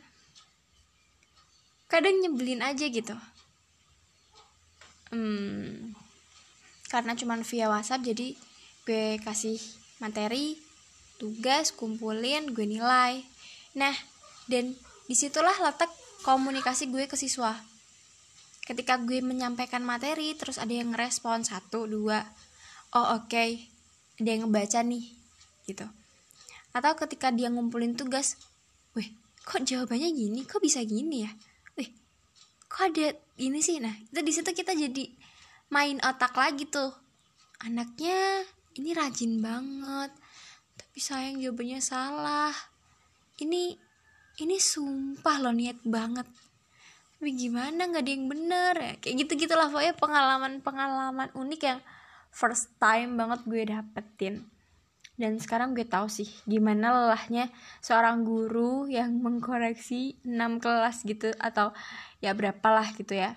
kadang 1.86 2.18
nyebelin 2.18 2.60
aja 2.60 2.90
gitu. 2.90 3.14
Hmm, 5.08 5.94
karena 6.90 7.14
cuman 7.14 7.46
via 7.46 7.70
WhatsApp 7.70 8.04
jadi 8.04 8.34
gue 8.84 9.22
kasih 9.22 9.56
materi 10.02 10.58
tugas 11.22 11.70
kumpulin 11.70 12.50
gue 12.50 12.66
nilai. 12.66 13.22
Nah 13.78 13.94
dan 14.50 14.74
di 15.06 15.14
situlah 15.14 15.54
letak 15.62 15.88
komunikasi 16.26 16.90
gue 16.90 17.06
ke 17.06 17.14
siswa. 17.14 17.54
Ketika 18.66 19.00
gue 19.00 19.22
menyampaikan 19.22 19.80
materi 19.80 20.34
terus 20.36 20.60
ada 20.60 20.74
yang 20.74 20.92
ngerespon 20.92 21.46
satu 21.46 21.88
dua 21.88 22.20
oh 22.92 23.20
oke 23.20 23.28
okay. 23.28 23.68
ada 24.20 24.28
yang 24.28 24.48
ngebaca 24.48 24.80
nih 24.84 25.04
gitu 25.68 25.84
atau 26.78 26.94
ketika 26.94 27.34
dia 27.34 27.50
ngumpulin 27.50 27.98
tugas 27.98 28.38
wih 28.94 29.10
kok 29.42 29.64
jawabannya 29.64 30.12
gini? 30.12 30.44
Kok 30.44 30.60
bisa 30.62 30.84
gini 30.84 31.24
ya? 31.24 31.30
Wih 31.74 31.90
kok 32.70 32.94
ada 32.94 33.16
ini 33.40 33.58
sih? 33.58 33.82
Nah 33.82 33.94
itu 33.96 34.20
di 34.20 34.32
situ 34.32 34.50
kita 34.54 34.76
jadi 34.76 35.04
main 35.74 35.98
otak 36.04 36.36
lagi 36.38 36.68
tuh. 36.70 36.94
Anaknya 37.64 38.46
ini 38.78 38.94
rajin 38.94 39.42
banget 39.42 40.14
tapi 40.78 40.98
sayang 41.02 41.42
jawabannya 41.42 41.80
salah. 41.82 42.54
Ini 43.38 43.74
ini 44.38 44.56
sumpah 44.62 45.42
loh 45.42 45.54
niat 45.54 45.82
banget. 45.82 46.26
Tapi 47.18 47.34
gimana? 47.34 47.90
Nggak 47.90 48.02
ada 48.06 48.12
yang 48.14 48.26
bener 48.30 48.74
ya. 48.78 48.92
Kayak 49.02 49.14
gitu 49.26 49.32
gitulah 49.46 49.66
pokoknya 49.66 49.94
pengalaman 49.98 50.52
pengalaman 50.62 51.28
unik 51.34 51.60
yang 51.66 51.80
first 52.30 52.70
time 52.78 53.18
banget 53.18 53.40
gue 53.48 53.62
dapetin 53.66 54.46
dan 55.18 55.36
sekarang 55.42 55.74
gue 55.74 55.82
tahu 55.82 56.06
sih 56.06 56.30
gimana 56.46 56.94
lelahnya 56.94 57.50
seorang 57.82 58.22
guru 58.22 58.86
yang 58.86 59.18
mengkoreksi 59.18 60.16
6 60.22 60.62
kelas 60.62 61.02
gitu 61.02 61.34
atau 61.42 61.74
ya 62.22 62.32
berapalah 62.32 62.86
gitu 62.94 63.18
ya. 63.18 63.34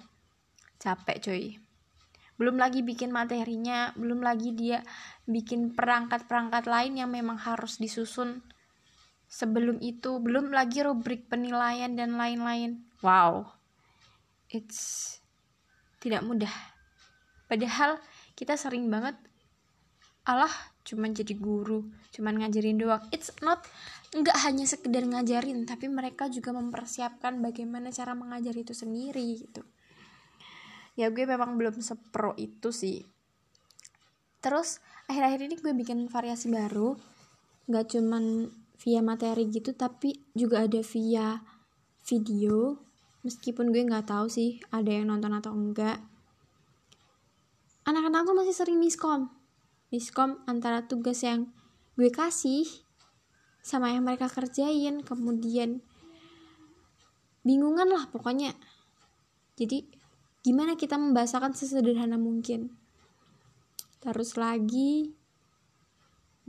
Capek 0.78 1.18
cuy. 1.20 1.46
Belum 2.38 2.58
lagi 2.58 2.86
bikin 2.86 3.10
materinya 3.10 3.92
belum 3.98 4.22
lagi 4.22 4.54
dia 4.54 4.86
bikin 5.26 5.74
perangkat-perangkat 5.74 6.70
lain 6.70 7.02
yang 7.02 7.10
memang 7.10 7.38
harus 7.42 7.82
disusun 7.82 8.46
sebelum 9.26 9.82
itu 9.82 10.22
belum 10.22 10.54
lagi 10.54 10.86
rubrik 10.86 11.26
penilaian 11.28 11.92
dan 11.98 12.16
lain-lain. 12.16 12.86
Wow 13.02 13.62
it's 14.52 15.18
tidak 16.04 16.22
mudah. 16.28 16.52
Padahal 17.48 18.00
kita 18.36 18.60
sering 18.60 18.92
banget 18.92 19.16
Allah 20.28 20.52
cuman 20.92 21.16
jadi 21.16 21.32
guru 21.40 21.88
cuman 22.12 22.44
ngajarin 22.44 22.76
doang. 22.76 23.00
It's 23.16 23.32
not 23.40 23.64
nggak 24.12 24.36
hanya 24.44 24.68
sekedar 24.68 25.08
ngajarin 25.08 25.64
tapi 25.64 25.88
mereka 25.88 26.28
juga 26.28 26.52
mempersiapkan 26.52 27.40
bagaimana 27.40 27.96
cara 27.96 28.12
mengajar 28.12 28.52
itu 28.52 28.76
sendiri 28.76 29.40
gitu. 29.40 29.64
Ya 31.00 31.08
gue 31.08 31.24
memang 31.24 31.56
belum 31.56 31.80
sepro 31.80 32.36
itu 32.36 32.76
sih. 32.76 33.08
Terus 34.44 34.84
akhir-akhir 35.08 35.48
ini 35.48 35.56
gue 35.56 35.72
bikin 35.72 36.12
variasi 36.12 36.52
baru. 36.52 37.00
Nggak 37.72 37.96
cuman 37.96 38.52
via 38.84 39.00
materi 39.00 39.48
gitu 39.48 39.72
tapi 39.72 40.20
juga 40.36 40.68
ada 40.68 40.84
via 40.84 41.40
video. 42.04 42.84
Meskipun 43.24 43.72
gue 43.72 43.88
nggak 43.88 44.12
tahu 44.12 44.28
sih 44.28 44.60
ada 44.76 44.92
yang 44.92 45.08
nonton 45.08 45.32
atau 45.32 45.56
enggak. 45.56 46.04
Anak-anak 47.88 48.28
tuh 48.28 48.36
masih 48.36 48.52
sering 48.52 48.76
miskom 48.76 49.32
miskom 49.92 50.40
antara 50.48 50.88
tugas 50.88 51.22
yang 51.22 51.52
gue 52.00 52.10
kasih 52.10 52.66
sama 53.62 53.94
yang 53.94 54.08
mereka 54.08 54.32
kerjain. 54.32 55.06
Kemudian 55.06 55.84
bingungan 57.46 57.92
lah 57.92 58.10
pokoknya. 58.10 58.56
Jadi 59.60 59.86
gimana 60.42 60.74
kita 60.80 60.98
membahasakan 60.98 61.54
sesederhana 61.54 62.18
mungkin? 62.18 62.74
Terus 64.02 64.34
lagi 64.40 65.14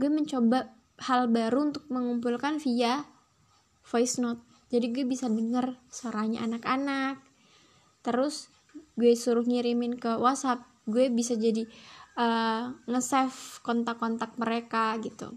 gue 0.00 0.08
mencoba 0.08 0.72
hal 1.04 1.28
baru 1.28 1.74
untuk 1.74 1.84
mengumpulkan 1.92 2.56
via 2.62 3.04
voice 3.84 4.16
note. 4.22 4.40
Jadi 4.72 4.88
gue 4.88 5.04
bisa 5.04 5.28
denger 5.28 5.76
suaranya 5.92 6.48
anak-anak. 6.48 7.20
Terus 8.00 8.48
gue 8.96 9.12
suruh 9.12 9.44
ngirimin 9.44 10.00
ke 10.00 10.16
WhatsApp. 10.16 10.64
Gue 10.88 11.12
bisa 11.12 11.36
jadi 11.36 11.68
uh, 12.16 12.72
nge-save 12.88 13.60
kontak-kontak 13.64 14.36
mereka 14.36 14.96
gitu. 15.00 15.36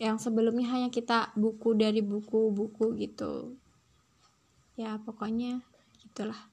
Yang 0.00 0.28
sebelumnya 0.28 0.68
hanya 0.72 0.88
kita 0.88 1.32
buku 1.36 1.76
dari 1.76 2.00
buku-buku 2.00 2.96
gitu. 2.96 3.56
Ya 4.76 4.96
pokoknya 4.96 5.60
gitulah. 6.00 6.48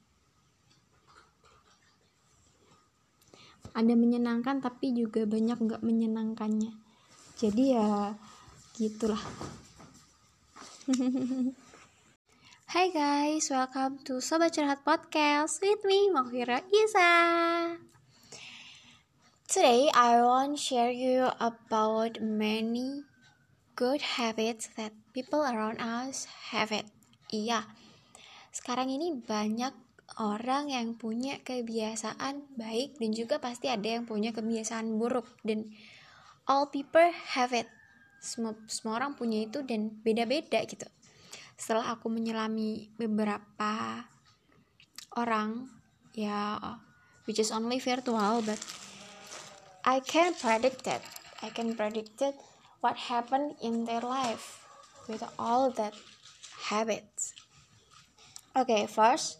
Ada 3.72 3.94
menyenangkan 3.94 4.60
tapi 4.60 4.92
juga 4.92 5.24
banyak 5.24 5.58
nggak 5.64 5.86
menyenangkannya. 5.86 6.76
Jadi 7.38 7.64
ya 7.72 8.18
gitulah. 8.76 9.22
Hai 12.68 12.92
guys, 12.92 13.48
welcome 13.48 14.04
to 14.04 14.20
Sobat 14.20 14.52
Curhat 14.52 14.84
Podcast 14.84 15.64
with 15.64 15.88
me, 15.88 16.12
Mahfira 16.12 16.60
Isa. 16.68 17.16
Today 19.58 19.89
I 19.89 20.22
want 20.22 20.62
share 20.62 20.93
you 20.93 21.34
about 21.41 22.22
many 22.22 23.10
good 23.74 24.05
habits 24.05 24.70
that 24.78 24.93
people 25.18 25.41
around 25.41 25.82
us 25.82 26.30
have 26.53 26.70
it. 26.70 26.86
Iya, 27.34 27.66
sekarang 28.53 28.93
ini 28.93 29.18
banyak 29.18 29.74
orang 30.22 30.70
yang 30.70 30.93
punya 30.93 31.41
kebiasaan 31.41 32.53
baik 32.53 33.01
dan 33.01 33.10
juga 33.18 33.41
pasti 33.41 33.66
ada 33.66 33.97
yang 33.97 34.05
punya 34.05 34.30
kebiasaan 34.30 34.93
buruk 34.93 35.26
dan 35.41 35.74
all 36.45 36.70
people 36.70 37.10
have 37.34 37.49
it. 37.49 37.66
Semua, 38.22 38.53
semua 38.70 39.01
orang 39.01 39.18
punya 39.18 39.41
itu 39.41 39.66
dan 39.66 39.89
beda-beda 40.05 40.62
gitu. 40.70 40.86
Setelah 41.58 41.97
aku 41.97 42.14
menyelami 42.14 42.93
beberapa 42.93 44.05
orang 45.18 45.66
ya 46.14 46.62
which 47.26 47.41
is 47.41 47.49
only 47.49 47.82
virtual 47.82 48.45
but 48.45 48.62
I 49.88 50.02
can 50.02 50.36
predict 50.36 50.86
it. 50.86 51.00
I 51.42 51.48
can 51.48 51.72
predict 51.72 52.22
it 52.22 52.36
what 52.84 53.08
happened 53.08 53.56
in 53.64 53.86
their 53.86 54.04
life 54.04 54.68
with 55.08 55.24
all 55.40 55.72
that 55.80 55.96
habits. 56.68 57.32
Okay, 58.54 58.86
first, 58.86 59.40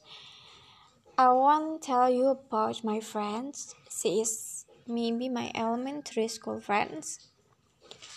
I 1.18 1.36
want 1.36 1.82
to 1.82 1.86
tell 1.86 2.08
you 2.10 2.32
about 2.32 2.80
my 2.86 3.02
friends. 3.04 3.76
She 3.92 4.24
is 4.24 4.64
maybe 4.88 5.28
my 5.28 5.52
elementary 5.52 6.32
school 6.32 6.64
friends. 6.64 7.28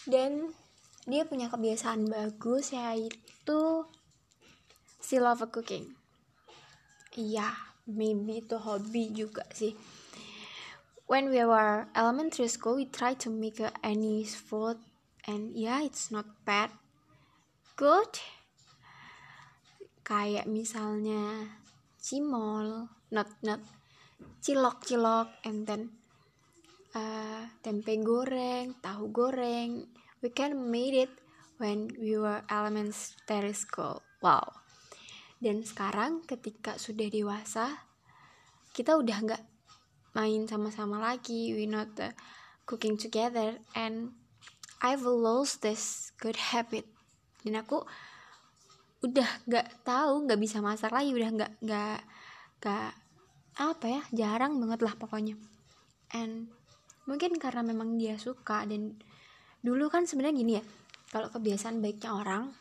Dan 0.07 0.55
dia 1.11 1.27
punya 1.27 1.51
kebiasaan 1.51 2.07
bagus 2.07 2.71
yaitu 2.71 3.91
she 5.03 5.19
love 5.19 5.43
cooking. 5.51 5.99
Iya, 7.19 7.51
maybe 7.91 8.39
itu 8.39 8.55
hobi 8.55 9.11
juga 9.11 9.43
sih 9.51 9.75
when 11.11 11.27
we 11.27 11.43
were 11.43 11.91
elementary 11.99 12.47
school 12.47 12.79
we 12.79 12.87
try 12.87 13.19
to 13.19 13.27
make 13.27 13.59
uh, 13.59 13.75
any 13.83 14.23
food 14.23 14.79
and 15.27 15.51
yeah 15.59 15.83
it's 15.83 16.15
not 16.15 16.23
bad. 16.47 16.71
Good. 17.75 18.23
Kayak 20.07 20.47
misalnya 20.47 21.51
cimol 21.99 22.87
not 23.11 23.27
not 23.43 23.59
cilok 24.39 24.87
cilok 24.87 25.27
and 25.43 25.67
then 25.67 25.91
uh, 26.95 27.43
tempe 27.59 27.99
goreng 28.07 28.79
tahu 28.79 29.11
goreng. 29.11 29.91
We 30.23 30.31
can 30.31 30.71
made 30.71 30.95
it 30.95 31.13
when 31.59 31.91
we 31.99 32.23
were 32.23 32.47
elementary 32.47 33.57
school. 33.59 33.99
Wow. 34.23 34.63
Dan 35.43 35.67
sekarang 35.67 36.23
ketika 36.23 36.79
sudah 36.79 37.11
dewasa 37.11 37.83
kita 38.71 38.95
udah 38.95 39.19
nggak 39.27 39.50
main 40.17 40.47
sama-sama 40.51 40.99
lagi 40.99 41.55
we 41.55 41.71
not 41.71 41.91
uh, 42.03 42.11
cooking 42.67 42.99
together 42.99 43.59
and 43.75 44.15
I've 44.81 45.05
lost 45.05 45.61
this 45.61 46.15
good 46.17 46.41
habit. 46.41 46.89
Dan 47.45 47.61
aku 47.61 47.85
udah 49.01 49.29
nggak 49.49 49.85
tahu 49.85 50.29
nggak 50.29 50.41
bisa 50.41 50.61
masak 50.61 50.93
lagi 50.93 51.13
udah 51.17 51.31
nggak 51.33 51.53
nggak 51.65 52.01
nggak 52.61 52.91
apa 53.61 53.87
ya 53.89 54.03
jarang 54.13 54.57
banget 54.61 54.81
lah 54.85 54.95
pokoknya. 54.97 55.37
And 56.17 56.49
mungkin 57.05 57.37
karena 57.37 57.65
memang 57.65 57.97
dia 57.97 58.17
suka 58.17 58.65
dan 58.69 58.97
dulu 59.61 59.93
kan 59.93 60.09
sebenarnya 60.09 60.37
gini 60.37 60.53
ya 60.61 60.65
kalau 61.13 61.29
kebiasaan 61.29 61.85
baiknya 61.85 62.17
orang 62.17 62.53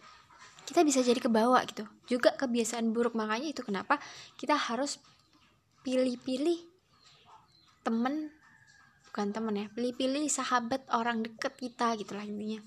kita 0.68 0.84
bisa 0.84 1.00
jadi 1.02 1.20
kebawa 1.24 1.64
gitu. 1.66 1.88
Juga 2.08 2.36
kebiasaan 2.36 2.92
buruk 2.92 3.16
makanya 3.16 3.52
itu 3.52 3.64
kenapa 3.64 3.98
kita 4.36 4.54
harus 4.60 5.00
pilih-pilih 5.84 6.79
temen 7.90 8.30
bukan 9.10 9.34
temen 9.34 9.58
ya 9.58 9.66
pilih-pilih 9.74 10.30
sahabat 10.30 10.86
orang 10.94 11.26
deket 11.26 11.58
kita 11.58 11.98
gitu 11.98 12.14
lah 12.14 12.22
intinya. 12.22 12.62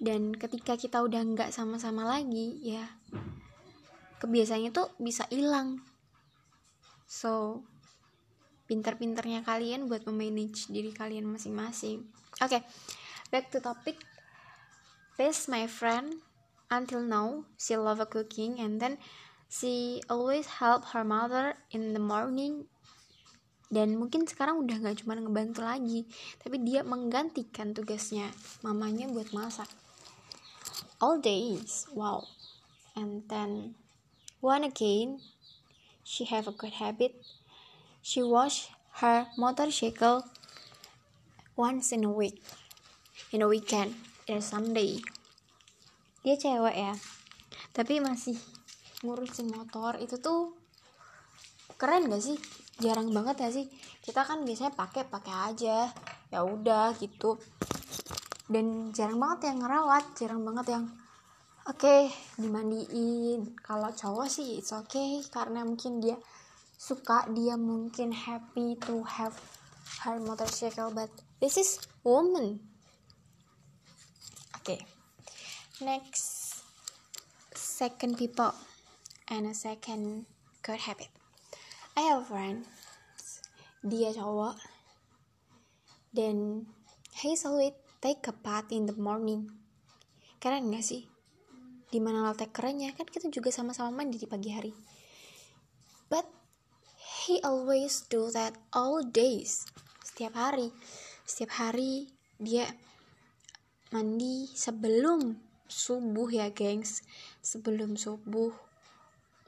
Dan 0.00 0.32
ketika 0.32 0.80
kita 0.80 1.04
udah 1.04 1.20
nggak 1.20 1.52
sama-sama 1.52 2.08
lagi 2.08 2.56
ya 2.64 2.88
kebiasaannya 4.24 4.72
tuh 4.72 4.88
bisa 4.96 5.28
hilang. 5.28 5.84
So 7.04 7.60
pinter-pinternya 8.64 9.44
kalian 9.44 9.84
buat 9.84 10.08
memanage 10.08 10.72
diri 10.72 10.96
kalian 10.96 11.28
masing-masing. 11.28 12.08
Oke 12.40 12.56
okay, 12.56 12.62
back 13.28 13.52
to 13.52 13.60
topic. 13.60 14.00
This 15.20 15.44
my 15.44 15.68
friend 15.68 16.24
until 16.72 17.04
now 17.04 17.44
she 17.60 17.76
love 17.76 18.00
cooking 18.08 18.56
and 18.64 18.80
then 18.80 18.96
she 19.52 20.00
always 20.08 20.64
help 20.64 20.96
her 20.96 21.04
mother 21.04 21.60
in 21.68 21.92
the 21.92 22.00
morning 22.00 22.64
dan 23.68 24.00
mungkin 24.00 24.24
sekarang 24.24 24.64
udah 24.64 24.80
gak 24.80 25.04
cuma 25.04 25.12
ngebantu 25.20 25.60
lagi 25.60 26.08
tapi 26.40 26.56
dia 26.64 26.80
menggantikan 26.80 27.76
tugasnya 27.76 28.32
mamanya 28.64 29.08
buat 29.12 29.28
masak. 29.36 29.68
All 31.04 31.20
days 31.20 31.84
wow. 31.92 32.24
And 32.96 33.28
then 33.28 33.76
one 34.40 34.64
again 34.64 35.20
she 36.00 36.24
have 36.32 36.48
a 36.48 36.54
good 36.56 36.80
habit. 36.80 37.12
She 38.00 38.24
wash 38.24 38.72
her 39.04 39.28
motorcycle 39.36 40.24
once 41.52 41.92
in 41.92 42.08
a 42.08 42.12
week 42.12 42.40
in 43.36 43.44
a 43.44 43.48
weekend 43.48 43.92
in 44.24 44.40
a 44.40 44.44
Sunday. 44.44 45.04
Dia 46.24 46.40
cewek 46.40 46.76
ya 46.76 46.96
tapi 47.76 48.00
masih 48.00 48.40
ngurusin 49.04 49.52
motor. 49.52 50.00
Itu 50.00 50.16
tuh 50.16 50.56
keren 51.76 52.08
gak 52.08 52.24
sih 52.24 52.40
jarang 52.78 53.10
banget 53.10 53.36
ya 53.42 53.48
sih. 53.50 53.66
Kita 54.02 54.24
kan 54.24 54.42
biasanya 54.42 54.72
pakai 54.74 55.06
pakai 55.06 55.34
aja. 55.52 55.90
Ya 56.30 56.40
udah 56.42 56.94
gitu. 56.98 57.38
Dan 58.48 58.94
jarang 58.96 59.20
banget 59.20 59.52
yang 59.52 59.58
ngerawat 59.62 60.04
jarang 60.16 60.42
banget 60.46 60.66
yang 60.78 60.84
oke 61.68 61.78
okay, 61.78 62.08
dimandiin. 62.40 63.58
Kalau 63.60 63.92
cowok 63.92 64.28
sih 64.30 64.56
it's 64.56 64.72
okay 64.72 65.20
karena 65.28 65.66
mungkin 65.66 66.00
dia 66.00 66.16
suka 66.78 67.26
dia 67.34 67.58
mungkin 67.58 68.14
happy 68.14 68.78
to 68.78 69.02
have 69.04 69.34
her 70.06 70.16
motorcycle 70.22 70.94
but 70.94 71.10
this 71.42 71.60
is 71.60 71.82
woman. 72.06 72.62
Oke. 74.56 74.78
Okay. 74.78 74.80
next 75.80 76.64
second 77.54 78.18
people 78.18 78.52
and 79.28 79.46
a 79.46 79.54
second 79.54 80.26
good 80.62 80.78
habit 80.78 81.17
I 81.98 82.14
have 82.14 82.22
a 82.22 82.30
friend 82.30 82.62
dia 83.82 84.14
cowok. 84.14 84.54
Dan 86.14 86.62
he 87.18 87.34
always 87.42 87.74
take 87.98 88.22
a 88.30 88.34
bath 88.34 88.70
in 88.70 88.86
the 88.86 88.94
morning. 88.94 89.50
Keren 90.38 90.70
gak 90.70 90.86
sih? 90.86 91.10
Di 91.90 91.98
mana 91.98 92.30
letak 92.30 92.54
kerennya? 92.54 92.94
Kan 92.94 93.10
kita 93.10 93.26
juga 93.34 93.50
sama-sama 93.50 93.90
mandi 93.90 94.22
di 94.22 94.30
pagi 94.30 94.54
hari. 94.54 94.70
But 96.06 96.30
he 97.26 97.42
always 97.42 98.06
do 98.06 98.30
that 98.30 98.54
all 98.70 99.02
days. 99.02 99.66
Setiap 100.06 100.38
hari. 100.38 100.70
Setiap 101.26 101.58
hari 101.58 102.14
dia 102.38 102.70
mandi 103.90 104.46
sebelum 104.54 105.34
subuh 105.66 106.30
ya 106.30 106.46
gengs. 106.54 107.02
Sebelum 107.42 107.98
subuh. 107.98 108.54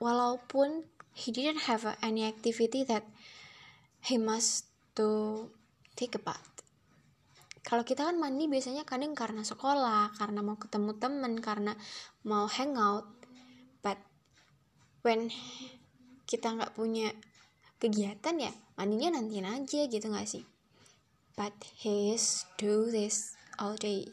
Walaupun 0.03 0.99
he 1.15 1.31
didn't 1.31 1.67
have 1.67 1.85
any 2.01 2.27
activity 2.27 2.87
that 2.87 3.05
he 4.05 4.17
must 4.17 4.71
to 4.97 5.49
take 5.97 6.17
a. 6.17 6.23
Kalau 7.61 7.85
kita 7.85 8.09
kan 8.09 8.17
mandi 8.17 8.49
biasanya 8.49 8.89
kadang 8.89 9.13
karena 9.13 9.45
sekolah, 9.45 10.17
karena 10.17 10.41
mau 10.41 10.57
ketemu 10.57 10.97
temen, 10.97 11.39
karena 11.45 11.77
mau 12.25 12.49
hangout. 12.49 13.07
But 13.85 14.01
when 15.05 15.29
kita 16.25 16.57
nggak 16.57 16.73
punya 16.73 17.13
kegiatan 17.81 18.37
ya 18.37 18.53
mandinya 18.77 19.17
nanti 19.17 19.41
aja 19.81 19.89
gitu 19.89 20.07
nggak 20.09 20.29
sih? 20.29 20.45
But 21.37 21.57
he 21.81 22.17
do 22.61 22.89
this 22.93 23.37
all 23.57 23.77
day. 23.77 24.09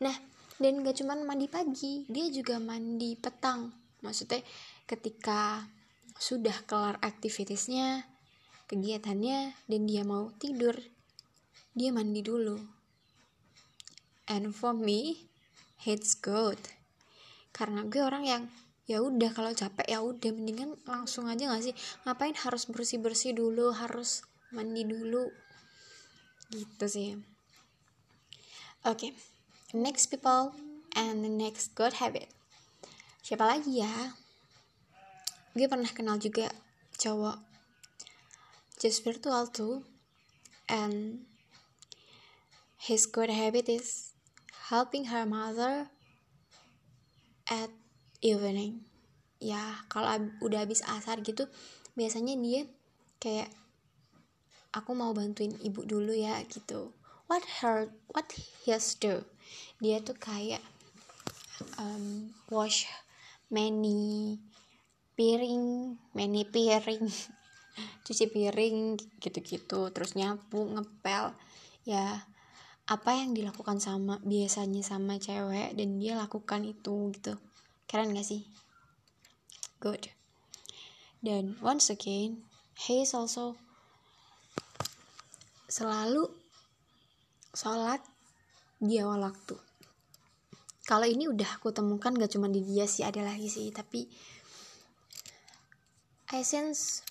Nah, 0.00 0.16
dan 0.56 0.80
gak 0.80 1.00
cuma 1.00 1.16
mandi 1.20 1.48
pagi, 1.52 2.08
dia 2.08 2.32
juga 2.32 2.56
mandi 2.56 3.12
petang. 3.16 3.68
Maksudnya 4.00 4.40
ketika 4.88 5.68
sudah 6.16 6.64
kelar 6.64 6.96
aktivitasnya, 7.04 8.08
kegiatannya, 8.66 9.54
dan 9.68 9.80
dia 9.84 10.02
mau 10.02 10.32
tidur, 10.40 10.76
dia 11.76 11.92
mandi 11.92 12.24
dulu. 12.24 12.56
And 14.26 14.50
for 14.50 14.74
me, 14.74 15.28
it's 15.84 16.18
good. 16.18 16.58
Karena 17.54 17.86
gue 17.86 18.02
orang 18.02 18.24
yang 18.26 18.42
ya 18.86 19.02
udah 19.02 19.34
kalau 19.34 19.50
capek 19.50 19.86
ya 19.90 19.98
udah 19.98 20.30
mendingan 20.30 20.78
langsung 20.86 21.26
aja 21.26 21.50
gak 21.50 21.58
sih 21.66 21.74
ngapain 22.06 22.38
harus 22.38 22.70
bersih 22.70 23.02
bersih 23.02 23.34
dulu 23.34 23.74
harus 23.74 24.22
mandi 24.54 24.86
dulu 24.86 25.26
gitu 26.54 26.86
sih 26.86 27.18
oke 28.86 28.94
okay. 28.94 29.10
next 29.74 30.06
people 30.06 30.54
and 30.94 31.26
the 31.26 31.30
next 31.30 31.74
good 31.74 31.98
habit 31.98 32.30
siapa 33.26 33.42
lagi 33.42 33.82
ya 33.82 34.14
gue 35.56 35.66
pernah 35.72 35.88
kenal 35.88 36.20
juga 36.20 36.52
cowok 37.00 37.40
just 38.76 39.00
virtual 39.08 39.48
too 39.48 39.80
and 40.68 41.24
his 42.76 43.08
good 43.08 43.32
habit 43.32 43.72
is 43.72 44.12
helping 44.68 45.08
her 45.08 45.24
mother 45.24 45.88
at 47.48 47.72
evening. 48.20 48.84
Ya 49.40 49.80
kalau 49.88 50.28
udah 50.44 50.66
habis 50.66 50.84
asar 50.84 51.24
gitu 51.24 51.48
biasanya 51.96 52.36
dia 52.36 52.68
kayak 53.16 53.48
aku 54.76 54.92
mau 54.92 55.16
bantuin 55.16 55.56
ibu 55.64 55.88
dulu 55.88 56.12
ya 56.12 56.42
gitu. 56.46 56.92
What 57.26 57.42
her 57.64 57.90
what 58.12 58.28
he 58.36 58.70
has 58.70 58.94
do? 58.94 59.24
Dia 59.80 60.04
tuh 60.04 60.14
kayak 60.20 60.62
um, 61.80 62.36
wash 62.52 62.86
many 63.48 64.38
piring 65.16 65.96
many 66.12 66.44
piring 66.44 67.08
cuci 68.06 68.28
piring 68.30 69.00
gitu-gitu 69.18 69.90
terus 69.90 70.14
nyapu 70.14 70.62
ngepel. 70.76 71.32
Ya 71.88 72.28
apa 72.86 73.18
yang 73.18 73.34
dilakukan 73.34 73.82
sama 73.82 74.22
biasanya 74.22 74.78
sama 74.86 75.18
cewek 75.18 75.74
dan 75.74 75.98
dia 75.98 76.14
lakukan 76.14 76.62
itu 76.62 77.10
gitu. 77.18 77.34
Keren 77.90 78.14
gak 78.14 78.26
sih? 78.26 78.46
Good. 79.82 80.06
Dan 81.18 81.58
once 81.58 81.90
again 81.90 82.46
he 82.78 83.02
is 83.02 83.10
also 83.10 83.58
selalu 85.66 86.30
sholat 87.50 87.98
di 88.78 89.02
awal 89.02 89.26
waktu. 89.26 89.58
Kalau 90.86 91.02
ini 91.10 91.26
udah 91.26 91.58
aku 91.58 91.74
temukan 91.74 92.14
gak 92.14 92.30
cuma 92.38 92.46
di 92.46 92.62
dia 92.62 92.86
sih 92.86 93.02
ada 93.02 93.26
lagi 93.26 93.50
sih 93.50 93.74
tapi 93.74 94.06
I 96.26 96.42
sense 96.42 97.06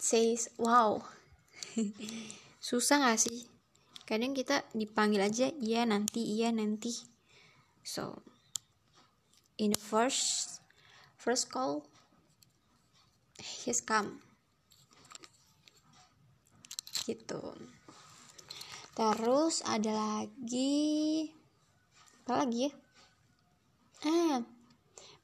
says 0.00 0.48
wow. 0.56 1.04
Susah 2.64 3.04
gak 3.04 3.20
sih? 3.20 3.44
Kadang 4.08 4.32
kita 4.32 4.64
dipanggil 4.72 5.20
aja 5.20 5.52
iya 5.60 5.84
nanti 5.84 6.24
iya 6.24 6.48
nanti. 6.48 6.96
So 7.84 8.24
in 9.60 9.76
the 9.76 9.80
first 9.80 10.64
first 11.20 11.52
call 11.52 11.84
he's 13.36 13.84
come. 13.84 14.24
Gitu. 17.04 17.42
Terus 18.96 19.60
ada 19.68 19.92
lagi 19.92 21.28
apa 22.24 22.32
lagi 22.48 22.64
ya? 22.64 22.72
Ah 24.08 24.57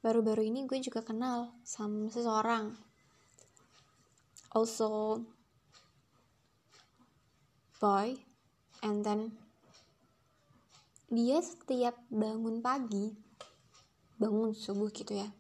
baru-baru 0.05 0.53
ini 0.53 0.69
gue 0.69 0.77
juga 0.85 1.01
kenal 1.01 1.57
sama 1.65 2.13
seseorang. 2.13 2.77
Also 4.53 5.25
boy 7.81 8.13
and 8.85 9.01
then 9.01 9.33
dia 11.09 11.41
setiap 11.41 11.97
bangun 12.13 12.61
pagi 12.61 13.17
bangun 14.21 14.53
subuh 14.53 14.93
gitu 14.93 15.17
ya. 15.17 15.33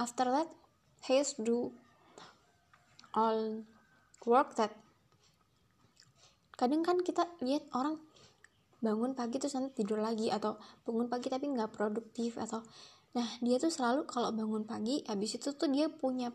After 0.00 0.32
that 0.32 0.48
he 1.04 1.20
has 1.20 1.36
do 1.36 1.76
all 3.12 3.68
work 4.24 4.56
that 4.56 4.72
kadang 6.56 6.80
kan 6.80 7.04
kita 7.04 7.28
lihat 7.44 7.68
orang 7.76 8.00
bangun 8.82 9.14
pagi 9.14 9.38
terus 9.38 9.54
nanti 9.54 9.84
tidur 9.84 10.02
lagi 10.02 10.32
atau 10.32 10.58
bangun 10.82 11.06
pagi 11.06 11.30
tapi 11.30 11.46
nggak 11.52 11.70
produktif 11.70 12.34
atau 12.40 12.64
nah 13.12 13.28
dia 13.44 13.60
tuh 13.60 13.68
selalu 13.68 14.08
kalau 14.08 14.32
bangun 14.32 14.64
pagi 14.64 15.04
habis 15.04 15.36
itu 15.36 15.52
tuh 15.52 15.68
dia 15.68 15.92
punya 15.92 16.32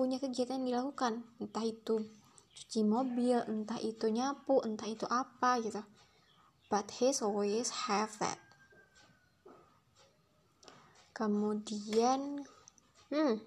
punya 0.00 0.16
kegiatan 0.16 0.64
yang 0.64 0.80
dilakukan. 0.80 1.28
Entah 1.36 1.60
itu 1.60 2.08
cuci 2.56 2.80
mobil 2.88 3.36
entah 3.44 3.76
itu 3.76 4.08
nyapu 4.08 4.64
entah 4.64 4.88
itu 4.88 5.04
apa 5.04 5.60
gitu. 5.60 5.84
But 6.72 6.88
he 7.02 7.12
always 7.20 7.90
have 7.90 8.16
that. 8.22 8.38
Kemudian 11.12 12.48
hmm 13.12 13.44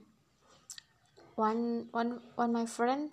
one 1.34 1.90
one 1.90 2.22
one 2.38 2.52
my 2.54 2.70
friend 2.70 3.10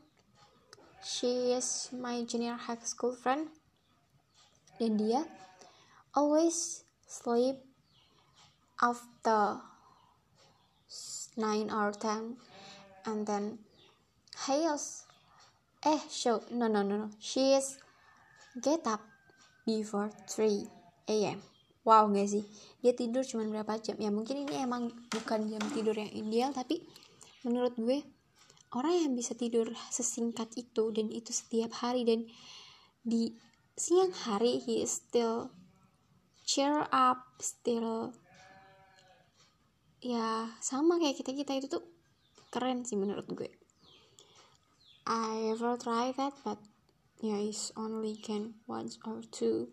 she 1.00 1.56
is 1.56 1.88
my 1.96 2.20
junior 2.28 2.60
high 2.60 2.82
school 2.84 3.16
friend. 3.16 3.48
Dan 4.76 5.00
dia 5.00 5.24
always 6.12 6.84
sleep 7.08 7.69
after 8.80 9.60
9 11.36 11.70
or 11.70 11.92
10 11.92 12.36
and 13.06 13.24
then 13.28 13.60
chaos 14.34 15.04
eh 15.84 16.00
show 16.08 16.44
no 16.50 16.68
no 16.68 16.82
no 16.82 16.96
no. 16.96 17.08
She 17.20 17.56
is 17.56 17.80
get 18.60 18.84
up 18.84 19.00
before 19.64 20.10
3 20.28 20.66
a.m. 21.08 21.38
wow 21.84 22.04
gak 22.08 22.28
sih? 22.28 22.44
Dia 22.84 22.92
tidur 22.92 23.24
cuma 23.24 23.48
berapa 23.48 23.80
jam? 23.80 23.96
Ya 23.96 24.12
mungkin 24.12 24.44
ini 24.44 24.60
emang 24.60 24.92
bukan 25.08 25.48
jam 25.48 25.62
tidur 25.72 25.96
yang 25.96 26.12
ideal 26.12 26.50
tapi 26.52 26.84
menurut 27.44 27.72
gue 27.80 28.04
orang 28.76 28.94
yang 29.08 29.12
bisa 29.16 29.32
tidur 29.32 29.72
sesingkat 29.88 30.52
itu 30.60 30.92
dan 30.92 31.08
itu 31.08 31.32
setiap 31.32 31.72
hari 31.80 32.04
dan 32.04 32.28
di 33.00 33.32
siang 33.74 34.12
hari 34.12 34.60
he 34.60 34.84
is 34.84 35.00
still 35.00 35.48
cheer 36.44 36.84
up 36.92 37.24
still 37.40 38.12
ya 40.00 40.48
sama 40.64 40.96
kayak 40.96 41.20
kita 41.20 41.36
kita 41.36 41.52
itu 41.60 41.68
tuh 41.68 41.84
keren 42.48 42.88
sih 42.88 42.96
menurut 42.96 43.28
gue. 43.28 43.52
I 45.04 45.52
ever 45.52 45.76
try 45.76 46.12
that 46.16 46.32
but 46.40 46.56
yeah 47.20 47.36
it's 47.36 47.68
only 47.76 48.16
can 48.16 48.56
once 48.64 48.96
or 49.04 49.20
two 49.28 49.68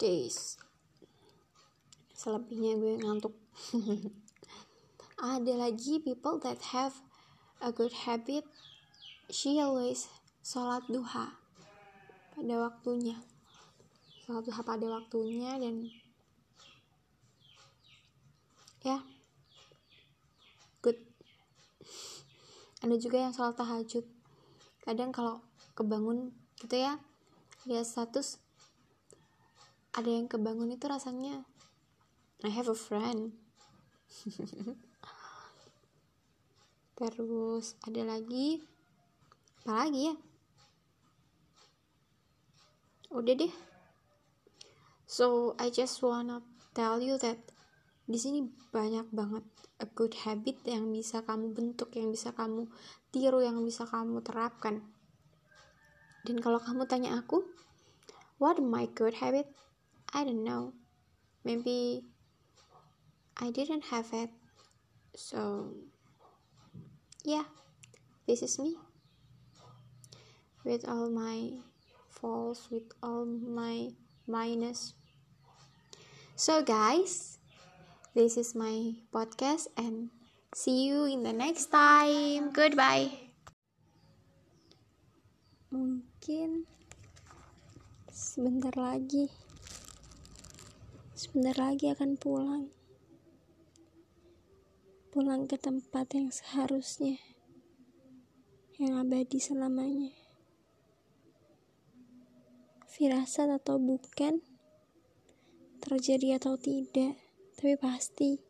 days. 0.00 0.56
Selebihnya 2.16 2.80
gue 2.80 2.96
ngantuk. 3.00 3.36
Ada 5.20 5.52
lagi 5.52 6.00
people 6.00 6.40
that 6.40 6.72
have 6.72 6.96
a 7.60 7.68
good 7.68 7.92
habit, 7.92 8.48
she 9.28 9.60
always 9.60 10.08
sholat 10.40 10.80
duha 10.88 11.36
pada 12.32 12.54
waktunya. 12.56 13.20
Sholat 14.24 14.48
duha 14.48 14.64
pada 14.64 14.88
waktunya 14.88 15.60
dan 15.60 15.92
ya 18.86 19.04
good. 20.80 20.96
Ada 22.80 22.96
juga 22.96 23.20
yang 23.20 23.36
sholat 23.36 23.56
tahajud. 23.60 24.08
Kadang 24.84 25.12
kalau 25.12 25.44
kebangun 25.76 26.32
gitu 26.56 26.80
ya, 26.80 26.96
lihat 27.68 27.84
status 27.84 28.40
ada 29.92 30.08
yang 30.08 30.24
kebangun 30.24 30.72
itu 30.72 30.88
rasanya 30.88 31.44
I 32.40 32.48
have 32.48 32.72
a 32.72 32.76
friend. 32.78 33.36
terus 37.00 37.80
ada 37.88 38.04
lagi 38.04 38.60
apa 39.64 39.88
lagi 39.88 40.12
ya 40.12 40.14
udah 43.08 43.34
deh 43.40 43.54
so 45.08 45.56
I 45.56 45.72
just 45.72 46.04
wanna 46.04 46.44
tell 46.76 47.00
you 47.00 47.16
that 47.24 47.40
di 48.10 48.18
sini 48.18 48.42
banyak 48.74 49.06
banget 49.14 49.46
a 49.78 49.86
good 49.86 50.10
habit 50.26 50.58
yang 50.66 50.90
bisa 50.90 51.22
kamu 51.22 51.54
bentuk 51.54 51.94
yang 51.94 52.10
bisa 52.10 52.34
kamu 52.34 52.66
tiru 53.14 53.38
yang 53.38 53.62
bisa 53.62 53.86
kamu 53.86 54.18
terapkan. 54.26 54.82
Dan 56.26 56.42
kalau 56.42 56.58
kamu 56.58 56.90
tanya 56.90 57.14
aku 57.22 57.46
what 58.42 58.58
my 58.58 58.90
good 58.98 59.14
habit? 59.22 59.46
I 60.10 60.26
don't 60.26 60.42
know. 60.42 60.74
Maybe 61.46 62.02
I 63.38 63.54
didn't 63.54 63.94
have 63.94 64.10
it. 64.10 64.34
So 65.14 65.70
yeah 67.22 67.46
this 68.26 68.42
is 68.42 68.58
me. 68.58 68.74
With 70.66 70.82
all 70.82 71.08
my 71.08 71.62
faults 72.10 72.68
with 72.74 72.90
all 73.00 73.24
my 73.24 73.94
minus. 74.26 74.92
So 76.36 76.60
guys 76.60 77.39
this 78.10 78.34
is 78.34 78.58
my 78.58 78.98
podcast 79.14 79.70
and 79.78 80.10
see 80.50 80.90
you 80.90 81.06
in 81.06 81.22
the 81.22 81.30
next 81.30 81.70
time. 81.70 82.50
Goodbye. 82.50 83.30
Mungkin 85.70 86.66
sebentar 88.10 88.74
lagi 88.74 89.30
sebentar 91.14 91.54
lagi 91.70 91.94
akan 91.94 92.18
pulang. 92.18 92.66
Pulang 95.14 95.46
ke 95.46 95.54
tempat 95.54 96.10
yang 96.18 96.34
seharusnya, 96.34 97.18
yang 98.82 98.98
abadi 98.98 99.38
selamanya. 99.38 100.10
Firasat 102.90 103.54
atau 103.54 103.78
bukan, 103.78 104.42
terjadi 105.78 106.42
atau 106.42 106.58
tidak, 106.58 107.14
tapi 107.60 107.76
pasti 107.76 108.40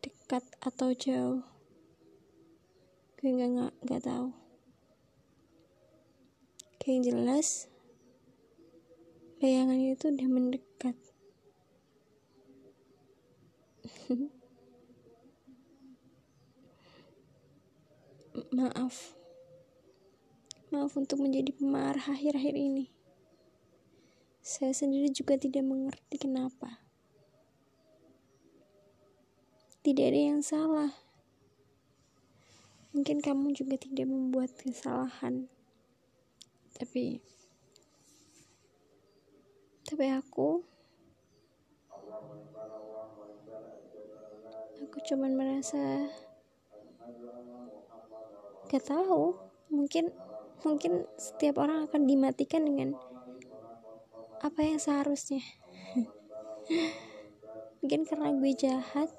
dekat 0.00 0.40
atau 0.64 0.96
jauh. 0.96 1.44
Gue 3.20 3.36
nggak 3.36 3.52
nggak 3.52 3.84
nggak 3.84 4.00
tahu. 4.00 4.32
Kayak 6.80 6.88
yang 6.88 7.04
jelas, 7.04 7.68
bayangan 9.44 9.76
itu 9.76 10.08
udah 10.08 10.28
mendekat. 10.32 10.96
Maaf. 18.56 19.20
Maaf 20.72 20.96
untuk 20.96 21.20
menjadi 21.20 21.52
pemarah 21.52 22.08
akhir-akhir 22.08 22.56
ini. 22.56 22.88
Saya 24.40 24.72
sendiri 24.72 25.12
juga 25.12 25.36
tidak 25.36 25.60
mengerti 25.62 26.16
kenapa. 26.16 26.80
Tidak 29.84 30.04
ada 30.04 30.20
yang 30.32 30.40
salah. 30.40 30.92
Mungkin 32.96 33.20
kamu 33.20 33.52
juga 33.52 33.76
tidak 33.76 34.08
membuat 34.08 34.52
kesalahan. 34.56 35.48
Tapi 36.74 37.20
tapi 39.90 40.06
aku 40.06 40.62
aku 44.86 44.98
cuman 45.02 45.34
merasa 45.34 46.06
gak 48.70 48.86
tahu 48.86 49.34
mungkin 49.66 50.14
mungkin 50.62 51.10
setiap 51.18 51.58
orang 51.58 51.90
akan 51.90 52.06
dimatikan 52.06 52.62
dengan 52.62 52.94
apa 54.40 54.60
yang 54.64 54.80
seharusnya? 54.80 55.44
Mungkin 57.84 58.08
karena 58.08 58.32
gue 58.32 58.52
jahat. 58.56 59.12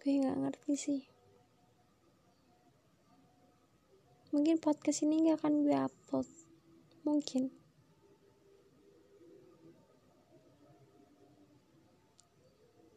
Gue 0.00 0.18
nggak 0.18 0.38
ngerti 0.40 0.72
sih. 0.74 1.02
Mungkin 4.32 4.56
podcast 4.64 5.04
ini 5.04 5.28
nggak 5.28 5.44
akan 5.44 5.54
gue 5.60 5.76
upload. 5.76 6.28
Mungkin. 7.04 7.52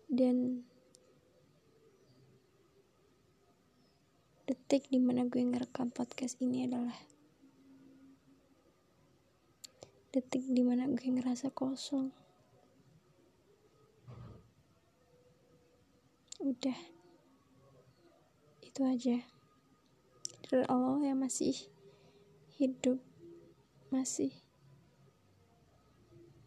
Dan 0.08 0.64
detik 4.46 4.86
di 4.94 5.02
mana 5.02 5.26
gue 5.26 5.42
ngerekam 5.42 5.90
podcast 5.90 6.38
ini 6.38 6.70
adalah 6.70 6.94
detik 10.14 10.46
di 10.46 10.62
mana 10.62 10.86
gue 10.86 11.02
ngerasa 11.02 11.50
kosong. 11.50 12.14
Udah. 16.46 16.78
Itu 18.62 18.86
aja. 18.86 19.18
Dari 20.46 20.66
Allah 20.70 21.02
yang 21.02 21.26
masih 21.26 21.58
hidup. 22.62 23.02
Masih 23.90 24.30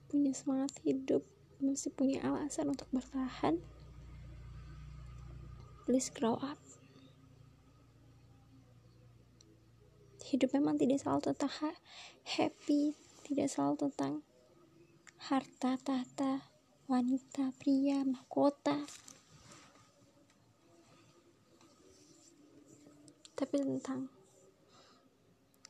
punya 0.07 0.31
semangat 0.39 0.71
hidup. 0.87 1.27
Masih 1.59 1.91
punya 1.91 2.23
alasan 2.23 2.71
untuk 2.71 2.87
bertahan. 2.95 3.59
Please 5.83 6.15
grow 6.15 6.39
up 6.39 6.68
hidup 10.29 10.53
memang 10.53 10.77
tidak 10.77 11.01
selalu 11.01 11.33
tentang 11.33 11.53
ha- 11.65 11.81
happy 12.37 12.93
tidak 13.25 13.49
selalu 13.49 13.89
tentang 13.89 14.15
harta 15.29 15.77
tahta 15.81 16.49
wanita 16.89 17.53
pria 17.61 18.01
mahkota. 18.01 18.89
Tapi 23.37 23.55
tentang 23.61 24.09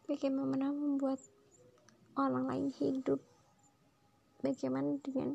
bagaimana 0.07 0.71
membuat 0.71 1.19
orang 2.15 2.47
lain 2.47 2.69
hidup 2.79 3.19
bagaimana 4.39 4.95
dengan 5.03 5.35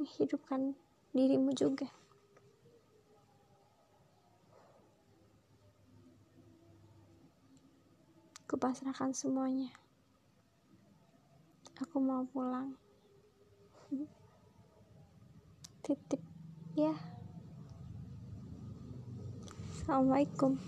menghidupkan 0.00 0.76
dirimu 1.12 1.52
juga 1.52 1.92
kupasrahkan 8.46 9.10
semuanya. 9.10 9.74
Aku 11.82 11.98
mau 11.98 12.22
pulang. 12.30 12.78
Titip 15.82 16.22
ya. 16.78 16.94
Assalamualaikum 19.74 20.58